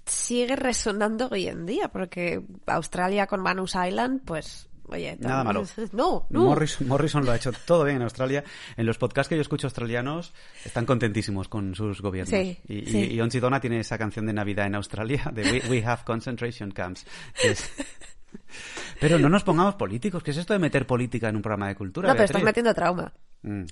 sigue 0.05 0.55
resonando 0.55 1.29
hoy 1.31 1.47
en 1.47 1.65
día, 1.65 1.87
porque 1.89 2.41
Australia 2.67 3.27
con 3.27 3.41
Manus 3.41 3.75
Island, 3.75 4.21
pues, 4.25 4.67
oye... 4.87 5.15
Nada 5.19 5.43
malo. 5.43 5.63
No, 5.93 6.27
no. 6.29 6.45
Morris- 6.45 6.81
Morrison 6.81 7.25
lo 7.25 7.31
ha 7.31 7.35
hecho 7.35 7.51
todo 7.65 7.83
bien 7.85 7.97
en 7.97 8.01
Australia. 8.03 8.43
En 8.77 8.85
los 8.85 8.97
podcasts 8.97 9.29
que 9.29 9.35
yo 9.35 9.41
escucho 9.41 9.67
australianos 9.67 10.33
están 10.65 10.85
contentísimos 10.85 11.47
con 11.47 11.73
sus 11.75 12.01
gobiernos. 12.01 12.29
Sí, 12.37 12.59
y, 12.67 12.85
sí. 12.85 13.13
y 13.13 13.21
Onsi 13.21 13.39
Donna 13.39 13.59
tiene 13.61 13.79
esa 13.79 13.97
canción 13.97 14.25
de 14.25 14.33
Navidad 14.33 14.65
en 14.67 14.75
Australia, 14.75 15.31
de 15.33 15.43
We, 15.43 15.63
We 15.69 15.85
Have 15.85 16.03
Concentration 16.05 16.71
Camps. 16.71 17.05
es- 17.43 17.71
Pero 18.99 19.19
no 19.19 19.29
nos 19.29 19.43
pongamos 19.43 19.75
políticos. 19.75 20.23
¿Qué 20.23 20.31
es 20.31 20.37
esto 20.37 20.53
de 20.53 20.59
meter 20.59 20.85
política 20.87 21.29
en 21.29 21.35
un 21.35 21.41
programa 21.41 21.67
de 21.67 21.75
cultura? 21.75 22.07
No, 22.07 22.13
pero 22.13 22.25
estás 22.25 22.43
metiendo 22.43 22.73
trauma. 22.73 23.11
Mm, 23.41 23.63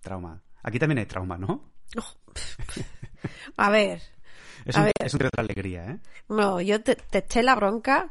trauma. 0.00 0.42
Aquí 0.62 0.78
también 0.78 0.98
hay 0.98 1.06
trauma, 1.06 1.36
¿no? 1.38 1.72
A 3.56 3.70
ver, 3.70 4.00
Es 4.70 4.76
un, 4.76 4.84
ver. 4.84 4.92
es 4.98 5.12
un 5.12 5.18
tiro 5.18 5.30
de 5.34 5.42
alegría, 5.42 5.84
¿eh? 5.84 5.98
no, 6.28 6.60
yo 6.60 6.80
te, 6.82 6.96
te 6.96 7.18
eché 7.18 7.42
la 7.42 7.54
bronca 7.54 8.10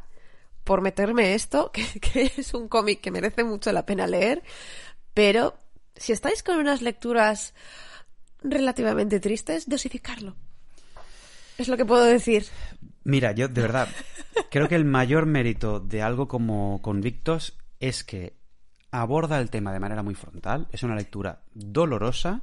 por 0.63 0.81
meterme 0.81 1.33
esto, 1.33 1.71
que, 1.73 1.83
que 1.99 2.31
es 2.37 2.53
un 2.53 2.67
cómic 2.67 3.01
que 3.01 3.11
merece 3.11 3.43
mucho 3.43 3.71
la 3.71 3.85
pena 3.85 4.07
leer, 4.07 4.43
pero 5.13 5.55
si 5.95 6.13
estáis 6.13 6.43
con 6.43 6.57
unas 6.57 6.81
lecturas 6.81 7.53
relativamente 8.41 9.19
tristes, 9.19 9.67
dosificarlo. 9.67 10.35
Es 11.57 11.67
lo 11.67 11.75
que 11.75 11.85
puedo 11.85 12.05
decir. 12.05 12.45
Mira, 13.03 13.33
yo 13.33 13.47
de 13.47 13.61
verdad 13.61 13.89
creo 14.49 14.67
que 14.67 14.75
el 14.75 14.85
mayor 14.85 15.25
mérito 15.25 15.79
de 15.79 16.01
algo 16.01 16.27
como 16.27 16.81
Convictos 16.81 17.57
es 17.79 18.03
que 18.03 18.37
aborda 18.91 19.39
el 19.39 19.49
tema 19.49 19.73
de 19.73 19.79
manera 19.79 20.03
muy 20.03 20.15
frontal, 20.15 20.67
es 20.71 20.83
una 20.83 20.95
lectura 20.95 21.41
dolorosa, 21.53 22.41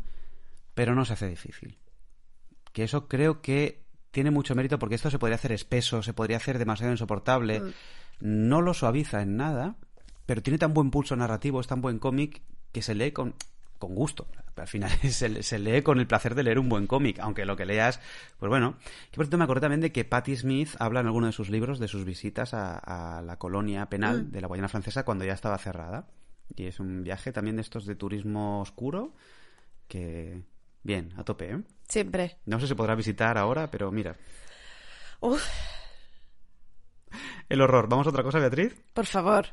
pero 0.75 0.95
no 0.95 1.05
se 1.05 1.15
hace 1.15 1.29
difícil. 1.29 1.79
Que 2.73 2.85
eso 2.85 3.09
creo 3.09 3.41
que 3.41 3.86
tiene 4.17 4.31
mucho 4.31 4.55
mérito 4.55 4.79
porque 4.79 4.95
esto 4.95 5.11
se 5.11 5.19
podría 5.19 5.35
hacer 5.35 5.53
espeso, 5.53 6.03
se 6.03 6.15
podría 6.15 6.39
hacer 6.39 6.59
demasiado 6.59 6.91
insoportable, 6.91 7.61
no 8.19 8.63
lo 8.63 8.73
suaviza 8.73 9.21
en 9.21 9.37
nada, 9.37 9.77
pero 10.25 10.41
tiene 10.43 10.57
tan 10.57 10.73
buen 10.73 10.91
pulso 10.91 11.17
narrativo, 11.17 11.61
es 11.61 11.67
tan 11.67 11.83
buen 11.83 11.99
cómic 11.99 12.41
que 12.73 12.81
se 12.81 12.95
lee 12.95 13.13
con, 13.13 13.35
con 13.79 13.95
gusto. 13.95 14.27
Al 14.57 14.69
final 14.69 14.89
se, 15.03 15.43
se 15.43 15.59
lee 15.59 15.83
con 15.83 16.01
el 16.01 16.07
placer 16.07 16.35
de 16.35 16.45
leer 16.45 16.59
un 16.59 16.71
buen 16.71 16.87
cómic, 16.87 17.19
aunque 17.19 17.45
lo 17.45 17.59
que 17.59 17.67
leas, 17.67 18.01
pues 18.39 18.49
bueno. 18.49 18.79
Que 19.11 19.17
por 19.17 19.27
cierto 19.27 19.37
me 19.37 19.45
acordé 19.45 19.61
también 19.61 19.83
de 19.83 19.93
que 19.93 20.07
Patti 20.07 20.35
Smith 20.35 20.71
habla 20.79 21.01
en 21.01 21.07
alguno 21.09 21.27
de 21.27 21.33
sus 21.33 21.51
libros 21.51 21.79
de 21.79 21.87
sus 21.87 22.07
visitas 22.07 22.55
a, 22.55 23.19
a 23.19 23.21
la 23.21 23.39
colonia 23.39 23.91
penal 23.91 24.33
de 24.33 24.41
la 24.41 24.47
Guayana 24.47 24.69
Francesa 24.69 25.05
cuando 25.05 25.27
ya 25.27 25.35
estaba 25.35 25.59
cerrada. 25.59 26.09
Y 26.57 26.65
es 26.65 26.81
un 26.81 27.03
viaje 27.03 27.33
también 27.33 27.57
de 27.57 27.63
estos 27.63 27.85
de 27.85 27.97
turismo 27.97 28.63
oscuro 28.63 29.13
que... 29.89 30.43
Bien, 30.83 31.13
a 31.19 31.25
tope, 31.25 31.51
¿eh? 31.53 31.63
Siempre. 31.89 32.39
No 32.47 32.59
sé 32.61 32.67
si 32.67 32.75
podrá 32.75 32.95
visitar 32.95 33.39
ahora, 33.39 33.71
pero 33.71 33.91
mira. 33.93 34.17
Uf, 35.21 35.43
El 37.49 37.61
horror. 37.63 37.89
¿Vamos 37.89 38.07
a 38.07 38.11
otra 38.11 38.23
cosa, 38.23 38.39
Beatriz? 38.39 38.75
por 38.93 39.07
favor. 39.07 39.47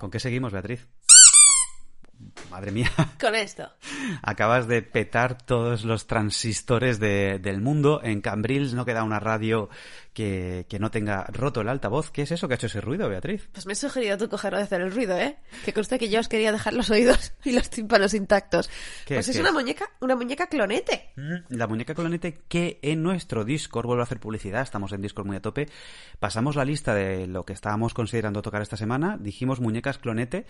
¿Con 0.00 0.10
qué 0.10 0.18
seguimos, 0.18 0.52
Beatriz? 0.52 0.88
Madre 2.60 2.72
mía. 2.72 2.90
Con 3.20 3.34
esto. 3.34 3.70
Acabas 4.22 4.68
de 4.68 4.82
petar 4.82 5.40
todos 5.42 5.84
los 5.84 6.06
transistores 6.06 7.00
de- 7.00 7.38
del 7.38 7.62
mundo. 7.62 8.02
En 8.04 8.20
Cambrils 8.20 8.74
no 8.74 8.84
queda 8.84 9.02
una 9.02 9.18
radio 9.18 9.70
que, 10.12 10.66
que 10.68 10.78
no 10.78 10.90
tenga 10.90 11.24
roto 11.32 11.62
el 11.62 11.68
altavoz. 11.70 12.10
¿Qué 12.10 12.20
es 12.22 12.32
eso 12.32 12.48
que 12.48 12.54
ha 12.54 12.56
hecho 12.56 12.66
ese 12.66 12.82
ruido, 12.82 13.08
Beatriz? 13.08 13.48
Pues 13.52 13.64
me 13.64 13.72
he 13.72 13.76
sugerido 13.76 14.18
tú 14.18 14.28
cogerlo 14.28 14.58
de 14.58 14.64
hacer 14.64 14.82
el 14.82 14.92
ruido, 14.92 15.16
¿eh? 15.16 15.38
Que 15.64 15.72
conste 15.72 15.98
que 15.98 16.10
yo 16.10 16.20
os 16.20 16.28
quería 16.28 16.52
dejar 16.52 16.74
los 16.74 16.90
oídos 16.90 17.32
y 17.44 17.52
los 17.52 17.70
tímpanos 17.70 18.12
intactos. 18.12 18.68
¿Qué 19.06 19.14
pues 19.14 19.28
es? 19.28 19.30
es, 19.30 19.36
¿Qué 19.36 19.40
una 19.40 19.48
es? 19.50 19.54
muñeca, 19.54 19.88
una 20.00 20.16
muñeca 20.16 20.46
clonete. 20.48 21.12
La 21.48 21.66
muñeca 21.66 21.94
clonete 21.94 22.42
que 22.46 22.78
en 22.82 23.02
nuestro 23.02 23.44
Discord, 23.46 23.86
vuelvo 23.86 24.02
a 24.02 24.04
hacer 24.04 24.20
publicidad, 24.20 24.60
estamos 24.60 24.92
en 24.92 25.00
Discord 25.00 25.26
muy 25.26 25.36
a 25.36 25.40
tope, 25.40 25.66
pasamos 26.18 26.56
la 26.56 26.66
lista 26.66 26.92
de 26.94 27.26
lo 27.26 27.46
que 27.46 27.54
estábamos 27.54 27.94
considerando 27.94 28.42
tocar 28.42 28.60
esta 28.60 28.76
semana, 28.76 29.16
dijimos 29.18 29.60
muñecas 29.60 29.96
clonete 29.96 30.44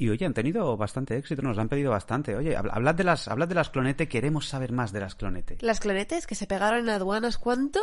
y 0.00 0.10
oye, 0.10 0.24
han 0.26 0.34
tenido 0.34 0.76
bastante 0.76 1.16
éxito, 1.16 1.42
nos 1.48 1.58
han 1.58 1.68
pedido 1.68 1.90
bastante. 1.90 2.36
Oye, 2.36 2.56
habl- 2.56 2.70
hablad 2.72 2.94
de 2.94 3.04
las, 3.04 3.26
hablad 3.28 3.48
de 3.48 3.54
las 3.54 3.70
clonete, 3.70 4.08
queremos 4.08 4.46
saber 4.48 4.72
más 4.72 4.92
de 4.92 5.00
las 5.00 5.14
clonete. 5.14 5.58
Las 5.60 5.80
clonetes 5.80 6.26
que 6.26 6.34
se 6.34 6.46
pegaron 6.46 6.80
en 6.80 6.88
aduanas, 6.90 7.38
¿cuánto? 7.38 7.80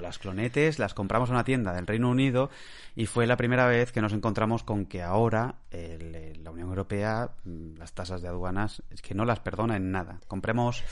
Las 0.00 0.18
clonetes 0.18 0.78
las 0.78 0.94
compramos 0.94 1.28
en 1.28 1.34
una 1.34 1.44
tienda 1.44 1.74
del 1.74 1.86
Reino 1.86 2.08
Unido 2.08 2.48
y 2.94 3.04
fue 3.04 3.26
la 3.26 3.36
primera 3.36 3.66
vez 3.66 3.92
que 3.92 4.00
nos 4.00 4.14
encontramos 4.14 4.62
con 4.64 4.86
que 4.86 5.02
ahora 5.02 5.56
el- 5.70 6.42
la 6.42 6.50
Unión 6.50 6.70
Europea, 6.70 7.30
mm, 7.44 7.76
las 7.76 7.92
tasas 7.92 8.22
de 8.22 8.28
aduanas, 8.28 8.82
es 8.90 9.02
que 9.02 9.14
no 9.14 9.26
las 9.26 9.40
perdona 9.40 9.76
en 9.76 9.90
nada. 9.92 10.18
Compremos, 10.28 10.82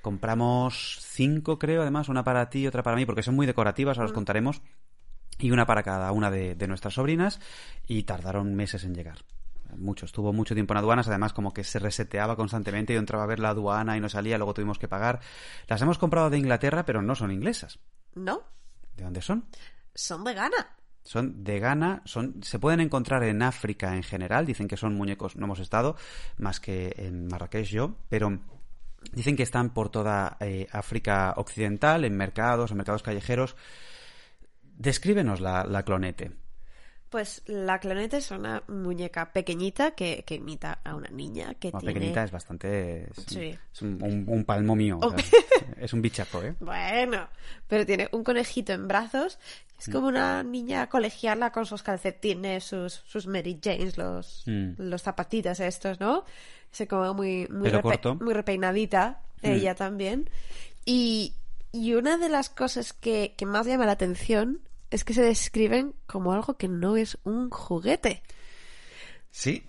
compramos 0.00 0.98
cinco, 1.02 1.58
creo, 1.58 1.82
además, 1.82 2.08
una 2.08 2.24
para 2.24 2.48
ti 2.50 2.60
y 2.60 2.66
otra 2.66 2.82
para 2.82 2.96
mí, 2.96 3.04
porque 3.06 3.22
son 3.22 3.34
muy 3.36 3.46
decorativas, 3.46 3.98
ahora 3.98 4.06
os 4.06 4.12
contaremos, 4.12 4.62
y 5.38 5.50
una 5.50 5.66
para 5.66 5.82
cada 5.82 6.10
una 6.12 6.30
de, 6.30 6.54
de 6.54 6.66
nuestras 6.68 6.94
sobrinas, 6.94 7.38
y 7.86 8.04
tardaron 8.04 8.54
meses 8.54 8.84
en 8.84 8.94
llegar. 8.94 9.18
Mucho, 9.76 10.06
estuvo 10.06 10.32
mucho 10.32 10.54
tiempo 10.54 10.74
en 10.74 10.78
aduanas, 10.78 11.08
además 11.08 11.32
como 11.32 11.52
que 11.52 11.64
se 11.64 11.78
reseteaba 11.78 12.36
constantemente, 12.36 12.92
yo 12.92 12.98
entraba 12.98 13.24
a 13.24 13.26
ver 13.26 13.38
la 13.38 13.50
aduana 13.50 13.96
y 13.96 14.00
no 14.00 14.08
salía, 14.08 14.38
luego 14.38 14.54
tuvimos 14.54 14.78
que 14.78 14.88
pagar. 14.88 15.20
Las 15.68 15.80
hemos 15.82 15.98
comprado 15.98 16.30
de 16.30 16.38
Inglaterra, 16.38 16.84
pero 16.84 17.02
no 17.02 17.14
son 17.14 17.32
inglesas. 17.32 17.78
No, 18.14 18.42
¿De 18.96 19.04
dónde 19.04 19.22
son? 19.22 19.44
son 19.94 20.24
de 20.24 20.34
Ghana. 20.34 20.76
Son 21.04 21.42
de 21.42 21.58
Ghana, 21.58 22.02
son, 22.04 22.42
se 22.44 22.58
pueden 22.58 22.80
encontrar 22.80 23.24
en 23.24 23.42
África 23.42 23.96
en 23.96 24.04
general, 24.04 24.46
dicen 24.46 24.68
que 24.68 24.76
son 24.76 24.94
muñecos, 24.94 25.34
no 25.36 25.46
hemos 25.46 25.58
estado, 25.58 25.96
más 26.38 26.60
que 26.60 26.94
en 26.96 27.26
Marrakech 27.26 27.66
yo, 27.66 27.96
pero 28.08 28.38
dicen 29.12 29.34
que 29.34 29.42
están 29.42 29.70
por 29.70 29.88
toda 29.88 30.36
eh, 30.38 30.68
África 30.70 31.34
occidental, 31.36 32.04
en 32.04 32.16
mercados, 32.16 32.70
en 32.70 32.76
mercados 32.76 33.02
callejeros. 33.02 33.56
Descríbenos 34.62 35.40
la, 35.40 35.64
la 35.64 35.82
clonete. 35.82 36.32
Pues 37.12 37.42
la 37.46 37.78
clonete 37.78 38.16
es 38.16 38.30
una 38.30 38.62
muñeca 38.68 39.32
pequeñita 39.32 39.90
que, 39.92 40.24
que 40.26 40.36
imita 40.36 40.80
a 40.82 40.94
una 40.96 41.10
niña 41.10 41.52
que 41.54 41.70
Bueno, 41.70 41.80
tiene... 41.80 41.94
pequeñita 41.94 42.24
es 42.24 42.30
bastante... 42.32 43.02
Es, 43.04 43.24
Sí. 43.28 43.56
es 43.72 43.82
un, 43.82 44.02
un- 44.02 44.24
un 44.26 44.44
palmo 44.44 44.74
mío, 44.74 44.96
o 44.96 45.00
sea, 45.00 45.08
Hombre. 45.10 45.24
es 45.76 45.92
un 45.92 46.00
bichaco, 46.02 46.42
¿eh? 46.42 46.54
Bueno, 46.58 47.28
pero 47.68 47.84
tiene 47.86 48.08
un 48.12 48.24
conejito 48.24 48.72
en 48.72 48.88
brazos. 48.88 49.38
Es 49.78 49.88
como 49.92 50.06
una 50.08 50.42
niña 50.42 50.88
colegiala 50.88 51.52
con 51.52 51.66
sus 51.66 51.82
calcetines, 51.82 52.64
sus, 52.64 52.94
sus 53.06 53.26
Mary 53.26 53.60
Janes, 53.62 53.98
los, 53.98 54.44
Mm. 54.46 54.72
los 54.78 55.02
zapatitos 55.02 55.60
estos, 55.60 56.00
¿no? 56.00 56.24
Se 56.70 56.88
como 56.88 57.12
muy, 57.12 57.46
muy, 57.48 57.68
repe- 57.68 57.82
corto. 57.82 58.14
muy 58.14 58.32
repeinadita, 58.32 59.20
ella 59.42 59.74
también. 59.74 60.30
Y, 60.86 61.34
y 61.72 61.92
una 61.94 62.16
de 62.16 62.30
las 62.30 62.48
cosas 62.48 62.94
que, 62.94 63.34
que 63.36 63.44
más 63.44 63.66
llama 63.66 63.84
la 63.86 63.92
atención 63.92 64.60
es 64.92 65.04
que 65.04 65.14
se 65.14 65.22
describen 65.22 65.94
como 66.06 66.32
algo 66.32 66.56
que 66.56 66.68
no 66.68 66.96
es 66.96 67.18
un 67.24 67.50
juguete. 67.50 68.22
Sí, 69.30 69.64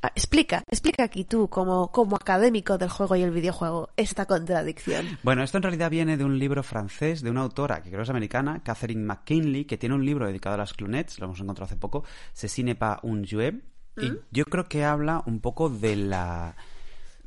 Ah, 0.00 0.12
Explica, 0.14 0.62
explica 0.70 1.02
aquí 1.02 1.24
tú, 1.24 1.48
como, 1.48 1.90
como 1.90 2.14
académico 2.14 2.78
del 2.78 2.88
juego 2.88 3.16
y 3.16 3.22
el 3.22 3.32
videojuego, 3.32 3.90
esta 3.96 4.26
contradicción. 4.26 5.18
Bueno, 5.24 5.42
esto 5.42 5.56
en 5.58 5.64
realidad 5.64 5.90
viene 5.90 6.16
de 6.16 6.24
un 6.24 6.38
libro 6.38 6.62
francés 6.62 7.20
de 7.20 7.30
una 7.30 7.40
autora 7.40 7.82
que 7.82 7.90
creo 7.90 8.02
es 8.02 8.10
americana, 8.10 8.62
Catherine 8.62 9.02
McKinley, 9.02 9.64
que 9.64 9.76
tiene 9.76 9.96
un 9.96 10.04
libro 10.04 10.26
dedicado 10.26 10.54
a 10.54 10.58
las 10.58 10.72
clonettes, 10.72 11.18
lo 11.18 11.26
hemos 11.26 11.40
encontrado 11.40 11.66
hace 11.66 11.76
poco, 11.76 12.04
n'est 12.58 12.78
pas 12.78 13.00
un 13.02 13.24
jouet, 13.24 13.60
y 13.96 14.12
yo 14.30 14.44
creo 14.44 14.68
que 14.68 14.84
habla 14.84 15.24
un 15.26 15.40
poco 15.40 15.68
de 15.68 15.96
la 15.96 16.54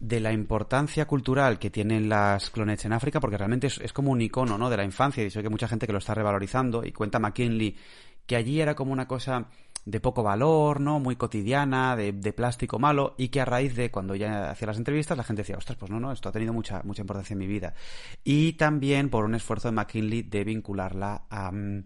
de 0.02 0.20
la 0.20 0.34
importancia 0.34 1.06
cultural 1.06 1.60
que 1.60 1.70
tienen 1.70 2.10
las 2.10 2.49
clonettes 2.49 2.86
en 2.86 2.93
África, 2.93 3.20
porque 3.20 3.38
realmente 3.38 3.68
es, 3.68 3.93
como 3.93 4.12
un 4.12 4.20
icono 4.20 4.58
¿no? 4.58 4.70
de 4.70 4.78
la 4.78 4.84
infancia, 4.84 5.24
y 5.24 5.30
sé 5.30 5.41
que 5.41 5.47
hay 5.47 5.52
mucha 5.52 5.68
gente 5.68 5.86
que 5.86 5.93
lo 5.93 5.99
está 5.99 6.16
revalorizando, 6.16 6.84
y 6.84 6.91
cuenta 6.91 7.20
McKinley 7.20 7.78
que 8.26 8.36
allí 8.36 8.60
era 8.60 8.74
como 8.74 8.93
una 8.93 9.08
cosa 9.08 9.47
de 9.86 9.99
poco 9.99 10.24
valor, 10.24 10.80
¿no? 10.80 10.99
Muy 10.99 11.16
cotidiana, 11.16 11.95
de, 11.95 12.14
de 12.14 12.34
plástico 12.34 12.80
malo, 12.80 13.14
y 13.18 13.30
que 13.30 13.41
a 13.41 13.45
raíz 13.45 13.76
de 13.76 13.91
cuando 13.91 14.16
ya 14.16 14.49
hacía 14.49 14.68
las 14.68 14.78
entrevistas 14.78 15.18
la 15.18 15.24
gente 15.24 15.43
decía, 15.43 15.58
ostras, 15.58 15.78
pues 15.78 15.91
no, 15.91 15.99
no, 15.99 16.12
esto 16.12 16.30
ha 16.30 16.32
tenido 16.32 16.54
mucha, 16.54 16.82
mucha 16.84 17.02
importancia 17.02 17.36
en 17.36 17.39
mi 17.39 17.47
vida. 17.47 17.76
Y 18.24 18.54
también 18.54 19.10
por 19.10 19.24
un 19.24 19.36
esfuerzo 19.36 19.68
de 19.68 19.74
McKinley 19.74 20.24
de 20.24 20.43
vincularla 20.43 21.26
a 21.30 21.52
mm, 21.52 21.84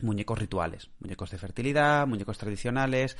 muñecos 0.00 0.38
rituales, 0.38 0.90
muñecos 0.98 1.30
de 1.30 1.38
fertilidad, 1.38 2.06
muñecos 2.06 2.38
tradicionales, 2.38 3.16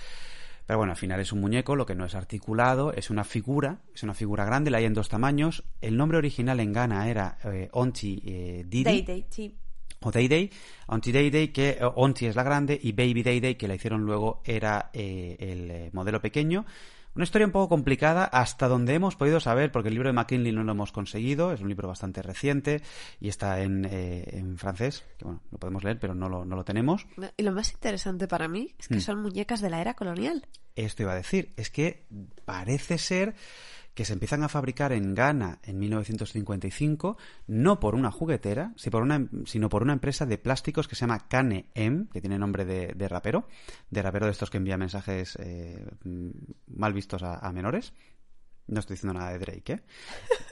pero 0.70 0.78
bueno, 0.78 0.92
al 0.92 0.96
final 0.96 1.18
es 1.18 1.32
un 1.32 1.40
muñeco, 1.40 1.74
lo 1.74 1.84
que 1.84 1.96
no 1.96 2.04
es 2.04 2.14
articulado, 2.14 2.92
es 2.92 3.10
una 3.10 3.24
figura, 3.24 3.80
es 3.92 4.04
una 4.04 4.14
figura 4.14 4.44
grande, 4.44 4.70
la 4.70 4.78
hay 4.78 4.84
en 4.84 4.94
dos 4.94 5.08
tamaños. 5.08 5.64
El 5.80 5.96
nombre 5.96 6.16
original 6.16 6.60
en 6.60 6.72
Ghana 6.72 7.10
era 7.10 7.38
eh, 7.42 7.68
Onti 7.72 8.22
eh, 8.24 8.64
Didi 8.68 8.84
Day 8.84 9.02
Day, 9.02 9.26
sí. 9.30 9.58
o 10.00 10.12
Day 10.12 10.28
Day, 10.28 10.48
Auntie 10.86 11.12
Day 11.12 11.28
Day, 11.28 11.48
que 11.48 11.70
eh, 11.70 11.78
Auntie 11.80 12.28
es 12.28 12.36
la 12.36 12.44
grande, 12.44 12.78
y 12.80 12.92
Baby 12.92 13.24
Day 13.24 13.40
Day, 13.40 13.56
que 13.56 13.66
la 13.66 13.74
hicieron 13.74 14.02
luego, 14.02 14.42
era 14.44 14.90
eh, 14.92 15.36
el 15.40 15.92
modelo 15.92 16.20
pequeño. 16.20 16.64
Una 17.14 17.24
historia 17.24 17.46
un 17.46 17.52
poco 17.52 17.68
complicada 17.68 18.24
hasta 18.24 18.68
donde 18.68 18.94
hemos 18.94 19.16
podido 19.16 19.40
saber, 19.40 19.72
porque 19.72 19.88
el 19.88 19.94
libro 19.94 20.08
de 20.08 20.12
McKinley 20.12 20.52
no 20.52 20.62
lo 20.62 20.72
hemos 20.72 20.92
conseguido, 20.92 21.52
es 21.52 21.60
un 21.60 21.68
libro 21.68 21.88
bastante 21.88 22.22
reciente 22.22 22.82
y 23.20 23.28
está 23.28 23.60
en, 23.62 23.84
eh, 23.84 24.24
en 24.32 24.56
francés, 24.58 25.04
que 25.18 25.24
bueno, 25.24 25.42
lo 25.50 25.58
podemos 25.58 25.82
leer, 25.82 25.98
pero 25.98 26.14
no 26.14 26.28
lo, 26.28 26.44
no 26.44 26.54
lo 26.56 26.64
tenemos. 26.64 27.06
Y 27.36 27.42
lo 27.42 27.52
más 27.52 27.72
interesante 27.72 28.28
para 28.28 28.46
mí 28.48 28.74
es 28.78 28.88
que 28.88 28.96
Mm. 28.96 29.00
son 29.00 29.22
muñecas 29.22 29.60
de 29.60 29.70
la 29.70 29.80
era 29.80 29.94
colonial. 29.94 30.46
Esto 30.76 31.02
iba 31.02 31.12
a 31.12 31.16
decir, 31.16 31.52
es 31.56 31.68
que 31.70 32.06
parece 32.44 32.96
ser 32.96 33.34
que 33.94 34.04
se 34.04 34.12
empiezan 34.12 34.42
a 34.42 34.48
fabricar 34.48 34.92
en 34.92 35.14
Ghana 35.14 35.58
en 35.64 35.78
1955, 35.78 37.16
no 37.46 37.80
por 37.80 37.94
una 37.94 38.10
juguetera, 38.10 38.72
una- 39.02 39.26
sino 39.46 39.68
por 39.68 39.82
una 39.82 39.92
empresa 39.92 40.26
de 40.26 40.38
plásticos 40.38 40.88
que 40.88 40.94
se 40.94 41.00
llama 41.02 41.26
Cane 41.28 41.66
M, 41.74 42.06
que 42.12 42.20
tiene 42.20 42.38
nombre 42.38 42.64
de, 42.64 43.08
rapero, 43.08 43.46
de 43.90 44.02
rapero 44.02 44.26
de 44.26 44.32
estos 44.32 44.50
que 44.50 44.58
envía 44.58 44.76
mensajes 44.76 45.36
eh, 45.40 45.84
mal 46.68 46.92
vistos 46.92 47.22
a 47.22 47.52
menores. 47.52 47.92
No 48.70 48.80
estoy 48.80 48.94
diciendo 48.94 49.18
nada 49.18 49.32
de 49.32 49.38
Drake, 49.40 49.72
¿eh? 49.72 49.80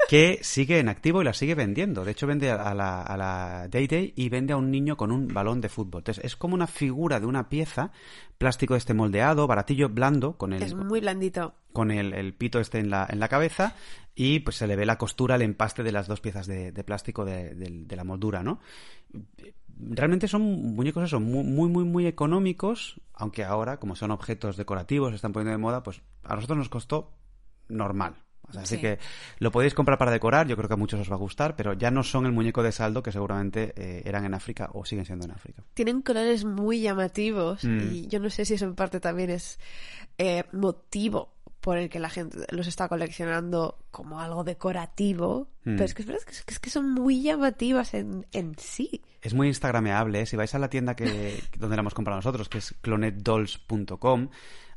Que 0.09 0.41
sigue 0.43 0.79
en 0.81 0.89
activo 0.89 1.21
y 1.23 1.25
la 1.25 1.33
sigue 1.35 1.55
vendiendo. 1.55 2.05
De 2.05 2.11
hecho, 2.11 2.27
vende 2.27 2.51
a 2.51 2.75
la, 2.75 3.03
a 3.03 3.17
la 3.17 3.69
Day 3.71 3.87
Day 3.87 4.13
y 4.17 4.29
vende 4.29 4.53
a 4.55 4.57
un 4.57 4.71
niño 4.71 4.97
con 4.97 5.13
un 5.13 5.29
balón 5.29 5.61
de 5.61 5.69
fútbol. 5.69 6.01
Entonces, 6.01 6.25
es 6.25 6.35
como 6.35 6.55
una 6.55 6.67
figura 6.67 7.21
de 7.21 7.27
una 7.27 7.49
pieza, 7.49 7.93
plástico 8.39 8.75
este 8.75 8.93
moldeado, 8.95 9.47
baratillo, 9.47 9.89
blando, 9.89 10.37
con 10.37 10.53
el, 10.53 10.63
Es 10.63 10.75
muy 10.75 11.01
blandito. 11.01 11.55
con 11.73 11.91
el, 11.91 12.13
el 12.13 12.35
pito 12.35 12.59
este 12.59 12.79
en 12.81 12.91
la, 12.91 13.07
en 13.09 13.21
la 13.21 13.29
cabeza 13.29 13.75
y 14.15 14.41
pues 14.41 14.57
se 14.57 14.67
le 14.67 14.75
ve 14.75 14.85
la 14.87 14.99
costura, 14.99 15.37
el 15.37 15.43
empaste 15.43 15.83
de 15.85 15.93
las 15.93 16.09
dos 16.09 16.21
piezas 16.21 16.47
de, 16.49 16.73
de 16.73 16.85
plástico 16.85 17.25
de, 17.25 17.55
de- 17.55 17.85
de 17.87 17.97
la 17.97 18.03
moldura, 18.05 18.43
¿no? 18.43 18.59
Realmente 19.81 20.27
son 20.27 20.43
muñecos 20.43 21.05
eso, 21.05 21.21
muy, 21.21 21.45
muy, 21.45 21.69
muy, 21.69 21.85
muy 21.85 22.07
económicos, 22.09 23.01
aunque 23.15 23.45
ahora, 23.45 23.79
como 23.79 23.95
son 23.95 24.11
objetos 24.11 24.57
decorativos, 24.57 25.11
se 25.11 25.17
están 25.17 25.33
poniendo 25.33 25.53
de 25.53 25.59
moda, 25.59 25.85
pues 25.85 26.03
a 26.25 26.35
nosotros 26.35 26.59
nos 26.59 26.69
costó 26.69 27.13
normal. 27.69 28.15
Así 28.57 28.77
Sí. 28.77 28.81
que 28.81 28.99
lo 29.41 29.51
podéis 29.53 29.75
comprar 29.75 29.99
para 29.99 30.11
decorar, 30.11 30.47
yo 30.49 30.57
creo 30.57 30.69
que 30.69 30.75
a 30.75 30.79
muchos 30.79 30.99
os 31.01 31.11
va 31.11 31.17
a 31.17 31.19
gustar, 31.19 31.55
pero 31.55 31.75
ya 31.75 31.91
no 31.91 32.03
son 32.03 32.25
el 32.25 32.33
muñeco 32.33 32.63
de 32.63 32.73
saldo 32.73 33.03
que 33.03 33.13
seguramente 33.13 33.75
eh, 33.77 34.03
eran 34.07 34.25
en 34.25 34.33
África 34.33 34.71
o 34.73 34.87
siguen 34.87 35.05
siendo 35.05 35.27
en 35.27 35.33
África. 35.33 35.63
Tienen 35.75 36.01
colores 36.01 36.47
muy 36.47 36.81
llamativos 36.81 37.63
Mm. 37.65 37.81
y 37.93 38.07
yo 38.07 38.21
no 38.21 38.31
sé 38.31 38.47
si 38.47 38.55
eso 38.55 38.65
en 38.65 38.75
parte 38.75 39.01
también 39.01 39.29
es 39.29 39.59
eh, 40.17 40.45
motivo 40.53 41.35
por 41.61 41.77
el 41.77 41.91
que 41.91 41.99
la 41.99 42.09
gente 42.09 42.39
los 42.51 42.67
está 42.69 42.89
coleccionando 42.89 43.85
como 43.91 44.19
algo 44.21 44.45
decorativo. 44.45 45.49
Mm. 45.65 45.73
Pero 45.75 45.85
es 45.85 45.93
que 45.93 46.03
es 46.03 46.09
verdad 46.09 46.23
que, 46.25 46.33
es- 46.33 46.43
que 46.45 46.55
es 46.55 46.59
que 46.61 46.71
son 46.71 46.91
muy 46.91 47.21
llamativas 47.23 47.93
en, 47.93 48.27
en 48.33 48.55
sí. 48.59 49.03
Es 49.21 49.35
muy 49.35 49.49
instagrameable, 49.49 50.23
¿eh? 50.23 50.27
si 50.27 50.37
vais 50.37 50.55
a 50.55 50.59
la 50.59 50.71
tienda 50.71 50.97
que 50.97 51.39
donde 51.59 51.77
la 51.77 51.81
hemos 51.81 51.93
comprado 51.95 52.17
nosotros, 52.19 52.49
que 52.49 52.59
es 52.59 52.73
clonetdolls.com, 52.81 54.29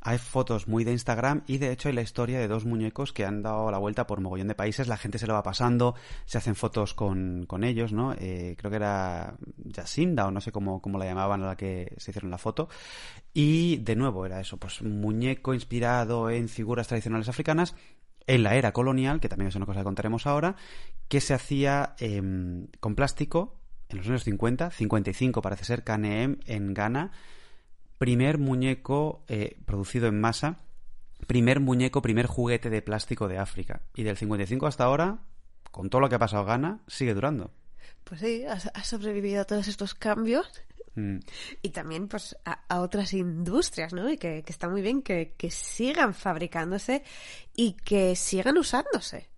Hay 0.03 0.17
fotos 0.17 0.67
muy 0.67 0.83
de 0.83 0.91
Instagram 0.91 1.43
y 1.45 1.59
de 1.59 1.71
hecho 1.71 1.87
hay 1.87 1.95
la 1.95 2.01
historia 2.01 2.39
de 2.39 2.47
dos 2.47 2.65
muñecos 2.65 3.13
que 3.13 3.23
han 3.23 3.43
dado 3.43 3.69
la 3.69 3.77
vuelta 3.77 4.07
por 4.07 4.19
mogollón 4.19 4.47
de 4.47 4.55
países. 4.55 4.87
La 4.87 4.97
gente 4.97 5.19
se 5.19 5.27
lo 5.27 5.33
va 5.33 5.43
pasando, 5.43 5.95
se 6.25 6.39
hacen 6.39 6.55
fotos 6.55 6.93
con, 6.93 7.45
con 7.45 7.63
ellos, 7.63 7.93
¿no? 7.93 8.13
Eh, 8.13 8.55
creo 8.57 8.71
que 8.71 8.77
era 8.77 9.35
Jacinda 9.75 10.25
o 10.25 10.31
no 10.31 10.41
sé 10.41 10.51
cómo, 10.51 10.81
cómo 10.81 10.97
la 10.97 11.05
llamaban 11.05 11.43
a 11.43 11.47
la 11.47 11.55
que 11.55 11.93
se 11.97 12.11
hicieron 12.11 12.31
la 12.31 12.39
foto. 12.39 12.67
Y 13.33 13.77
de 13.77 13.95
nuevo 13.95 14.25
era 14.25 14.39
eso, 14.41 14.57
pues 14.57 14.81
muñeco 14.81 15.53
inspirado 15.53 16.29
en 16.29 16.49
figuras 16.49 16.87
tradicionales 16.87 17.29
africanas 17.29 17.75
en 18.27 18.43
la 18.43 18.55
era 18.55 18.71
colonial, 18.71 19.19
que 19.19 19.29
también 19.29 19.49
es 19.49 19.55
una 19.55 19.65
cosa 19.65 19.81
que 19.81 19.85
contaremos 19.85 20.25
ahora, 20.25 20.55
que 21.07 21.21
se 21.21 21.33
hacía 21.33 21.95
em, 21.99 22.67
con 22.79 22.95
plástico 22.95 23.61
en 23.91 23.97
los 23.97 24.07
años 24.07 24.23
50, 24.23 24.71
55 24.71 25.41
parece 25.41 25.65
ser, 25.65 25.83
Canem 25.83 26.39
en 26.45 26.73
Ghana, 26.73 27.11
primer 28.01 28.39
muñeco 28.39 29.23
eh, 29.27 29.59
producido 29.67 30.07
en 30.07 30.19
masa, 30.19 30.61
primer 31.27 31.59
muñeco, 31.59 32.01
primer 32.01 32.25
juguete 32.25 32.71
de 32.71 32.81
plástico 32.81 33.27
de 33.27 33.37
África. 33.37 33.83
Y 33.93 34.01
del 34.01 34.17
55 34.17 34.65
hasta 34.65 34.85
ahora, 34.85 35.19
con 35.69 35.91
todo 35.91 36.01
lo 36.01 36.09
que 36.09 36.15
ha 36.15 36.19
pasado 36.19 36.43
Ghana, 36.43 36.79
sigue 36.87 37.13
durando. 37.13 37.51
Pues 38.03 38.21
sí, 38.21 38.43
ha, 38.43 38.83
sobrevivido 38.83 39.41
a 39.41 39.45
todos 39.45 39.67
estos 39.67 39.93
cambios 39.93 40.51
Mm. 40.95 41.19
y 41.61 41.69
también 41.69 42.09
pues 42.09 42.35
a, 42.43 42.63
a 42.67 42.81
otras 42.81 43.13
industrias, 43.13 43.93
¿no? 43.93 44.09
Y 44.11 44.17
que, 44.17 44.43
que 44.43 44.51
está 44.51 44.67
muy 44.67 44.81
bien 44.81 45.01
que, 45.01 45.35
que 45.37 45.49
sigan 45.49 46.13
fabricándose 46.13 47.03
y 47.55 47.73
que 47.73 48.17
sigan 48.17 48.57
usándose. 48.57 49.29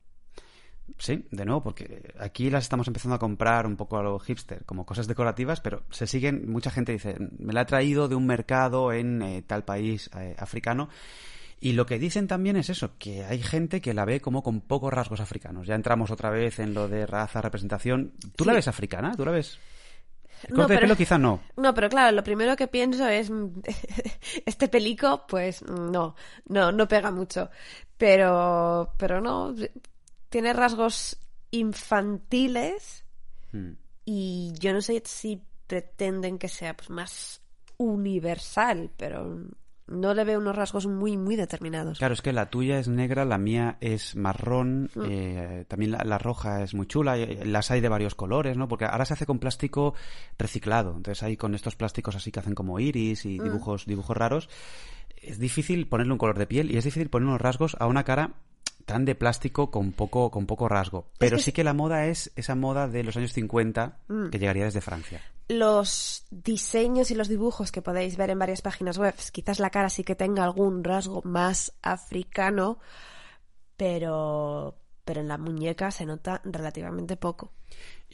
Sí, 0.97 1.25
de 1.31 1.45
nuevo, 1.45 1.63
porque 1.63 2.13
aquí 2.19 2.49
las 2.49 2.63
estamos 2.65 2.87
empezando 2.87 3.15
a 3.15 3.19
comprar 3.19 3.65
un 3.65 3.75
poco 3.77 3.97
a 3.97 4.03
lo 4.03 4.19
hipster, 4.19 4.63
como 4.65 4.85
cosas 4.85 5.07
decorativas, 5.07 5.61
pero 5.61 5.83
se 5.89 6.07
siguen, 6.07 6.49
mucha 6.51 6.71
gente 6.71 6.91
dice, 6.91 7.15
me 7.39 7.53
la 7.53 7.61
he 7.61 7.65
traído 7.65 8.07
de 8.07 8.15
un 8.15 8.25
mercado 8.27 8.91
en 8.93 9.21
eh, 9.21 9.41
tal 9.45 9.63
país 9.63 10.09
eh, 10.17 10.35
africano. 10.37 10.89
Y 11.61 11.71
lo 11.73 11.85
que 11.85 11.97
dicen 11.99 12.27
también 12.27 12.57
es 12.57 12.69
eso, 12.69 12.97
que 12.99 13.23
hay 13.23 13.41
gente 13.41 13.79
que 13.79 13.93
la 13.93 14.03
ve 14.03 14.19
como 14.19 14.43
con 14.43 14.59
pocos 14.59 14.91
rasgos 14.93 15.21
africanos. 15.21 15.65
Ya 15.65 15.75
entramos 15.75 16.11
otra 16.11 16.29
vez 16.29 16.59
en 16.59 16.73
lo 16.73 16.89
de 16.89 17.05
raza, 17.05 17.41
representación. 17.41 18.11
¿Tú 18.35 18.43
la 18.43 18.51
ves 18.53 18.67
africana? 18.67 19.15
¿Tú 19.15 19.23
la 19.23 19.31
ves? 19.31 19.57
El 20.43 20.49
No, 20.49 20.55
corte 20.57 20.73
de 20.73 20.77
pero- 20.79 20.87
pelo 20.87 20.97
quizá 20.97 21.17
no. 21.17 21.39
No, 21.55 21.73
pero 21.73 21.87
claro, 21.87 22.13
lo 22.13 22.23
primero 22.25 22.57
que 22.57 22.67
pienso 22.67 23.07
es 23.07 23.31
este 24.45 24.67
pelico, 24.67 25.25
pues 25.27 25.61
no, 25.63 26.15
no, 26.49 26.73
no 26.73 26.87
pega 26.89 27.11
mucho. 27.11 27.49
Pero, 27.97 28.93
pero 28.97 29.21
no, 29.21 29.55
tiene 30.33 30.51
rasgos 30.51 31.17
infantiles 31.51 33.05
Mm. 33.51 33.73
y 34.03 34.51
yo 34.59 34.73
no 34.73 34.81
sé 34.81 35.03
si 35.05 35.43
pretenden 35.67 36.39
que 36.39 36.47
sea 36.47 36.75
pues, 36.75 36.89
más 36.89 37.41
universal, 37.77 38.89
pero 38.97 39.45
no 39.85 40.13
le 40.15 40.23
veo 40.23 40.39
unos 40.39 40.55
rasgos 40.55 40.87
muy, 40.87 41.17
muy 41.17 41.35
determinados. 41.35 41.99
Claro, 41.99 42.15
es 42.15 42.23
que 42.23 42.33
la 42.33 42.49
tuya 42.49 42.79
es 42.79 42.87
negra, 42.87 43.25
la 43.25 43.37
mía 43.37 43.77
es 43.79 44.15
marrón, 44.15 44.89
Mm. 44.95 45.01
eh, 45.07 45.65
también 45.67 45.91
la, 45.91 46.03
la 46.03 46.17
roja 46.17 46.63
es 46.63 46.73
muy 46.73 46.87
chula, 46.87 47.17
y- 47.19 47.43
las 47.45 47.69
hay 47.69 47.79
de 47.81 47.89
varios 47.89 48.15
colores, 48.15 48.57
¿no? 48.57 48.67
Porque 48.67 48.85
ahora 48.85 49.05
se 49.05 49.13
hace 49.13 49.27
con 49.27 49.37
plástico 49.37 49.93
reciclado, 50.39 50.95
entonces 50.97 51.21
hay 51.21 51.37
con 51.37 51.53
estos 51.53 51.75
plásticos 51.75 52.15
así 52.15 52.31
que 52.31 52.39
hacen 52.39 52.55
como 52.55 52.79
iris 52.79 53.25
y 53.25 53.39
Mm. 53.39 53.43
dibujos, 53.43 53.85
dibujos 53.85 54.17
raros. 54.17 54.49
Es 55.21 55.37
difícil 55.37 55.87
ponerle 55.87 56.13
un 56.13 56.17
color 56.19 56.39
de 56.39 56.47
piel 56.47 56.71
y 56.71 56.77
es 56.77 56.85
difícil 56.85 57.09
poner 57.09 57.27
unos 57.27 57.41
rasgos 57.41 57.77
a 57.79 57.85
una 57.85 58.03
cara 58.03 58.33
tan 58.85 59.05
de 59.05 59.15
plástico 59.15 59.71
con 59.71 59.91
poco, 59.91 60.29
con 60.31 60.45
poco 60.45 60.67
rasgo. 60.67 61.07
Pero 61.17 61.37
que 61.37 61.43
sí 61.43 61.51
que 61.51 61.63
la 61.63 61.73
moda 61.73 62.07
es 62.07 62.31
esa 62.35 62.55
moda 62.55 62.87
de 62.87 63.03
los 63.03 63.15
años 63.17 63.33
50 63.33 63.97
Mm. 64.07 64.29
que 64.29 64.39
llegaría 64.39 64.65
desde 64.65 64.81
Francia. 64.81 65.21
Los 65.49 66.25
diseños 66.31 67.11
y 67.11 67.15
los 67.15 67.27
dibujos 67.27 67.71
que 67.71 67.81
podéis 67.81 68.15
ver 68.17 68.29
en 68.29 68.39
varias 68.39 68.61
páginas 68.61 68.97
web, 68.97 69.13
quizás 69.31 69.59
la 69.59 69.69
cara 69.69 69.89
sí 69.89 70.03
que 70.03 70.15
tenga 70.15 70.43
algún 70.43 70.83
rasgo 70.83 71.21
más 71.25 71.73
africano, 71.81 72.79
pero, 73.77 74.75
pero 75.03 75.21
en 75.21 75.27
la 75.27 75.37
muñeca 75.37 75.91
se 75.91 76.05
nota 76.05 76.41
relativamente 76.45 77.17
poco. 77.17 77.51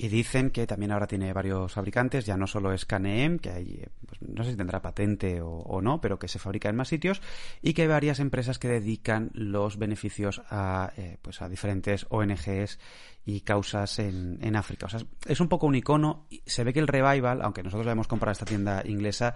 Y 0.02 0.08
dicen 0.08 0.50
que 0.52 0.66
también 0.66 0.94
ahora 0.94 1.08
tiene 1.08 1.34
varios 1.34 1.74
fabricantes, 1.74 2.26
ya 2.26 2.38
no 2.38 2.48
solo 2.48 2.72
es 2.72 2.86
Canem, 2.86 3.38
que 3.38 3.50
hay, 3.50 3.82
eh, 3.84 3.90
pues, 4.08 4.22
no 4.22 4.46
sé 4.46 4.52
si 4.52 4.56
tendrá 4.56 4.82
patente 4.82 5.42
o, 5.44 5.82
no, 5.82 6.00
pero 6.00 6.18
que 6.18 6.30
se 6.30 6.40
fabrica 6.40 6.70
en 6.70 6.78
más 6.78 6.88
sitios, 6.88 7.22
y 7.62 7.74
que 7.74 7.82
hay 7.82 7.90
varias 7.90 8.22
empresas 8.22 8.60
que 8.60 8.70
dedican 8.70 9.30
los 9.34 9.78
beneficios 9.78 10.42
a, 10.50 10.94
eh, 10.96 11.18
pues 11.22 11.42
a 11.42 11.50
diferentes 11.50 12.06
ONGs 12.10 12.80
y 13.26 13.42
causas 13.42 14.00
en, 14.00 14.40
en 14.42 14.56
África. 14.56 14.86
O 14.86 14.90
sea, 14.90 15.02
es- 15.26 15.42
un 15.42 15.50
poco 15.50 15.68
un 15.68 15.76
icono, 15.76 16.28
se 16.46 16.64
ve 16.64 16.72
que 16.72 16.80
el 16.80 16.88
revival, 16.88 17.42
aunque 17.42 17.62
nosotros 17.62 17.86
lo 17.86 17.92
hemos 17.92 18.08
comprado 18.08 18.32
esta 18.32 18.46
tienda 18.46 18.82
inglesa, 18.86 19.36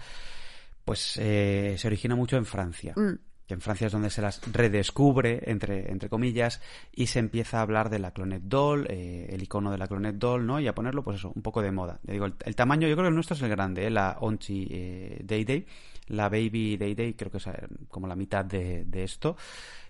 pues 0.86 1.18
eh, 1.18 1.76
se 1.78 1.88
origina 1.88 2.16
mucho 2.16 2.38
en 2.38 2.46
Francia 2.46 2.94
Mm. 2.96 3.20
Que 3.48 3.54
en 3.54 3.62
Francia 3.62 3.88
es 3.88 3.94
donde 3.94 4.10
se 4.10 4.22
las 4.22 4.42
redescubre, 4.52 5.42
entre, 5.48 5.92
entre 5.92 6.10
comillas, 6.10 6.62
y 6.94 7.08
se 7.08 7.20
empieza 7.20 7.60
a 7.60 7.62
hablar 7.62 7.90
de 7.90 8.00
la 8.00 8.12
Clonette 8.12 8.46
Doll, 8.46 8.88
eh, 8.90 9.28
el 9.30 9.44
icono 9.44 9.72
de 9.72 9.78
la 9.78 9.88
Clonette 9.88 10.18
Doll, 10.18 10.46
¿no? 10.46 10.60
Y 10.60 10.68
a 10.68 10.76
ponerlo, 10.76 11.04
pues 11.04 11.18
eso, 11.18 11.32
un 11.36 11.42
poco 11.42 11.62
de 11.62 11.72
moda. 11.72 12.00
Ya 12.04 12.14
digo, 12.14 12.26
el, 12.26 12.36
el 12.46 12.56
tamaño, 12.56 12.88
yo 12.88 12.96
creo 12.96 13.06
que 13.06 13.10
el 13.10 13.16
nuestro 13.16 13.36
es 13.36 13.42
el 13.42 13.50
grande, 13.50 13.86
¿eh? 13.88 13.90
la 13.90 14.18
Onchi 14.22 14.68
eh, 14.72 15.20
Day 15.24 15.44
Day, 15.44 15.66
la 16.08 16.30
Baby 16.30 16.78
Day 16.78 16.96
Day, 16.96 17.14
creo 17.14 17.32
que 17.32 17.38
es 17.38 17.46
como 17.90 18.08
la 18.08 18.16
mitad 18.16 18.46
de, 18.46 18.86
de 18.86 19.04
esto, 19.04 19.36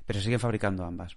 pero 0.06 0.20
se 0.20 0.26
siguen 0.26 0.39
fabricando 0.39 0.84
ambas. 0.84 1.16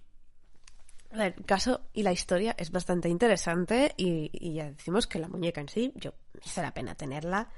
El 1.12 1.34
caso 1.46 1.82
y 1.94 2.02
la 2.02 2.12
historia 2.12 2.54
es 2.58 2.70
bastante 2.70 3.08
interesante 3.08 3.94
y, 3.96 4.28
y 4.32 4.54
ya 4.54 4.70
decimos 4.70 5.06
que 5.06 5.18
la 5.18 5.28
muñeca 5.28 5.60
en 5.60 5.68
sí, 5.68 5.92
yo 5.94 6.12
merece 6.34 6.60
la 6.60 6.74
pena 6.74 6.94
tenerla, 6.94 7.48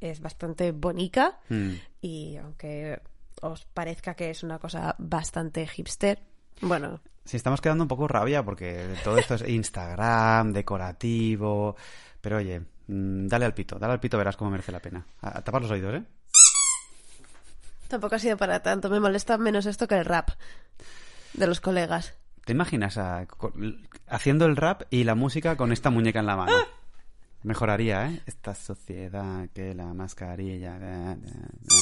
es 0.00 0.20
bastante 0.20 0.72
bonita 0.72 1.38
Mm. 1.48 1.72
y 2.00 2.36
aunque 2.36 3.00
os 3.42 3.64
parezca 3.66 4.14
que 4.14 4.30
es 4.30 4.42
una 4.42 4.58
cosa 4.58 4.94
bastante 4.98 5.66
hipster, 5.66 6.20
bueno, 6.60 7.00
Sí, 7.26 7.38
estamos 7.38 7.62
quedando 7.62 7.84
un 7.84 7.88
poco 7.88 8.06
rabia 8.06 8.42
porque 8.44 8.96
todo 9.02 9.16
esto 9.16 9.34
es 9.36 9.42
Instagram, 9.48 10.52
decorativo, 10.52 11.74
pero 12.20 12.36
oye, 12.36 12.60
mm, 12.86 13.26
dale 13.28 13.46
al 13.46 13.54
pito, 13.54 13.78
dale 13.78 13.94
al 13.94 14.00
pito, 14.00 14.18
verás 14.18 14.36
cómo 14.36 14.50
merece 14.50 14.72
la 14.72 14.80
pena. 14.80 15.06
A, 15.22 15.38
a 15.38 15.42
tapar 15.42 15.62
los 15.62 15.70
oídos, 15.70 15.94
¿eh? 15.94 16.04
tampoco 17.88 18.16
ha 18.16 18.18
sido 18.18 18.36
para 18.36 18.60
tanto, 18.62 18.90
me 18.90 18.98
molesta 19.00 19.38
menos 19.38 19.66
esto 19.66 19.86
que 19.88 19.94
el 19.96 20.04
rap 20.04 20.30
de 21.32 21.46
los 21.46 21.60
colegas. 21.60 22.14
¿Te 22.44 22.52
imaginas 22.52 22.98
a- 22.98 23.26
haciendo 24.08 24.44
el 24.46 24.56
rap 24.56 24.82
y 24.90 25.04
la 25.04 25.14
música 25.14 25.56
con 25.56 25.72
esta 25.72 25.90
muñeca 25.90 26.20
en 26.20 26.26
la 26.26 26.36
mano? 26.36 26.52
Mejoraría, 27.42 28.06
¿eh? 28.08 28.20
Esta 28.26 28.54
sociedad 28.54 29.48
que 29.54 29.74
la 29.74 29.86
mascarilla... 29.94 30.78
da, 30.78 30.88
da, 30.88 31.14
da, 31.14 31.78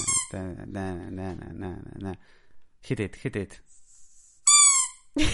Hit 2.82 3.00
it, 3.00 3.16
hit 3.16 3.36
it. 3.36 3.54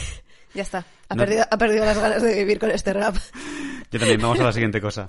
Ya 0.55 0.63
está, 0.63 0.85
ha, 1.11 1.15
No- 1.15 1.25
perdido, 1.25 1.45
ha 1.51 1.59
perdido 1.59 1.85
las 1.85 1.99
ganas 1.99 2.23
de 2.23 2.35
vivir 2.35 2.59
con 2.59 2.71
este 2.71 2.95
rap. 2.95 3.15
Yo 3.93 3.99
también, 4.01 4.21
vamos 4.21 4.41
a 4.41 4.45
la 4.45 4.53
siguiente 4.53 4.81
cosa. 4.81 5.07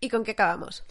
¿Y 0.00 0.08
con 0.08 0.22
qué 0.24 0.32
acabamos? 0.32 0.84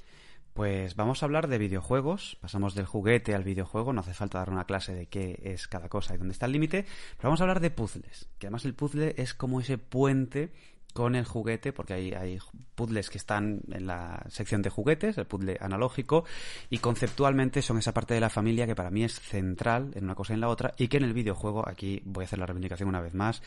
Pues 0.54 0.96
vamos 0.96 1.24
a 1.24 1.26
hablar 1.26 1.48
de 1.48 1.58
videojuegos. 1.58 2.38
Pasamos 2.40 2.76
del 2.76 2.86
juguete 2.86 3.34
al 3.34 3.44
videojuego. 3.44 3.92
No 3.92 4.02
hace 4.02 4.14
falta 4.14 4.38
dar 4.40 4.50
una 4.52 4.66
clase 4.66 4.94
de 4.94 5.08
qué 5.08 5.40
es 5.44 5.68
cada 5.68 5.90
cosa 5.90 6.14
y 6.14 6.18
dónde 6.18 6.34
está 6.34 6.46
el 6.46 6.52
límite. 6.52 6.84
Pero 7.18 7.30
vamos 7.30 7.42
a 7.42 7.44
hablar 7.46 7.60
de 7.60 7.72
puzzles. 7.72 8.30
Que 8.38 8.48
además 8.48 8.66
el 8.66 8.76
puzzle 8.76 9.16
es 9.18 9.34
como 9.34 9.60
ese 9.62 9.78
puente 9.80 10.52
con 10.94 11.16
el 11.16 11.26
juguete, 11.26 11.74
porque 11.74 11.94
hay, 11.96 12.14
hay 12.14 12.38
puzzles 12.76 13.10
que 13.10 13.18
están 13.18 13.62
en 13.72 13.88
la 13.88 14.24
sección 14.30 14.62
de 14.62 14.70
juguetes, 14.70 15.18
el 15.18 15.26
puzzle 15.26 15.58
analógico, 15.60 16.24
y 16.70 16.78
conceptualmente 16.78 17.64
son 17.64 17.80
esa 17.80 17.96
parte 17.96 18.14
de 18.14 18.20
la 18.20 18.30
familia 18.30 18.68
que 18.68 18.76
para 18.76 18.92
mí 18.92 19.04
es 19.04 19.20
central 19.20 19.90
en 19.96 20.04
una 20.04 20.14
cosa 20.14 20.34
y 20.34 20.36
en 20.36 20.42
la 20.42 20.50
otra, 20.50 20.76
y 20.78 20.90
que 20.90 20.98
en 20.98 21.06
el 21.06 21.14
videojuego, 21.14 21.68
aquí 21.68 22.00
voy 22.06 22.26
a 22.26 22.28
hacer 22.28 22.38
la 22.38 22.46
reivindicación 22.46 22.90
una 22.90 23.02
vez 23.02 23.16
más, 23.16 23.42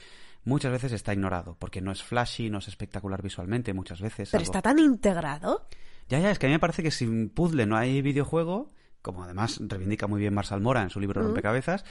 muchas 0.45 0.73
veces 0.73 0.91
está 0.91 1.13
ignorado, 1.13 1.55
porque 1.61 1.81
no 1.81 1.93
es 1.93 2.03
flashy, 2.03 2.51
no 2.51 2.59
es 2.59 2.67
espectacular 2.67 3.23
visualmente, 3.23 3.73
muchas 3.73 4.01
veces. 4.01 4.29
Pero 4.33 4.41
algo- 4.41 4.51
está 4.51 4.63
tan 4.63 4.81
integrado. 4.81 5.69
Ya, 6.09 6.19
ya, 6.19 6.31
es 6.31 6.39
que 6.39 6.47
a 6.47 6.49
mí 6.49 6.55
me 6.55 6.61
parece 6.61 6.83
que 6.83 6.91
sin 6.91 7.29
puzzle 7.29 7.67
no 7.67 7.77
hay 7.77 8.03
videojuego, 8.03 8.73
como 9.03 9.25
además 9.25 9.61
reivindica 9.61 10.07
muy 10.07 10.21
bien 10.21 10.35
Marshall 10.35 10.61
Mora 10.61 10.83
en 10.83 10.91
su 10.91 11.01
libro 11.01 11.21
Mm. 11.21 11.27
Rompecabezas, 11.27 11.85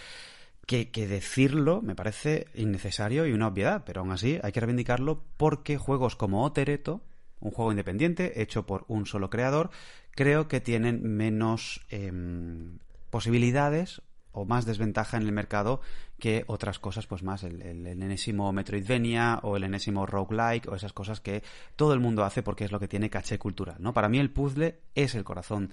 que, 0.66 0.90
que 0.90 1.08
decirlo 1.08 1.82
me 1.82 1.96
parece 1.96 2.48
innecesario 2.56 3.28
y 3.28 3.34
una 3.34 3.48
obviedad, 3.48 3.84
pero 3.86 4.02
aún 4.02 4.12
así 4.12 4.40
hay 4.42 4.52
que 4.52 4.60
reivindicarlo 4.60 5.24
porque 5.38 5.78
juegos 5.78 6.16
como 6.16 6.44
Otereto, 6.44 7.02
un 7.40 7.52
juego 7.52 7.72
independiente 7.72 8.42
hecho 8.42 8.66
por 8.66 8.86
un 8.88 9.06
solo 9.06 9.30
creador, 9.30 9.70
creo 10.12 10.48
que 10.48 10.62
tienen 10.62 11.04
menos 11.04 11.86
em, 11.90 12.80
posibilidades 13.10 14.02
o 14.36 14.46
más 14.46 14.66
desventaja 14.66 15.18
en 15.18 15.24
el 15.24 15.32
mercado 15.32 15.82
que 16.20 16.44
otras 16.48 16.80
cosas, 16.80 17.08
pues 17.08 17.24
más 17.24 17.44
el, 17.44 17.62
el, 17.62 17.88
el 17.88 18.04
enésimo 18.04 18.52
Metroidvania 18.54 19.40
o 19.44 19.58
el 19.58 19.64
enésimo 19.64 20.06
roguelike 20.06 20.68
o 20.68 20.76
esas 20.76 20.94
cosas 20.94 21.20
que 21.20 21.44
todo 21.76 21.94
el 21.94 22.00
mundo 22.00 22.24
hace 22.24 22.44
porque 22.44 22.66
es 22.66 22.72
lo 22.72 22.80
que 22.80 22.88
tiene 22.88 23.10
caché 23.10 23.40
cultural, 23.40 23.78
¿no? 23.80 23.94
Para 23.94 24.10
mí 24.10 24.20
el 24.20 24.32
puzzle 24.32 24.80
es 24.94 25.16
el 25.16 25.24
corazón 25.24 25.72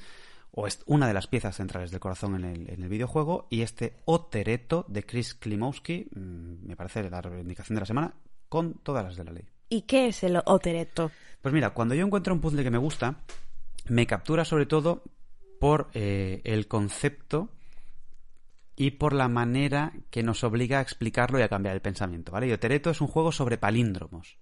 o 0.52 0.66
es 0.66 0.82
una 0.86 1.06
de 1.06 1.14
las 1.14 1.26
piezas 1.26 1.56
centrales 1.56 1.90
del 1.90 2.00
corazón 2.00 2.36
en 2.36 2.44
el, 2.44 2.70
en 2.70 2.82
el 2.82 2.88
videojuego 2.88 3.46
y 3.50 3.62
este 3.62 3.96
Otereto 4.04 4.84
de 4.88 5.04
Chris 5.04 5.34
Klimowski 5.34 6.08
mm, 6.14 6.66
me 6.66 6.76
parece 6.76 7.08
la 7.08 7.20
reivindicación 7.20 7.74
de 7.74 7.80
la 7.80 7.86
semana 7.86 8.14
con 8.48 8.74
todas 8.74 9.04
las 9.04 9.16
de 9.16 9.24
la 9.24 9.32
ley. 9.32 9.48
¿Y 9.70 9.82
qué 9.82 10.08
es 10.08 10.22
el 10.22 10.38
otereto? 10.44 11.10
Pues 11.40 11.54
mira, 11.54 11.70
cuando 11.70 11.94
yo 11.94 12.04
encuentro 12.04 12.34
un 12.34 12.40
puzzle 12.42 12.62
que 12.62 12.70
me 12.70 12.76
gusta, 12.76 13.22
me 13.88 14.06
captura 14.06 14.44
sobre 14.44 14.66
todo 14.66 15.02
por 15.58 15.88
eh, 15.94 16.42
el 16.44 16.68
concepto 16.68 17.48
y 18.82 18.90
por 18.90 19.12
la 19.12 19.28
manera 19.28 19.92
que 20.10 20.24
nos 20.24 20.42
obliga 20.42 20.80
a 20.80 20.82
explicarlo 20.82 21.38
y 21.38 21.42
a 21.42 21.48
cambiar 21.48 21.76
el 21.76 21.80
pensamiento, 21.80 22.32
¿vale? 22.32 22.52
Es 22.52 23.00
un 23.00 23.06
juego 23.06 23.30
sobre 23.30 23.56
palíndromos. 23.56 24.38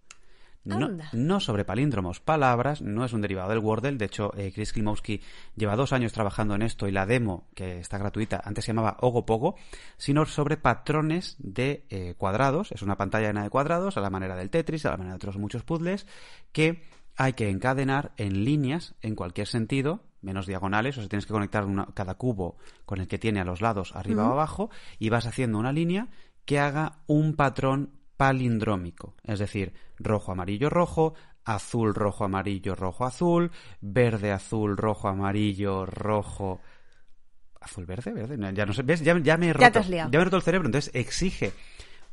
No 1.13 1.41
sobre 1.41 1.67
palíndromos, 1.67 2.21
palabras, 2.21 2.81
no 2.81 3.05
es 3.05 3.13
un 3.13 3.21
derivado 3.21 3.51
del 3.51 3.59
Wordle. 3.59 3.99
De 3.99 4.07
hecho, 4.07 4.33
eh, 4.39 4.51
Chris 4.55 4.73
Klimowski 4.73 5.21
lleva 5.57 5.77
dos 5.77 5.93
años 5.93 6.15
trabajando 6.15 6.55
en 6.55 6.63
esto 6.63 6.89
y 6.89 6.91
la 6.91 7.05
demo, 7.05 7.49
que 7.55 7.81
está 7.81 7.99
gratuita, 7.99 8.41
antes 8.43 8.65
se 8.65 8.71
llamaba 8.71 8.97
Ogopogo, 9.01 9.57
sino 9.99 10.25
sobre 10.25 10.57
patrones 10.57 11.37
de 11.39 11.85
eh, 11.91 12.15
cuadrados. 12.17 12.73
Es 12.73 12.81
una 12.81 12.97
pantalla 12.97 13.29
llena 13.29 13.43
de 13.43 13.51
cuadrados, 13.51 13.99
a 13.99 14.01
la 14.01 14.09
manera 14.09 14.37
del 14.37 14.49
Tetris, 14.49 14.87
a 14.87 14.93
la 14.93 14.97
manera 14.97 15.13
de 15.13 15.17
otros 15.17 15.37
muchos 15.37 15.65
puzzles, 15.65 16.07
que 16.53 16.83
hay 17.17 17.35
que 17.35 17.51
encadenar 17.51 18.13
en 18.17 18.43
líneas 18.47 18.95
en 19.03 19.17
cualquier 19.17 19.49
sentido, 19.49 20.03
menos 20.23 20.47
diagonales, 20.47 20.97
o 20.99 21.01
sea, 21.01 21.09
tienes 21.09 21.27
que 21.27 21.33
conectar 21.33 21.65
una- 21.65 21.87
cada 21.95 22.15
cubo 22.15 22.57
con 22.85 23.01
el 23.01 23.09
que 23.09 23.19
tiene 23.19 23.41
a 23.41 23.45
los 23.45 23.61
lados, 23.61 23.95
arriba 23.97 24.29
o 24.29 24.33
abajo, 24.33 24.71
y 24.99 25.09
vas 25.09 25.27
haciendo 25.27 25.59
una 25.59 25.73
línea 25.73 26.09
que 26.45 26.59
haga 26.59 26.99
un 27.07 27.35
patrón 27.37 27.91
palindrómico, 28.17 29.15
es 29.25 29.39
decir, 29.39 29.73
rojo, 29.99 30.33
amarillo, 30.33 30.69
rojo, 30.69 31.15
azul, 31.45 31.95
rojo, 31.95 32.25
amarillo, 32.25 32.75
rojo, 32.75 33.05
azul, 33.07 33.51
verde, 33.81 34.31
azul, 34.33 34.77
rojo, 34.77 35.09
amarillo, 35.09 35.87
rojo, 35.87 36.61
azul, 37.61 37.87
verde, 37.87 38.13
verde, 38.13 38.37
ya 38.55 38.67
no 38.67 38.73
sé, 38.73 38.83
¿ves? 38.83 39.01
Ya, 39.03 39.19
ya 39.19 39.37
me 39.37 39.49
he 39.49 39.53
roto, 39.53 39.63
Ya 39.65 39.71
te 39.73 39.79
has 39.79 39.89
liado. 39.89 40.11
ya 40.11 40.19
me 40.19 40.23
he 40.23 40.25
roto 40.25 40.37
el 40.37 40.43
cerebro, 40.43 40.67
entonces 40.69 40.91
exige 40.95 41.53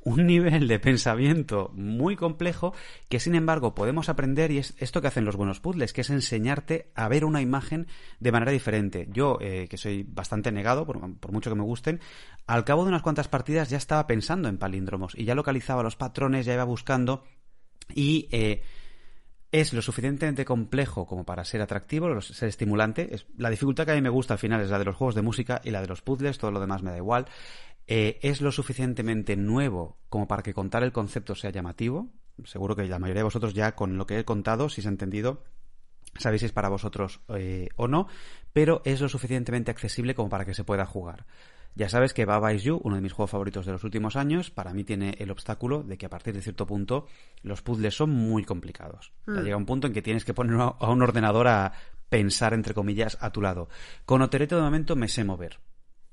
un 0.08 0.26
nivel 0.26 0.70
de 0.70 0.80
pensamiento 0.80 1.70
muy 1.76 2.16
complejo 2.16 2.74
que 3.10 3.20
sin 3.20 3.36
embargo 3.36 3.76
podemos 3.76 4.08
aprender 4.08 4.52
y 4.52 4.60
es 4.60 4.74
esto 4.78 5.02
que 5.02 5.08
hacen 5.08 5.26
los 5.26 5.36
buenos 5.36 5.60
puzzles, 5.60 5.92
que 5.92 6.00
es 6.00 6.10
enseñarte 6.10 6.92
a 6.96 7.10
ver 7.10 7.26
una 7.26 7.42
imagen 7.42 7.88
de 8.22 8.32
manera 8.32 8.54
diferente. 8.54 9.10
Yo, 9.12 9.38
eh, 9.42 9.68
que 9.70 9.76
soy 9.76 10.04
bastante 10.04 10.54
negado, 10.54 10.86
por, 10.86 10.98
mucho 11.32 11.50
que 11.50 11.58
me 11.58 11.64
gusten, 11.64 12.00
al 12.46 12.64
cabo 12.64 12.84
de 12.84 12.90
unas 12.90 13.02
cuantas 13.02 13.28
partidas 13.28 13.70
ya 13.70 13.76
estaba 13.76 14.08
pensando 14.08 14.48
en 14.48 14.58
palíndromos 14.58 15.14
y 15.14 15.26
ya 15.26 15.36
localizaba 15.36 15.84
los 15.84 15.98
patrones, 15.98 16.46
ya 16.46 16.54
iba 16.54 16.64
buscando 16.64 17.26
y 17.94 18.30
eh, 18.32 18.62
es 19.52 19.74
lo 19.74 19.82
suficientemente 19.82 20.46
complejo 20.46 21.06
como 21.06 21.26
para 21.26 21.46
ser 21.46 21.62
atractivo, 21.62 22.22
ser 22.22 22.50
estimulante. 22.50 23.14
Es, 23.14 23.28
la 23.38 23.50
dificultad 23.50 23.86
que 23.86 23.92
a 23.92 23.96
mí 23.96 24.02
me 24.02 24.10
gusta 24.10 24.36
al 24.36 24.40
final 24.40 24.62
es 24.62 24.70
la 24.70 24.80
de 24.80 24.86
los 24.86 24.96
juegos 24.96 25.16
de 25.16 25.22
música 25.22 25.62
y 25.64 25.72
la 25.72 25.82
de 25.82 25.88
los 25.88 26.02
puzzles, 26.02 26.38
todo 26.38 26.52
lo 26.52 26.60
demás 26.60 26.84
me 26.84 26.92
da 26.92 26.98
igual. 26.98 27.28
Eh, 27.88 28.20
es 28.22 28.42
lo 28.42 28.52
suficientemente 28.52 29.36
nuevo 29.38 29.98
como 30.10 30.28
para 30.28 30.44
que 30.44 30.54
contar 30.54 30.84
el 30.84 30.92
concepto 30.92 31.36
sea 31.36 31.52
llamativo. 31.52 32.10
Seguro 32.44 32.76
que 32.76 32.86
la 32.86 33.00
mayoría 33.00 33.22
de 33.22 33.26
vosotros 33.26 33.54
ya 33.54 33.76
con 33.76 33.98
lo 33.98 34.06
que 34.06 34.20
he 34.20 34.26
contado, 34.26 34.70
si 34.70 34.82
se 34.82 34.90
ha 34.90 34.92
entendido, 34.92 35.44
sabéis 36.18 36.42
si 36.42 36.46
es 36.48 36.52
para 36.52 36.70
vosotros 36.70 37.22
eh, 37.30 37.70
o 37.76 37.88
no, 37.88 38.08
pero 38.54 38.82
es 38.86 39.02
lo 39.02 39.10
suficientemente 39.10 39.72
accesible 39.72 40.14
como 40.14 40.30
para 40.30 40.46
que 40.46 40.54
se 40.54 40.64
pueda 40.64 40.86
jugar. 40.86 41.26
Ya 41.76 41.90
sabes 41.90 42.14
que 42.14 42.26
Baba 42.26 42.54
Is 42.54 42.64
You, 42.64 42.82
uno 42.84 42.96
de 42.96 43.02
mis 43.02 43.14
juegos 43.14 43.30
favoritos 43.30 43.66
de 43.66 43.72
los 43.72 43.84
últimos 43.84 44.16
años, 44.16 44.50
para 44.50 44.74
mí 44.74 44.84
tiene 44.84 45.16
el 45.20 45.30
obstáculo 45.30 45.84
de 45.84 45.98
que 45.98 46.08
a 46.08 46.10
partir 46.10 46.34
de 46.34 46.42
cierto 46.42 46.66
punto 46.66 47.06
los 47.44 47.62
puzzles 47.62 47.96
son 47.96 48.10
muy 48.10 48.44
complicados. 48.44 49.14
Ya 49.28 49.42
llega 49.42 49.58
un 49.58 49.66
punto 49.66 49.86
en 49.88 49.94
que 49.94 50.02
tienes 50.02 50.26
que 50.26 50.34
poner 50.34 50.60
a 50.60 50.76
a 50.80 50.90
un 50.90 51.02
ordenador 51.04 51.48
a 51.48 51.74
pensar, 52.10 52.54
entre 52.54 52.74
comillas, 52.74 53.18
a 53.22 53.32
tu 53.32 53.42
lado. 53.42 53.70
Con 54.06 54.22
Otereto 54.22 54.56
de 54.56 54.64
momento 54.64 54.96
me 54.96 55.08
sé 55.08 55.24
mover. 55.24 55.60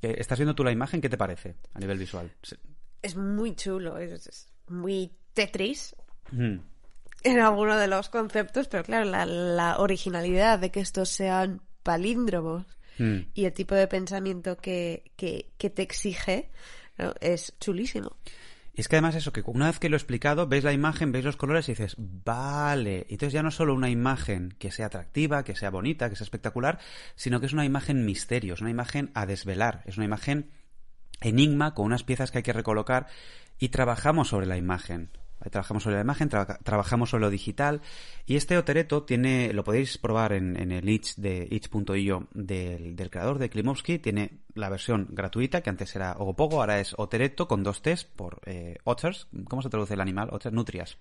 Eh, 0.04 0.14
¿Estás 0.18 0.38
viendo 0.38 0.54
tú 0.54 0.62
la 0.64 0.72
imagen? 0.72 1.00
¿Qué 1.00 1.08
te 1.08 1.16
parece 1.16 1.56
a 1.72 1.78
nivel 1.78 1.98
visual? 1.98 2.30
Es 3.02 3.16
muy 3.16 3.54
chulo, 3.56 3.98
es, 3.98 4.26
es 4.26 4.48
muy 4.68 5.12
Tetris 5.32 5.94
Mm. 6.30 6.56
en 7.22 7.38
alguno 7.40 7.76
de 7.76 7.86
los 7.86 8.08
conceptos, 8.08 8.66
pero 8.68 8.82
claro, 8.84 9.04
la, 9.04 9.24
la 9.26 9.78
originalidad 9.78 10.58
de 10.58 10.70
que 10.70 10.80
estos 10.80 11.08
sean 11.10 11.60
palíndromos 11.82 12.64
Mm. 12.98 13.20
y 13.34 13.44
el 13.46 13.52
tipo 13.52 13.74
de 13.74 13.88
pensamiento 13.88 14.56
que, 14.56 15.10
que, 15.16 15.50
que 15.58 15.68
te 15.68 15.82
exige 15.82 16.50
¿no? 16.96 17.12
es 17.20 17.52
chulísimo. 17.58 18.16
Y 18.76 18.80
es 18.80 18.88
que 18.88 18.96
además 18.96 19.14
eso, 19.14 19.32
que 19.32 19.42
una 19.46 19.66
vez 19.66 19.78
que 19.78 19.88
lo 19.88 19.94
he 19.94 19.98
explicado, 19.98 20.48
ves 20.48 20.64
la 20.64 20.72
imagen, 20.72 21.12
ves 21.12 21.24
los 21.24 21.36
colores 21.36 21.68
y 21.68 21.72
dices, 21.72 21.94
vale. 21.96 23.06
Y 23.08 23.14
Entonces 23.14 23.32
ya 23.32 23.42
no 23.42 23.50
es 23.50 23.54
solo 23.54 23.72
una 23.72 23.88
imagen 23.88 24.56
que 24.58 24.72
sea 24.72 24.86
atractiva, 24.86 25.44
que 25.44 25.54
sea 25.54 25.70
bonita, 25.70 26.10
que 26.10 26.16
sea 26.16 26.24
espectacular, 26.24 26.80
sino 27.14 27.38
que 27.38 27.46
es 27.46 27.52
una 27.52 27.64
imagen 27.64 28.04
misterio, 28.04 28.54
es 28.54 28.60
una 28.60 28.70
imagen 28.70 29.12
a 29.14 29.26
desvelar, 29.26 29.82
es 29.86 29.96
una 29.96 30.06
imagen 30.06 30.50
enigma 31.20 31.72
con 31.74 31.86
unas 31.86 32.02
piezas 32.02 32.32
que 32.32 32.38
hay 32.38 32.42
que 32.42 32.52
recolocar 32.52 33.06
y 33.60 33.68
trabajamos 33.68 34.28
sobre 34.28 34.46
la 34.46 34.56
imagen. 34.56 35.10
Ahí 35.44 35.50
Trabajamos 35.50 35.82
sobre 35.82 35.96
la 35.96 36.02
imagen, 36.02 36.28
traba- 36.28 36.58
trabajamos 36.62 37.10
sobre 37.10 37.22
lo 37.22 37.30
digital 37.30 37.82
y 38.26 38.36
este 38.36 38.56
Otereto 38.56 39.02
tiene, 39.02 39.52
lo 39.52 39.62
podéis 39.62 39.98
probar 39.98 40.32
en, 40.32 40.56
el 40.72 40.88
itch 40.88 41.16
de 41.16 41.46
itch.io 41.50 42.28
del, 42.32 42.96
del 42.96 43.10
creador 43.10 43.38
de 43.38 43.50
Klimovsky, 43.50 43.98
tiene 43.98 44.38
la 44.54 44.70
versión 44.70 45.08
gratuita 45.10 45.60
que 45.60 45.70
antes 45.70 45.94
era 45.94 46.12
Ogopogo, 46.18 46.60
ahora 46.60 46.80
es 46.80 46.94
Otereto 46.96 47.46
con 47.46 47.62
dos 47.62 47.82
T's 47.82 48.04
por 48.04 48.40
eh, 48.46 48.76
Otters, 48.84 49.28
¿cómo 49.48 49.60
se 49.62 49.68
traduce 49.68 49.94
el 49.94 50.00
animal? 50.00 50.30
Otters, 50.32 50.54
nutrias. 50.54 50.96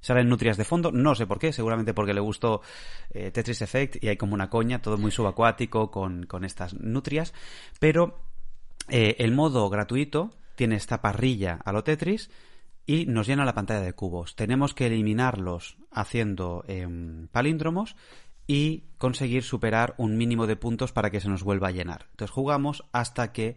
Salen 0.00 0.28
nutrias 0.28 0.56
de 0.56 0.64
fondo, 0.64 0.90
no 0.90 1.14
sé 1.14 1.26
por 1.26 1.38
qué, 1.38 1.52
seguramente 1.52 1.92
porque 1.94 2.14
le 2.14 2.20
gustó 2.20 2.62
eh, 3.10 3.30
Tetris 3.30 3.60
Effect 3.62 4.02
y 4.02 4.08
hay 4.08 4.16
como 4.16 4.34
una 4.34 4.48
coña, 4.48 4.80
todo 4.80 4.96
muy 4.98 5.10
subacuático 5.10 5.90
con, 5.90 6.24
con 6.26 6.44
estas 6.44 6.74
nutrias, 6.74 7.34
pero 7.78 8.18
eh, 8.88 9.16
el 9.18 9.32
modo 9.32 9.68
gratuito 9.68 10.34
tiene 10.54 10.76
esta 10.76 11.02
parrilla 11.02 11.58
a 11.64 11.72
lo 11.72 11.84
Tetris 11.84 12.30
y 12.86 13.06
nos 13.06 13.26
llena 13.26 13.44
la 13.44 13.54
pantalla 13.54 13.80
de 13.80 13.92
cubos. 13.92 14.36
Tenemos 14.36 14.72
que 14.72 14.86
eliminarlos 14.86 15.76
haciendo 15.90 16.64
em, 16.68 17.28
palíndromos 17.28 17.96
y 18.46 18.84
conseguir 18.98 19.42
superar 19.42 19.94
un 19.98 20.16
mínimo 20.16 20.46
de 20.46 20.56
puntos 20.56 20.92
para 20.92 21.10
que 21.10 21.20
se 21.20 21.28
nos 21.28 21.42
vuelva 21.42 21.68
a 21.68 21.72
llenar. 21.72 22.06
Entonces 22.12 22.32
jugamos 22.32 22.84
hasta 22.92 23.32
que 23.32 23.56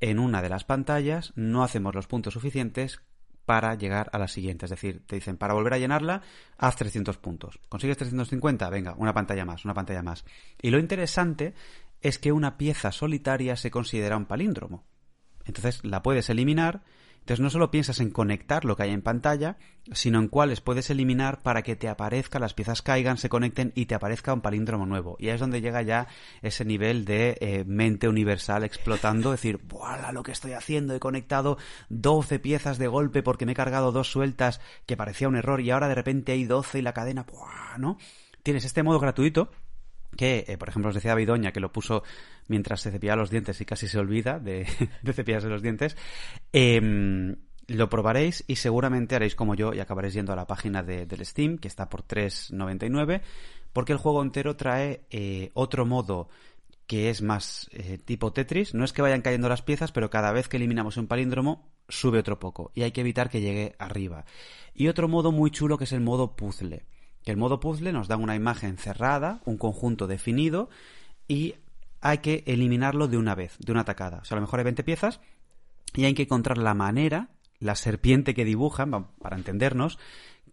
en 0.00 0.18
una 0.18 0.42
de 0.42 0.50
las 0.50 0.64
pantallas 0.64 1.32
no 1.36 1.64
hacemos 1.64 1.94
los 1.94 2.06
puntos 2.06 2.34
suficientes 2.34 3.00
para 3.46 3.74
llegar 3.76 4.10
a 4.12 4.18
la 4.18 4.28
siguiente. 4.28 4.66
Es 4.66 4.70
decir, 4.70 5.02
te 5.06 5.14
dicen, 5.14 5.38
para 5.38 5.54
volver 5.54 5.72
a 5.72 5.78
llenarla, 5.78 6.20
haz 6.58 6.76
300 6.76 7.16
puntos. 7.16 7.60
¿Consigues 7.68 7.96
350? 7.96 8.68
Venga, 8.68 8.94
una 8.98 9.14
pantalla 9.14 9.44
más, 9.44 9.64
una 9.64 9.72
pantalla 9.72 10.02
más. 10.02 10.24
Y 10.60 10.70
lo 10.70 10.78
interesante 10.78 11.54
es 12.02 12.18
que 12.18 12.32
una 12.32 12.58
pieza 12.58 12.92
solitaria 12.92 13.56
se 13.56 13.70
considera 13.70 14.16
un 14.16 14.26
palíndromo. 14.26 14.84
Entonces 15.46 15.82
la 15.84 16.02
puedes 16.02 16.28
eliminar. 16.28 16.82
Entonces 17.26 17.42
no 17.42 17.50
solo 17.50 17.72
piensas 17.72 17.98
en 17.98 18.12
conectar 18.12 18.64
lo 18.64 18.76
que 18.76 18.84
hay 18.84 18.90
en 18.90 19.02
pantalla, 19.02 19.56
sino 19.90 20.20
en 20.20 20.28
cuáles 20.28 20.60
puedes 20.60 20.90
eliminar 20.90 21.42
para 21.42 21.62
que 21.62 21.74
te 21.74 21.88
aparezca, 21.88 22.38
las 22.38 22.54
piezas 22.54 22.82
caigan, 22.82 23.18
se 23.18 23.28
conecten 23.28 23.72
y 23.74 23.86
te 23.86 23.96
aparezca 23.96 24.32
un 24.32 24.42
palíndromo 24.42 24.86
nuevo. 24.86 25.16
Y 25.18 25.26
ahí 25.26 25.34
es 25.34 25.40
donde 25.40 25.60
llega 25.60 25.82
ya 25.82 26.06
ese 26.40 26.64
nivel 26.64 27.04
de 27.04 27.36
eh, 27.40 27.64
mente 27.66 28.08
universal 28.08 28.62
explotando, 28.62 29.32
decir, 29.32 29.58
¡buah! 29.58 30.12
Lo 30.12 30.22
que 30.22 30.30
estoy 30.30 30.52
haciendo, 30.52 30.94
he 30.94 31.00
conectado 31.00 31.58
12 31.88 32.38
piezas 32.38 32.78
de 32.78 32.86
golpe 32.86 33.24
porque 33.24 33.44
me 33.44 33.52
he 33.52 33.56
cargado 33.56 33.90
dos 33.90 34.08
sueltas 34.08 34.60
que 34.86 34.96
parecía 34.96 35.26
un 35.26 35.34
error 35.34 35.60
y 35.60 35.72
ahora 35.72 35.88
de 35.88 35.96
repente 35.96 36.30
hay 36.30 36.44
12 36.44 36.78
y 36.78 36.82
la 36.82 36.92
cadena, 36.92 37.24
¡buah! 37.24 37.76
¿no? 37.78 37.98
Tienes 38.44 38.64
este 38.64 38.84
modo 38.84 39.00
gratuito 39.00 39.50
que, 40.16 40.44
eh, 40.48 40.58
por 40.58 40.68
ejemplo, 40.68 40.88
os 40.88 40.94
decía 40.94 41.14
Bidoña 41.14 41.52
que 41.52 41.60
lo 41.60 41.72
puso 41.72 42.02
mientras 42.48 42.80
se 42.80 42.90
cepillaba 42.90 43.20
los 43.20 43.30
dientes 43.30 43.60
y 43.60 43.64
casi 43.64 43.88
se 43.88 43.98
olvida 43.98 44.38
de, 44.40 44.66
cepillarse 45.12 45.48
los 45.48 45.62
dientes. 45.62 45.96
Em, 46.52 47.36
lo 47.68 47.88
probaréis 47.88 48.44
y 48.46 48.56
seguramente 48.56 49.16
haréis 49.16 49.34
como 49.34 49.54
yo 49.54 49.74
y 49.74 49.80
acabaréis 49.80 50.14
yendo 50.14 50.32
a 50.32 50.36
la 50.36 50.46
página 50.46 50.82
de- 50.82 51.06
del 51.06 51.24
Steam, 51.26 51.58
que 51.58 51.68
está 51.68 51.88
por 51.88 52.02
3,99, 52.02 53.20
porque 53.72 53.92
el 53.92 53.98
juego 53.98 54.22
entero 54.22 54.56
trae 54.56 55.02
eh, 55.10 55.50
otro 55.54 55.84
modo 55.84 56.28
que 56.86 57.10
es 57.10 57.20
más 57.22 57.68
eh, 57.72 57.98
tipo 57.98 58.32
Tetris. 58.32 58.72
No 58.74 58.84
es 58.84 58.92
que 58.92 59.02
vayan 59.02 59.20
cayendo 59.22 59.48
las 59.48 59.62
piezas, 59.62 59.90
pero 59.90 60.08
cada 60.10 60.30
vez 60.30 60.48
que 60.48 60.56
eliminamos 60.56 60.96
un 60.96 61.08
palíndromo, 61.08 61.68
sube 61.88 62.20
otro 62.20 62.38
poco. 62.38 62.70
Y 62.74 62.82
hay 62.82 62.92
que 62.92 63.00
evitar 63.00 63.28
que 63.28 63.40
llegue 63.40 63.74
arriba. 63.78 64.24
Y 64.72 64.86
otro 64.88 65.08
modo 65.08 65.32
muy 65.32 65.50
chulo 65.50 65.78
que 65.78 65.84
es 65.84 65.92
el 65.92 66.00
modo 66.00 66.36
puzzle. 66.36 66.84
Que 67.26 67.32
el 67.32 67.38
modo 67.38 67.58
puzzle 67.58 67.92
nos 67.92 68.06
da 68.06 68.16
una 68.16 68.36
imagen 68.36 68.78
cerrada, 68.78 69.40
un 69.46 69.58
conjunto 69.58 70.06
definido, 70.06 70.70
y 71.26 71.56
hay 72.00 72.18
que 72.18 72.44
eliminarlo 72.46 73.08
de 73.08 73.18
una 73.18 73.34
vez, 73.34 73.56
de 73.58 73.72
una 73.72 73.84
tacada. 73.84 74.18
O 74.18 74.24
sea, 74.24 74.36
a 74.36 74.40
lo 74.40 74.46
mejor 74.46 74.60
hay 74.60 74.64
20 74.64 74.84
piezas 74.84 75.20
y 75.92 76.04
hay 76.04 76.14
que 76.14 76.22
encontrar 76.22 76.56
la 76.56 76.72
manera, 76.72 77.30
la 77.58 77.74
serpiente 77.74 78.32
que 78.32 78.44
dibujan, 78.44 79.08
para 79.18 79.36
entendernos, 79.36 79.98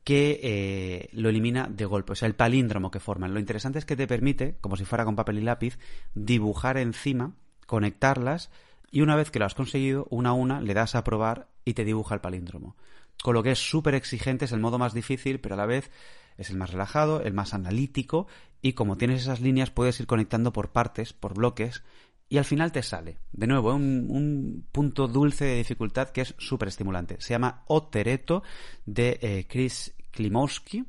que 0.04 0.40
eh, 0.42 1.10
lo 1.14 1.30
elimina 1.30 1.68
de 1.70 1.86
golpe, 1.86 2.14
o 2.14 2.16
sea, 2.16 2.28
el 2.28 2.34
palíndromo 2.34 2.90
que 2.90 3.00
forman. 3.00 3.36
Lo 3.36 3.40
interesante 3.40 3.78
es 3.78 3.86
que 3.86 3.96
te 3.96 4.08
permite, 4.08 4.58
como 4.60 4.76
si 4.76 4.84
fuera 4.84 5.06
con 5.06 5.16
papel 5.16 5.38
y 5.38 5.42
lápiz, 5.42 5.78
dibujar 6.16 6.78
encima, 6.78 7.36
conectarlas, 7.68 8.50
y 8.90 9.02
una 9.02 9.16
vez 9.16 9.30
que 9.30 9.38
lo 9.38 9.46
has 9.46 9.54
conseguido, 9.54 10.08
una 10.10 10.30
a 10.30 10.34
una, 10.34 10.60
le 10.60 10.74
das 10.74 10.96
a 10.96 11.04
probar 11.04 11.50
y 11.66 11.76
te 11.76 11.86
dibuja 11.86 12.16
el 12.16 12.22
palíndromo. 12.22 12.76
Con 13.22 13.36
lo 13.36 13.44
que 13.44 13.52
es 13.52 13.60
súper 13.60 13.94
exigente, 13.94 14.46
es 14.46 14.52
el 14.52 14.60
modo 14.60 14.80
más 14.80 14.96
difícil, 14.96 15.40
pero 15.40 15.54
a 15.54 15.58
la 15.60 15.68
vez 15.68 15.92
es 16.38 16.50
el 16.50 16.58
más 16.58 16.72
relajado, 16.72 17.22
el 17.22 17.34
más 17.34 17.54
analítico, 17.54 18.28
y 18.62 18.74
como 18.74 18.98
tienes 18.98 19.22
esas 19.22 19.42
líneas, 19.42 19.72
puedes 19.72 20.00
ir 20.00 20.08
conectando 20.08 20.54
por 20.54 20.72
partes, 20.72 21.14
por 21.14 21.34
bloques, 21.34 21.84
y 22.30 22.38
al 22.38 22.46
final 22.46 22.72
te 22.72 22.82
sale. 22.82 23.20
De 23.32 23.46
nuevo, 23.48 23.76
un, 23.76 24.08
un 24.10 24.66
punto 24.72 25.08
dulce 25.08 25.46
de 25.46 25.56
dificultad 25.58 26.10
que 26.10 26.22
es 26.22 26.34
súper 26.38 26.70
estimulante. 26.70 27.18
Se 27.20 27.34
llama 27.34 27.64
Otereto 27.68 28.42
de 28.86 29.20
eh, 29.22 29.46
Chris 29.48 29.94
Klimowski. 30.12 30.86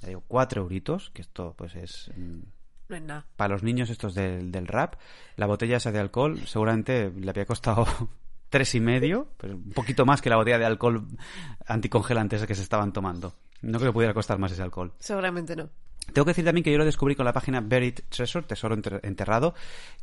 Ya 0.00 0.08
digo, 0.08 0.22
cuatro 0.26 0.62
euritos, 0.62 1.10
que 1.10 1.22
esto 1.22 1.54
pues 1.58 1.74
es... 1.74 2.10
mm, 2.16 2.38
No 2.88 2.96
es 2.96 3.02
nada. 3.02 3.26
para 3.36 3.54
los 3.54 3.62
niños 3.62 3.90
estos 3.90 4.14
del, 4.14 4.50
del 4.52 4.66
rap, 4.68 4.94
la 5.36 5.46
botella 5.46 5.78
esa 5.78 5.90
de 5.92 5.98
alcohol 5.98 6.40
seguramente 6.46 7.10
le 7.10 7.28
había 7.28 7.44
costado 7.46 7.86
tres 8.48 8.74
y 8.74 8.80
medio, 8.80 9.28
pues 9.36 9.52
un 9.52 9.72
poquito 9.72 10.06
más 10.06 10.22
que 10.22 10.30
la 10.30 10.36
botella 10.36 10.58
de 10.58 10.66
alcohol 10.66 11.08
anticongelante 11.66 12.36
esa 12.36 12.46
que 12.46 12.54
se 12.54 12.62
estaban 12.62 12.92
tomando. 12.92 13.34
No 13.62 13.78
creo 13.78 13.90
que 13.92 13.94
pudiera 13.94 14.14
costar 14.14 14.38
más 14.38 14.52
ese 14.52 14.62
alcohol. 14.62 14.92
Seguramente 14.98 15.56
no. 15.56 15.68
Tengo 16.12 16.24
que 16.24 16.30
decir 16.30 16.44
también 16.44 16.62
que 16.62 16.70
yo 16.70 16.78
lo 16.78 16.84
descubrí 16.84 17.16
con 17.16 17.24
la 17.24 17.32
página 17.32 17.60
Buried 17.60 17.98
Treasure, 18.08 18.46
Tesoro 18.46 18.76
Enter- 18.76 19.00
Enterrado, 19.02 19.54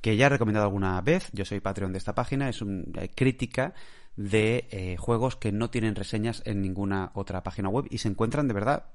que 0.02 0.18
ya 0.18 0.26
he 0.26 0.30
recomendado 0.30 0.66
alguna 0.66 1.00
vez. 1.00 1.30
Yo 1.32 1.46
soy 1.46 1.62
Patreon 1.62 1.94
de 1.94 1.98
esta 1.98 2.14
página. 2.14 2.50
Es 2.50 2.62
una 2.62 3.08
crítica 3.16 3.74
de 4.18 4.68
eh, 4.70 4.98
juegos 4.98 5.38
que 5.38 5.52
no 5.52 5.70
tienen 5.70 5.96
reseñas 5.96 6.44
en 6.46 6.62
ninguna 6.62 7.12
otra 7.16 7.42
página 7.42 7.70
web 7.70 7.86
y 7.90 7.98
se 8.00 8.10
encuentran 8.10 8.48
de 8.48 8.54
verdad 8.54 8.86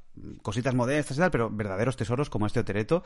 cositas 0.42 0.74
modestas 0.74 1.16
y 1.16 1.20
tal, 1.20 1.30
pero 1.30 1.48
verdaderos 1.50 1.96
tesoros 1.96 2.28
como 2.30 2.46
este 2.46 2.60
Otereto, 2.60 3.02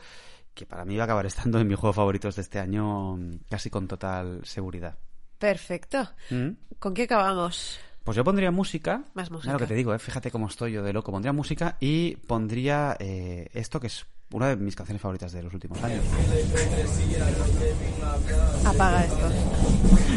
que 0.53 0.65
para 0.65 0.83
mí 0.85 0.95
va 0.97 1.03
a 1.03 1.05
acabar 1.05 1.25
estando 1.25 1.59
en 1.59 1.67
mis 1.67 1.77
juegos 1.79 1.95
favoritos 1.95 2.35
de 2.35 2.41
este 2.41 2.59
año 2.59 3.15
mm, 3.15 3.37
casi 3.49 3.69
con 3.69 3.87
total 3.87 4.41
seguridad. 4.43 4.97
Perfecto. 5.39 6.09
¿Mm? 6.29 6.49
¿Con 6.77 6.93
qué 6.93 7.03
acabamos? 7.03 7.79
Pues 8.03 8.17
yo 8.17 8.23
pondría 8.23 8.51
música. 8.51 9.03
Más 9.13 9.31
música. 9.31 9.47
Mira 9.49 9.53
lo 9.53 9.59
que 9.59 9.67
te 9.67 9.75
digo, 9.75 9.93
¿eh? 9.93 9.99
fíjate 9.99 10.29
cómo 10.31 10.47
estoy 10.47 10.73
yo 10.73 10.83
de 10.83 10.91
loco. 10.93 11.11
Pondría 11.11 11.31
música 11.33 11.77
y 11.79 12.15
pondría 12.17 12.97
eh, 12.99 13.49
esto 13.53 13.79
que 13.79 13.87
es 13.87 14.05
una 14.31 14.47
de 14.47 14.55
mis 14.57 14.75
canciones 14.75 15.01
favoritas 15.01 15.31
de 15.31 15.43
los 15.43 15.53
últimos 15.53 15.81
años. 15.83 16.03
Apaga 18.65 19.03
esto. 19.05 19.29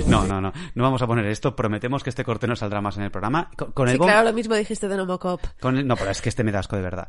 No, 0.08 0.26
no, 0.26 0.40
no. 0.40 0.52
No 0.74 0.82
vamos 0.82 1.02
a 1.02 1.06
poner 1.06 1.26
esto. 1.26 1.54
Prometemos 1.54 2.02
que 2.02 2.10
este 2.10 2.24
corte 2.24 2.46
no 2.46 2.56
saldrá 2.56 2.80
más 2.80 2.96
en 2.96 3.04
el 3.04 3.10
programa. 3.10 3.50
Con, 3.56 3.72
con 3.72 3.88
el 3.88 3.92
Sí, 3.94 3.98
bomb... 3.98 4.10
claro, 4.10 4.28
lo 4.28 4.32
mismo 4.34 4.54
dijiste 4.54 4.88
de 4.88 4.96
Nomocop. 4.96 5.40
con 5.60 5.76
el- 5.76 5.86
No, 5.86 5.96
pero 5.96 6.10
es 6.10 6.20
que 6.22 6.28
este 6.28 6.44
me 6.44 6.52
da 6.52 6.60
asco 6.60 6.76
de 6.76 6.82
verdad. 6.82 7.08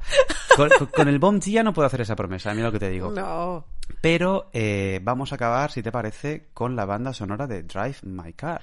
Con, 0.56 0.70
con- 0.78 0.88
con 0.88 1.08
el 1.08 1.20
bomb 1.20 1.42
ya 1.44 1.64
no 1.64 1.74
puedo 1.74 1.86
hacer 1.88 2.02
esa 2.02 2.16
promesa, 2.16 2.54
mira 2.54 2.68
lo 2.68 2.72
que 2.72 2.80
te 2.80 2.90
digo. 2.90 3.12
No. 3.12 3.66
Pero 4.02 4.50
eh, 4.54 5.00
vamos 5.04 5.32
a 5.32 5.36
acabar, 5.36 5.72
si 5.72 5.82
te 5.82 5.92
parece, 5.92 6.50
con 6.54 6.76
la 6.76 6.86
banda 6.86 7.14
sonora 7.14 7.48
de 7.48 7.64
Drive 7.64 7.98
My 8.04 8.34
Car, 8.34 8.62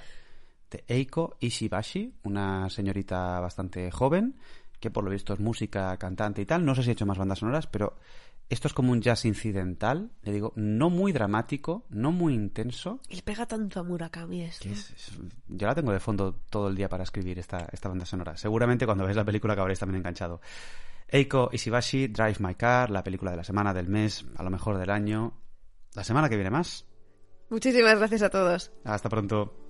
de 0.71 0.83
Eiko 0.87 1.37
Ishibashi, 1.39 2.13
una 2.23 2.69
señorita 2.69 3.39
bastante 3.39 3.89
joven, 3.91 4.35
que 4.79 4.91
por 4.91 5.03
lo 5.03 5.09
visto 5.11 5.33
es 5.33 5.39
música, 5.39 5.95
cantante 5.97 6.41
y 6.41 6.45
tal. 6.45 6.65
No 6.65 6.75
sé 6.75 6.83
si 6.83 6.89
ha 6.89 6.93
hecho 6.93 7.05
más 7.05 7.17
bandas 7.17 7.39
sonoras, 7.39 7.67
pero 7.67 7.97
esto 8.49 8.67
es 8.67 8.73
como 8.73 8.91
un 8.91 9.01
jazz 9.01 9.25
incidental, 9.25 10.11
le 10.21 10.31
digo, 10.31 10.53
no 10.55 10.89
muy 10.89 11.11
dramático, 11.11 11.85
no 11.89 12.11
muy 12.11 12.33
intenso. 12.35 12.99
Y 13.09 13.21
pega 13.23 13.45
tanto 13.47 13.79
a 13.79 13.83
Murakami 13.83 14.43
esto. 14.43 14.63
que 14.65 14.71
es- 14.73 14.91
es- 14.91 15.11
yo 15.47 15.65
la 15.67 15.73
tengo 15.75 15.91
de 15.91 15.99
fondo 15.99 16.41
todo 16.49 16.67
el 16.67 16.75
día 16.75 16.87
para 16.89 17.03
escribir 17.03 17.39
esta, 17.39 17.67
esta 17.71 17.89
banda 17.89 18.05
sonora. 18.05 18.37
Seguramente 18.37 18.85
cuando 18.85 19.03
veáis 19.03 19.17
la 19.17 19.23
película 19.25 19.53
acabaréis 19.53 19.79
también 19.79 19.97
enganchado. 19.99 20.41
Eiko 21.07 21.49
Ishibashi, 21.53 22.07
Drive 22.07 22.37
My 22.39 22.55
Car, 22.55 22.89
la 22.89 23.03
película 23.03 23.31
de 23.31 23.37
la 23.37 23.43
semana, 23.43 23.73
del 23.73 23.87
mes, 23.87 24.25
a 24.35 24.43
lo 24.43 24.49
mejor 24.49 24.77
del 24.77 24.89
año. 24.89 25.33
La 25.93 26.03
semana 26.03 26.27
que 26.29 26.35
viene 26.35 26.49
más. 26.51 26.85
Muchísimas 27.49 27.97
gracias 27.97 28.23
a 28.23 28.29
todos. 28.29 28.71
Hasta 28.83 29.07
pronto. 29.09 29.64